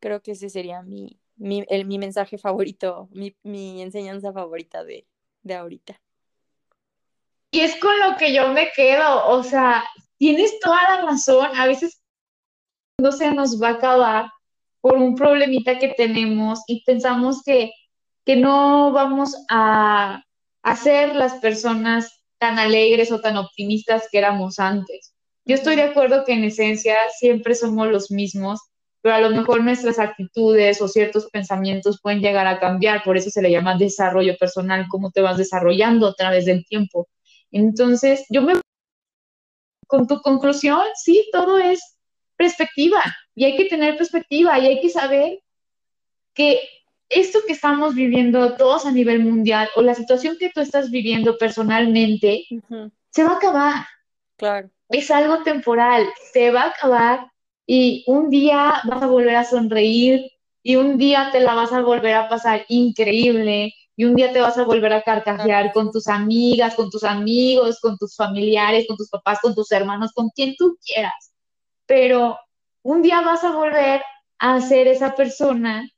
Creo 0.00 0.22
que 0.22 0.32
ese 0.32 0.48
sería 0.48 0.82
mi, 0.82 1.20
mi, 1.36 1.64
el, 1.68 1.84
mi 1.84 1.98
mensaje 1.98 2.38
favorito, 2.38 3.08
mi, 3.12 3.36
mi 3.42 3.82
enseñanza 3.82 4.32
favorita 4.32 4.84
de, 4.84 5.06
de 5.42 5.54
ahorita. 5.54 6.00
Y 7.50 7.60
es 7.60 7.78
con 7.78 7.98
lo 8.00 8.16
que 8.16 8.34
yo 8.34 8.48
me 8.48 8.70
quedo, 8.72 9.28
o 9.28 9.42
sea, 9.42 9.84
tienes 10.18 10.58
toda 10.60 10.82
la 10.82 11.02
razón, 11.02 11.48
a 11.54 11.66
veces 11.66 12.02
no 12.98 13.12
se 13.12 13.30
nos 13.32 13.62
va 13.62 13.68
a 13.68 13.72
acabar 13.72 14.30
por 14.86 14.98
un 14.98 15.16
problemita 15.16 15.80
que 15.80 15.88
tenemos 15.88 16.60
y 16.68 16.84
pensamos 16.84 17.42
que, 17.42 17.72
que 18.24 18.36
no 18.36 18.92
vamos 18.92 19.34
a, 19.50 20.22
a 20.62 20.76
ser 20.76 21.16
las 21.16 21.34
personas 21.40 22.22
tan 22.38 22.60
alegres 22.60 23.10
o 23.10 23.20
tan 23.20 23.36
optimistas 23.36 24.06
que 24.12 24.18
éramos 24.18 24.60
antes. 24.60 25.12
Yo 25.44 25.56
estoy 25.56 25.74
de 25.74 25.82
acuerdo 25.82 26.24
que 26.24 26.34
en 26.34 26.44
esencia 26.44 26.94
siempre 27.18 27.56
somos 27.56 27.88
los 27.88 28.12
mismos, 28.12 28.60
pero 29.00 29.16
a 29.16 29.20
lo 29.20 29.30
mejor 29.30 29.64
nuestras 29.64 29.98
actitudes 29.98 30.80
o 30.80 30.86
ciertos 30.86 31.26
pensamientos 31.32 31.98
pueden 32.00 32.20
llegar 32.20 32.46
a 32.46 32.60
cambiar, 32.60 33.02
por 33.02 33.16
eso 33.16 33.28
se 33.28 33.42
le 33.42 33.50
llama 33.50 33.76
desarrollo 33.76 34.36
personal, 34.38 34.86
cómo 34.88 35.10
te 35.10 35.20
vas 35.20 35.36
desarrollando 35.36 36.06
a 36.06 36.14
través 36.14 36.44
del 36.44 36.64
tiempo. 36.64 37.08
Entonces, 37.50 38.24
yo 38.30 38.42
me... 38.42 38.52
Con 39.88 40.06
tu 40.06 40.20
conclusión, 40.20 40.78
sí, 40.94 41.28
todo 41.32 41.58
es 41.58 41.80
perspectiva 42.36 43.02
y 43.36 43.44
hay 43.44 43.56
que 43.56 43.66
tener 43.66 43.96
perspectiva 43.96 44.58
y 44.58 44.66
hay 44.66 44.80
que 44.80 44.88
saber 44.88 45.40
que 46.34 46.58
esto 47.08 47.38
que 47.46 47.52
estamos 47.52 47.94
viviendo 47.94 48.56
todos 48.56 48.86
a 48.86 48.90
nivel 48.90 49.20
mundial 49.20 49.68
o 49.76 49.82
la 49.82 49.94
situación 49.94 50.36
que 50.40 50.50
tú 50.50 50.60
estás 50.60 50.90
viviendo 50.90 51.38
personalmente 51.38 52.46
uh 52.50 52.60
-huh. 52.68 52.90
se 53.10 53.22
va 53.22 53.32
a 53.32 53.36
acabar. 53.36 53.86
Claro. 54.36 54.70
Es 54.88 55.10
algo 55.10 55.42
temporal, 55.42 56.04
se 56.32 56.50
va 56.50 56.62
a 56.62 56.68
acabar 56.70 57.30
y 57.66 58.04
un 58.06 58.30
día 58.30 58.80
vas 58.84 59.02
a 59.02 59.06
volver 59.06 59.36
a 59.36 59.44
sonreír 59.44 60.30
y 60.62 60.76
un 60.76 60.96
día 60.98 61.28
te 61.30 61.40
la 61.40 61.54
vas 61.54 61.72
a 61.72 61.82
volver 61.82 62.14
a 62.14 62.28
pasar 62.28 62.64
increíble 62.68 63.72
y 63.96 64.04
un 64.04 64.14
día 64.14 64.32
te 64.32 64.40
vas 64.40 64.58
a 64.58 64.64
volver 64.64 64.92
a 64.92 65.02
carcajear 65.02 65.72
con 65.72 65.90
tus 65.90 66.08
amigas, 66.08 66.74
con 66.74 66.90
tus 66.90 67.04
amigos, 67.04 67.80
con 67.80 67.96
tus 67.98 68.16
familiares, 68.16 68.86
con 68.88 68.96
tus 68.96 69.08
papás, 69.08 69.38
con 69.40 69.54
tus 69.54 69.70
hermanos, 69.72 70.12
con 70.12 70.28
quien 70.30 70.54
tú 70.56 70.76
quieras. 70.84 71.32
Pero 71.86 72.36
un 72.86 73.02
día 73.02 73.20
vas 73.20 73.42
a 73.42 73.50
volver 73.50 74.00
a 74.38 74.60
ser 74.60 74.86
esa 74.86 75.16
persona 75.16 75.90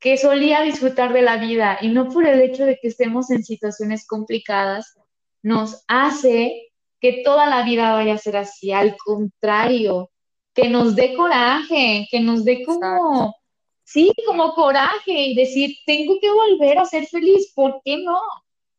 que 0.00 0.16
solía 0.16 0.62
disfrutar 0.62 1.12
de 1.12 1.22
la 1.22 1.36
vida 1.36 1.78
y 1.80 1.88
no 1.88 2.08
por 2.08 2.26
el 2.26 2.40
hecho 2.40 2.66
de 2.66 2.78
que 2.82 2.88
estemos 2.88 3.30
en 3.30 3.44
situaciones 3.44 4.06
complicadas 4.08 4.98
nos 5.42 5.84
hace 5.86 6.72
que 7.00 7.22
toda 7.24 7.46
la 7.46 7.62
vida 7.62 7.92
vaya 7.92 8.14
a 8.14 8.18
ser 8.18 8.36
así, 8.36 8.72
al 8.72 8.96
contrario, 8.96 10.10
que 10.52 10.68
nos 10.68 10.96
dé 10.96 11.14
coraje, 11.14 12.08
que 12.10 12.18
nos 12.18 12.44
dé 12.44 12.64
como, 12.64 12.78
Exacto. 12.78 13.36
sí, 13.84 14.12
como 14.26 14.52
coraje 14.54 15.12
y 15.12 15.36
decir, 15.36 15.76
tengo 15.86 16.18
que 16.20 16.32
volver 16.32 16.78
a 16.78 16.86
ser 16.86 17.06
feliz, 17.06 17.52
¿por 17.54 17.80
qué 17.84 17.98
no? 17.98 18.18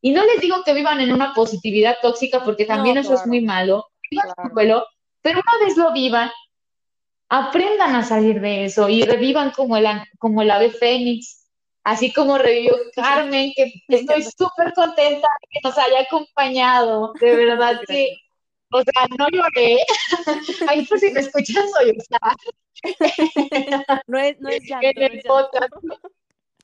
Y 0.01 0.11
no 0.11 0.25
les 0.25 0.41
digo 0.41 0.63
que 0.65 0.73
vivan 0.73 0.99
en 0.99 1.13
una 1.13 1.33
positividad 1.33 1.95
tóxica 2.01 2.43
porque 2.43 2.65
también 2.65 2.95
no, 2.95 3.01
eso 3.01 3.11
claro. 3.11 3.21
es 3.21 3.27
muy 3.27 3.41
malo, 3.41 3.85
claro. 4.09 4.35
pero 5.21 5.39
una 5.39 5.65
vez 5.65 5.77
lo 5.77 5.93
vivan, 5.93 6.29
aprendan 7.29 7.95
a 7.95 8.03
salir 8.03 8.39
de 8.39 8.65
eso 8.65 8.89
y 8.89 9.03
revivan 9.03 9.51
como 9.51 9.77
el, 9.77 9.85
como 10.17 10.41
el 10.41 10.51
ave 10.51 10.71
fénix, 10.71 11.45
así 11.83 12.11
como 12.13 12.37
revivió 12.37 12.73
Carmen, 12.95 13.53
que 13.55 13.83
estoy 13.87 14.23
súper 14.23 14.73
contenta 14.73 15.27
de 15.41 15.47
que 15.49 15.59
nos 15.63 15.77
haya 15.77 16.01
acompañado, 16.01 17.13
de 17.19 17.35
verdad 17.35 17.79
que, 17.87 18.17
o 18.71 18.81
sea, 18.81 19.07
no 19.17 19.29
lloré, 19.29 19.79
ahí 20.67 20.85
por 20.85 20.99
si 20.99 21.11
me 21.11 21.21
escuchan 21.21 21.65
soy, 21.69 21.97
no 24.07 24.19
es, 24.19 24.39
no 24.39 24.49
es 24.49 24.63
llanto. 24.67 24.87
En 24.87 25.03
el 25.03 25.21
podcast, 25.21 25.73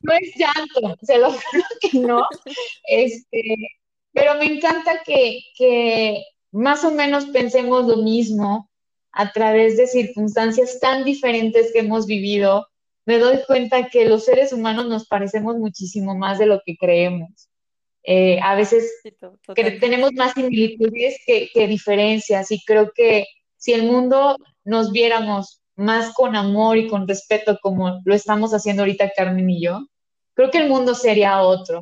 no 0.01 0.13
es 0.13 0.35
llanto, 0.35 0.97
se 1.01 1.17
lo 1.17 1.31
juro 1.31 1.63
que 1.79 1.99
no, 1.99 2.27
este, 2.87 3.55
pero 4.13 4.35
me 4.35 4.45
encanta 4.45 5.01
que, 5.03 5.39
que 5.57 6.23
más 6.51 6.83
o 6.83 6.91
menos 6.91 7.25
pensemos 7.27 7.85
lo 7.85 7.97
mismo, 7.97 8.69
a 9.13 9.31
través 9.31 9.77
de 9.77 9.87
circunstancias 9.87 10.79
tan 10.79 11.03
diferentes 11.03 11.71
que 11.71 11.79
hemos 11.79 12.07
vivido, 12.07 12.67
me 13.05 13.19
doy 13.19 13.39
cuenta 13.45 13.89
que 13.89 14.05
los 14.05 14.25
seres 14.25 14.51
humanos 14.51 14.87
nos 14.87 15.07
parecemos 15.07 15.57
muchísimo 15.57 16.15
más 16.15 16.39
de 16.39 16.47
lo 16.47 16.61
que 16.65 16.75
creemos. 16.75 17.49
Eh, 18.03 18.39
a 18.41 18.55
veces 18.55 18.91
que 19.55 19.71
tenemos 19.71 20.11
más 20.13 20.33
similitudes 20.33 21.17
que, 21.25 21.49
que, 21.53 21.67
diferencias 21.67 22.51
y 22.51 22.61
creo 22.65 22.91
que 22.93 23.27
si 23.55 23.71
el 23.71 23.83
mundo 23.83 24.37
nos 24.65 24.91
viéramos 24.91 25.61
más 25.75 26.13
con 26.13 26.35
amor 26.35 26.77
y 26.77 26.89
con 26.89 27.07
respeto 27.07 27.57
como 27.61 28.01
lo 28.03 28.13
estamos 28.13 28.53
haciendo 28.53 28.81
ahorita 28.81 29.13
Carmen 29.15 29.49
y 29.49 29.63
yo, 29.63 29.87
creo 30.33 30.51
que 30.51 30.57
el 30.57 30.69
mundo 30.69 30.95
sería 30.95 31.41
otro. 31.41 31.81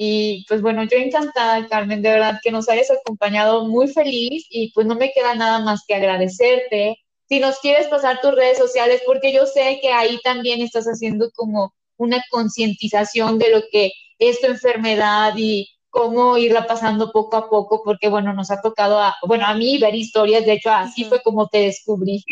Y 0.00 0.44
pues 0.46 0.62
bueno, 0.62 0.84
yo 0.84 0.96
encantada, 0.96 1.66
Carmen, 1.66 2.02
de 2.02 2.10
verdad 2.10 2.38
que 2.40 2.52
nos 2.52 2.68
hayas 2.68 2.88
acompañado 2.88 3.64
muy 3.66 3.88
feliz 3.88 4.46
y 4.48 4.70
pues 4.72 4.86
no 4.86 4.94
me 4.94 5.10
queda 5.10 5.34
nada 5.34 5.58
más 5.58 5.82
que 5.88 5.96
agradecerte. 5.96 6.98
Si 7.28 7.40
nos 7.40 7.58
quieres 7.58 7.88
pasar 7.88 8.20
tus 8.20 8.32
redes 8.32 8.58
sociales, 8.58 9.02
porque 9.04 9.32
yo 9.32 9.44
sé 9.44 9.80
que 9.82 9.90
ahí 9.90 10.20
también 10.22 10.62
estás 10.62 10.86
haciendo 10.86 11.32
como 11.34 11.74
una 11.96 12.22
concientización 12.30 13.40
de 13.40 13.50
lo 13.50 13.62
que 13.72 13.90
es 14.20 14.40
tu 14.40 14.46
enfermedad 14.46 15.34
y 15.36 15.68
cómo 15.90 16.38
irla 16.38 16.64
pasando 16.64 17.10
poco 17.10 17.36
a 17.36 17.50
poco, 17.50 17.82
porque 17.84 18.08
bueno, 18.08 18.32
nos 18.32 18.52
ha 18.52 18.60
tocado, 18.60 19.00
a, 19.00 19.16
bueno, 19.26 19.46
a 19.46 19.54
mí 19.54 19.78
ver 19.78 19.96
historias, 19.96 20.46
de 20.46 20.52
hecho 20.52 20.70
así 20.70 21.04
fue 21.06 21.20
como 21.22 21.48
te 21.48 21.58
descubrí 21.58 22.24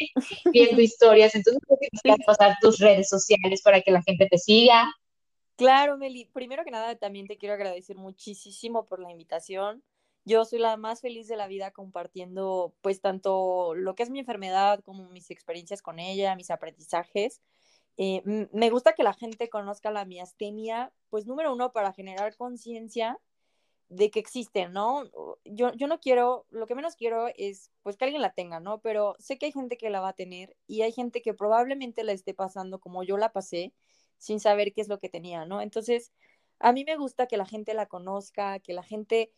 viendo 0.53 0.81
historias, 0.81 1.35
entonces 1.35 1.61
que 2.05 2.15
pasar 2.25 2.57
tus 2.61 2.79
redes 2.79 3.09
sociales 3.09 3.61
para 3.63 3.81
que 3.81 3.91
la 3.91 4.03
gente 4.03 4.29
te 4.31 4.39
siga. 4.39 4.87
Claro, 5.57 5.97
Meli, 5.97 6.27
primero 6.27 6.65
que 6.65 6.71
nada 6.71 6.97
también 6.97 7.27
te 7.27 7.39
quiero 7.39 7.55
agradecer 7.55 7.97
muchísimo 7.97 8.85
por 8.85 9.01
la 9.01 9.11
invitación. 9.11 9.83
Yo 10.27 10.45
soy 10.45 10.59
la 10.59 10.77
más 10.77 11.01
feliz 11.01 11.29
de 11.29 11.37
la 11.37 11.47
vida 11.47 11.71
compartiendo 11.71 12.75
pues 12.83 13.01
tanto 13.01 13.75
lo 13.75 13.95
que 13.95 14.03
es 14.03 14.11
mi 14.11 14.19
enfermedad 14.19 14.81
como 14.85 15.09
mis 15.09 15.31
experiencias 15.31 15.81
con 15.81 15.99
ella, 15.99 16.37
mis 16.37 16.51
aprendizajes. 16.51 17.41
Eh, 17.97 18.23
me 18.53 18.71
gusta 18.71 18.93
que 18.95 19.03
la 19.03 19.15
gente 19.15 19.49
conozca 19.49 19.91
la 19.91 20.05
miastenia, 20.05 20.93
pues 21.09 21.27
número 21.27 21.55
uno, 21.55 21.73
para 21.73 21.93
generar 21.95 22.37
conciencia 22.37 23.19
de 23.89 24.11
que 24.11 24.19
existen, 24.19 24.73
¿no? 24.73 25.05
Yo, 25.45 25.73
yo 25.75 25.87
no 25.87 26.01
quiero, 26.01 26.47
lo 26.51 26.67
que 26.67 26.75
menos 26.75 26.97
quiero 26.97 27.29
es 27.37 27.71
pues 27.83 27.97
que 27.97 28.05
alguien 28.05 28.21
la 28.23 28.35
tenga, 28.35 28.61
¿no? 28.61 28.81
Pero 28.81 29.17
sé 29.19 29.39
que 29.39 29.47
hay 29.47 29.53
gente 29.53 29.79
que 29.79 29.91
la 29.91 30.01
va 30.01 30.09
a 30.11 30.13
tener 30.13 30.57
y 30.67 30.83
hay 30.83 30.93
gente 30.93 31.23
que 31.23 31.35
probablemente 31.35 32.05
la 32.05 32.13
esté 32.13 32.35
pasando 32.35 32.81
como 32.81 33.05
yo 33.05 33.17
la 33.17 33.33
pasé 33.33 33.73
sin 34.19 34.41
saber 34.41 34.73
qué 34.73 34.81
es 34.81 34.89
lo 34.89 34.99
que 34.99 35.09
tenía, 35.09 35.45
¿no? 35.45 35.61
Entonces, 35.61 36.13
a 36.59 36.73
mí 36.73 36.85
me 36.85 36.97
gusta 36.97 37.27
que 37.27 37.37
la 37.37 37.47
gente 37.47 37.75
la 37.75 37.87
conozca, 37.87 38.59
que 38.61 38.73
la 38.73 38.83
gente 38.83 39.33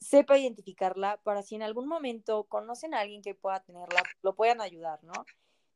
sepa 0.00 0.38
identificarla 0.38 1.18
para 1.22 1.42
si 1.42 1.54
en 1.56 1.62
algún 1.62 1.86
momento 1.86 2.44
conocen 2.44 2.94
a 2.94 3.00
alguien 3.00 3.22
que 3.22 3.34
pueda 3.34 3.60
tenerla, 3.60 4.02
lo 4.22 4.34
puedan 4.34 4.60
ayudar, 4.60 5.02
¿no? 5.04 5.12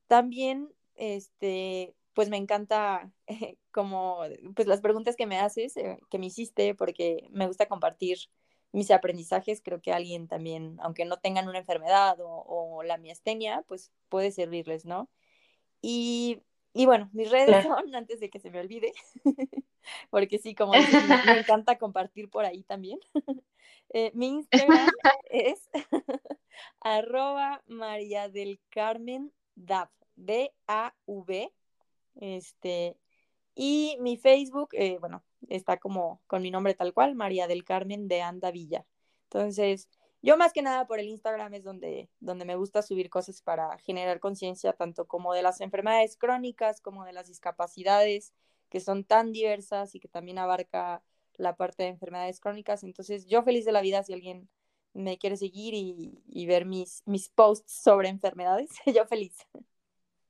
También, 0.07 0.72
este, 0.94 1.94
pues 2.14 2.30
me 2.30 2.36
encanta 2.36 3.12
como, 3.72 4.20
pues 4.55 4.66
las 4.68 4.80
preguntas 4.80 5.16
que 5.16 5.26
me 5.26 5.38
haces, 5.38 5.76
eh, 5.76 5.98
que 6.11 6.18
me 6.18 6.26
hiciste, 6.26 6.74
porque 6.74 7.28
me 7.30 7.46
gusta 7.46 7.66
compartir 7.66 8.18
mis 8.72 8.90
aprendizajes, 8.90 9.62
creo 9.62 9.80
que 9.80 9.92
alguien 9.92 10.26
también, 10.26 10.78
aunque 10.82 11.05
no 11.05 11.18
tengan 11.18 11.48
una 11.48 11.59
enfermedad 11.59 12.18
o, 12.20 12.82
la 12.82 12.98
miastenia, 12.98 13.64
pues 13.68 13.92
puede 14.09 14.32
servirles, 14.32 14.84
¿no? 14.84 15.09
Y, 15.80 16.42
y 16.75 16.87
bueno, 16.87 17.09
mis 17.12 17.31
redes 17.31 17.62
son, 17.62 17.95
antes 17.95 18.18
de 18.18 18.29
que 18.29 18.41
se 18.41 18.51
me 18.51 18.59
olvide, 18.59 18.93
porque 20.11 20.39
sí, 20.39 20.57
como 20.57 20.72
me, 20.72 21.39
encanta 21.39 21.79
compartir 21.79 22.29
por 22.29 22.45
ahí 22.45 22.62
también. 22.64 22.99
Eh, 23.97 24.11
mi 24.12 24.27
Instagram 24.27 24.89
es 25.31 25.70
arroba 26.81 27.62
María 27.68 28.29
del 28.29 28.59
Carmen 28.70 29.33
Dav, 29.55 29.89
D-A-V, 30.16 31.53
este, 32.16 32.97
y 33.55 33.97
mi 34.01 34.16
Facebook, 34.16 34.70
eh, 34.72 34.99
bueno, 34.99 35.22
está 35.49 35.77
como 35.77 36.20
con 36.27 36.43
mi 36.43 36.51
nombre 36.51 36.75
tal 36.75 36.93
cual, 36.93 37.14
María 37.14 37.47
del 37.47 37.62
Carmen 37.62 38.09
de 38.09 38.22
Anda 38.22 38.51
Villa. 38.51 38.85
Entonces, 39.25 39.89
yo 40.25 40.39
más 40.39 40.55
que 40.55 40.62
nada 40.62 40.87
por 40.87 40.99
el 40.99 41.09
Instagram 41.09 41.53
es 41.53 41.64
donde, 41.64 42.09
donde 42.18 42.47
me 42.47 42.57
gusta 42.57 42.81
subir 42.81 43.11
cosas 43.11 43.43
para 43.43 43.77
generar 43.79 44.20
conciencia 44.20 44.72
tanto 44.72 45.07
como 45.07 45.35
de 45.35 45.43
las 45.43 45.61
enfermedades 45.61 46.16
crónicas 46.16 46.81
como 46.81 47.05
de 47.05 47.12
las 47.12 47.29
discapacidades 47.29 48.33
que 48.70 48.81
son 48.81 49.05
tan 49.05 49.33
diversas 49.33 49.95
y 49.95 50.01
que 50.01 50.09
también 50.09 50.39
abarca 50.39 51.03
la 51.35 51.57
parte 51.57 51.83
de 51.83 51.91
enfermedades 51.91 52.41
crónicas. 52.41 52.85
Entonces, 52.85 53.27
yo 53.27 53.43
feliz 53.43 53.66
de 53.66 53.72
la 53.72 53.83
vida 53.83 54.03
si 54.03 54.14
alguien 54.14 54.49
me 54.95 55.18
quiere 55.18 55.37
seguir 55.37 55.75
y, 55.75 56.22
y 56.27 56.47
ver 56.47 56.64
mis, 56.64 57.03
mis 57.05 57.29
posts 57.29 57.83
sobre 57.83 58.09
enfermedades, 58.09 58.70
yo 58.97 59.05
feliz. 59.05 59.37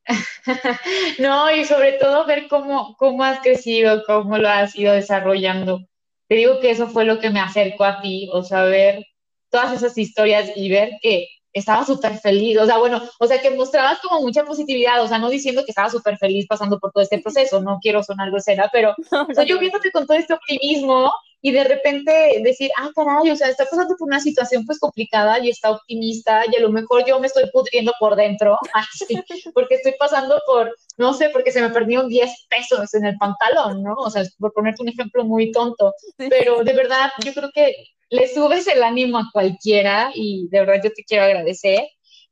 no, 1.20 1.54
y 1.54 1.64
sobre 1.64 1.92
todo 1.92 2.26
ver 2.26 2.48
cómo, 2.48 2.96
cómo 2.98 3.22
has 3.22 3.38
crecido, 3.40 4.02
cómo 4.06 4.38
lo 4.38 4.48
has 4.48 4.74
ido 4.74 4.92
desarrollando. 4.92 5.86
Te 6.26 6.34
digo 6.34 6.58
que 6.58 6.70
eso 6.70 6.88
fue 6.88 7.04
lo 7.04 7.20
que 7.20 7.30
me 7.30 7.38
acercó 7.38 7.84
a 7.84 8.00
ti, 8.00 8.28
o 8.32 8.42
sea, 8.42 8.64
ver 8.64 9.06
todas 9.54 9.72
esas 9.72 9.96
historias 9.96 10.50
y 10.56 10.68
ver 10.68 10.98
que 11.00 11.28
estaba 11.52 11.86
súper 11.86 12.18
feliz, 12.18 12.58
o 12.58 12.66
sea, 12.66 12.78
bueno, 12.78 13.00
o 13.20 13.26
sea, 13.28 13.40
que 13.40 13.50
mostrabas 13.50 14.00
como 14.00 14.20
mucha 14.20 14.44
positividad, 14.44 15.00
o 15.00 15.06
sea, 15.06 15.18
no 15.18 15.30
diciendo 15.30 15.64
que 15.64 15.70
estaba 15.70 15.88
súper 15.88 16.18
feliz 16.18 16.48
pasando 16.48 16.80
por 16.80 16.90
todo 16.90 17.04
este 17.04 17.20
proceso, 17.20 17.62
no 17.62 17.78
quiero 17.80 18.02
sonar 18.02 18.32
grosera, 18.32 18.68
pero 18.72 18.96
o 19.30 19.32
sea, 19.32 19.44
yo 19.44 19.60
viéndote 19.60 19.92
con 19.92 20.08
todo 20.08 20.16
este 20.16 20.34
optimismo 20.34 21.12
y 21.46 21.52
de 21.52 21.62
repente 21.62 22.40
decir, 22.42 22.70
ah, 22.78 22.88
caray, 22.96 23.30
o 23.30 23.36
sea, 23.36 23.50
está 23.50 23.66
pasando 23.66 23.94
por 23.98 24.08
una 24.08 24.18
situación 24.18 24.64
pues 24.64 24.78
complicada 24.78 25.38
y 25.40 25.50
está 25.50 25.72
optimista 25.72 26.42
y 26.50 26.56
a 26.56 26.60
lo 26.60 26.70
mejor 26.70 27.04
yo 27.06 27.20
me 27.20 27.26
estoy 27.26 27.44
pudriendo 27.52 27.92
por 28.00 28.16
dentro, 28.16 28.56
así, 28.72 29.22
porque 29.52 29.74
estoy 29.74 29.92
pasando 29.98 30.40
por, 30.46 30.74
no 30.96 31.12
sé, 31.12 31.28
porque 31.28 31.52
se 31.52 31.60
me 31.60 31.68
perdieron 31.68 32.08
10 32.08 32.46
pesos 32.48 32.94
en 32.94 33.04
el 33.04 33.18
pantalón, 33.18 33.82
¿no? 33.82 33.92
O 33.92 34.08
sea, 34.08 34.24
por 34.38 34.54
ponerte 34.54 34.80
un 34.80 34.88
ejemplo 34.88 35.22
muy 35.22 35.52
tonto, 35.52 35.92
pero 36.16 36.64
de 36.64 36.72
verdad 36.72 37.10
yo 37.22 37.34
creo 37.34 37.50
que 37.52 37.74
le 38.08 38.26
subes 38.32 38.66
el 38.66 38.82
ánimo 38.82 39.18
a 39.18 39.28
cualquiera 39.30 40.12
y 40.14 40.48
de 40.48 40.60
verdad 40.60 40.80
yo 40.82 40.92
te 40.94 41.04
quiero 41.04 41.24
agradecer. 41.24 41.82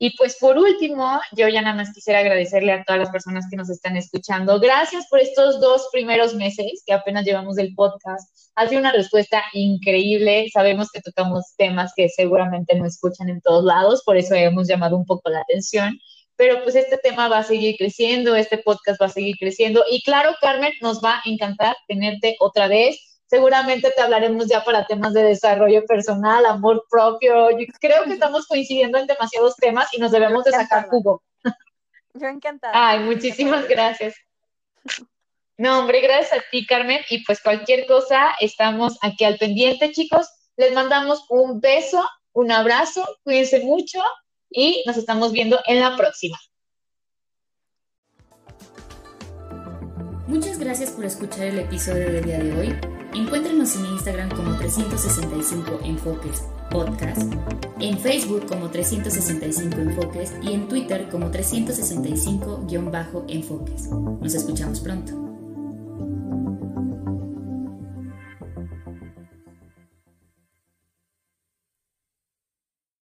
Y 0.05 0.17
pues 0.17 0.37
por 0.41 0.59
último, 0.59 1.21
yo 1.31 1.47
ya 1.47 1.63
nada 1.63 1.77
más 1.77 1.93
quisiera 1.95 2.19
agradecerle 2.19 2.73
a 2.73 2.83
todas 2.83 2.99
las 2.99 3.11
personas 3.11 3.47
que 3.49 3.55
nos 3.55 3.71
están 3.71 3.97
escuchando. 3.97 4.59
Gracias 4.59 5.07
por 5.09 5.21
estos 5.21 5.61
dos 5.61 5.91
primeros 5.93 6.35
meses 6.35 6.83
que 6.85 6.93
apenas 6.93 7.25
llevamos 7.25 7.55
del 7.55 7.73
podcast. 7.77 8.29
Ha 8.57 8.67
sido 8.67 8.81
una 8.81 8.91
respuesta 8.91 9.45
increíble. 9.53 10.49
Sabemos 10.53 10.91
que 10.91 11.03
tocamos 11.03 11.55
temas 11.57 11.93
que 11.95 12.09
seguramente 12.09 12.75
no 12.75 12.85
escuchan 12.85 13.29
en 13.29 13.41
todos 13.43 13.63
lados, 13.63 14.03
por 14.05 14.17
eso 14.17 14.35
hemos 14.35 14.67
llamado 14.67 14.97
un 14.97 15.07
poco 15.07 15.31
la 15.31 15.43
atención. 15.43 15.97
Pero 16.35 16.65
pues 16.65 16.75
este 16.75 16.99
tema 16.99 17.29
va 17.29 17.39
a 17.39 17.45
seguir 17.45 17.77
creciendo, 17.77 18.35
este 18.35 18.59
podcast 18.59 19.01
va 19.01 19.07
a 19.07 19.09
seguir 19.09 19.37
creciendo. 19.39 19.85
Y 19.89 20.03
claro, 20.03 20.35
Carmen, 20.41 20.73
nos 20.81 21.01
va 21.01 21.19
a 21.19 21.23
encantar 21.27 21.77
tenerte 21.87 22.35
otra 22.41 22.67
vez 22.67 23.12
seguramente 23.33 23.91
te 23.97 24.03
hablaremos 24.03 24.47
ya 24.47 24.62
para 24.62 24.85
temas 24.85 25.14
de 25.14 25.22
desarrollo 25.22 25.87
personal, 25.87 26.45
amor 26.45 26.85
propio. 26.91 27.51
Yo 27.53 27.64
creo 27.80 28.05
que 28.05 28.12
estamos 28.12 28.47
coincidiendo 28.47 28.99
en 28.99 29.07
demasiados 29.07 29.57
temas 29.57 29.89
y 29.95 30.01
nos 30.01 30.12
debemos 30.12 30.45
de 30.45 30.51
sacar 30.51 30.87
jugo. 30.91 31.22
Yo 32.12 32.26
encantada. 32.26 32.74
Ay, 32.74 32.99
muchísimas 32.99 33.66
gracias. 33.66 34.16
No, 35.57 35.78
hombre, 35.78 36.03
gracias 36.03 36.41
a 36.41 36.45
ti, 36.51 36.66
Carmen. 36.66 37.01
Y 37.09 37.24
pues 37.24 37.41
cualquier 37.41 37.87
cosa, 37.87 38.35
estamos 38.39 38.99
aquí 39.01 39.24
al 39.24 39.39
pendiente, 39.39 39.93
chicos. 39.93 40.28
Les 40.59 40.74
mandamos 40.74 41.24
un 41.30 41.59
beso, 41.59 42.07
un 42.33 42.53
abrazo, 42.53 43.16
cuídense 43.24 43.61
mucho 43.61 44.03
y 44.51 44.85
nos 44.87 44.99
estamos 44.99 45.33
viendo 45.33 45.59
en 45.66 45.80
la 45.80 45.97
próxima. 45.97 46.39
Muchas 50.26 50.59
gracias 50.59 50.91
por 50.91 51.07
escuchar 51.07 51.45
el 51.45 51.61
episodio 51.61 52.12
del 52.12 52.24
día 52.24 52.39
de 52.39 52.59
hoy. 52.59 53.02
Encuéntrenos 53.15 53.77
en 53.77 53.87
Instagram 53.87 54.29
como 54.31 54.57
365 54.57 55.81
Enfoques 55.85 56.45
Podcast, 56.71 57.31
en 57.81 57.99
Facebook 57.99 58.47
como 58.47 58.71
365 58.71 59.77
Enfoques 59.77 60.33
y 60.43 60.53
en 60.53 60.69
Twitter 60.69 61.09
como 61.11 61.31
365-Enfoques. 61.31 63.91
Nos 64.21 64.35
escuchamos 64.35 64.81
pronto. 64.81 65.32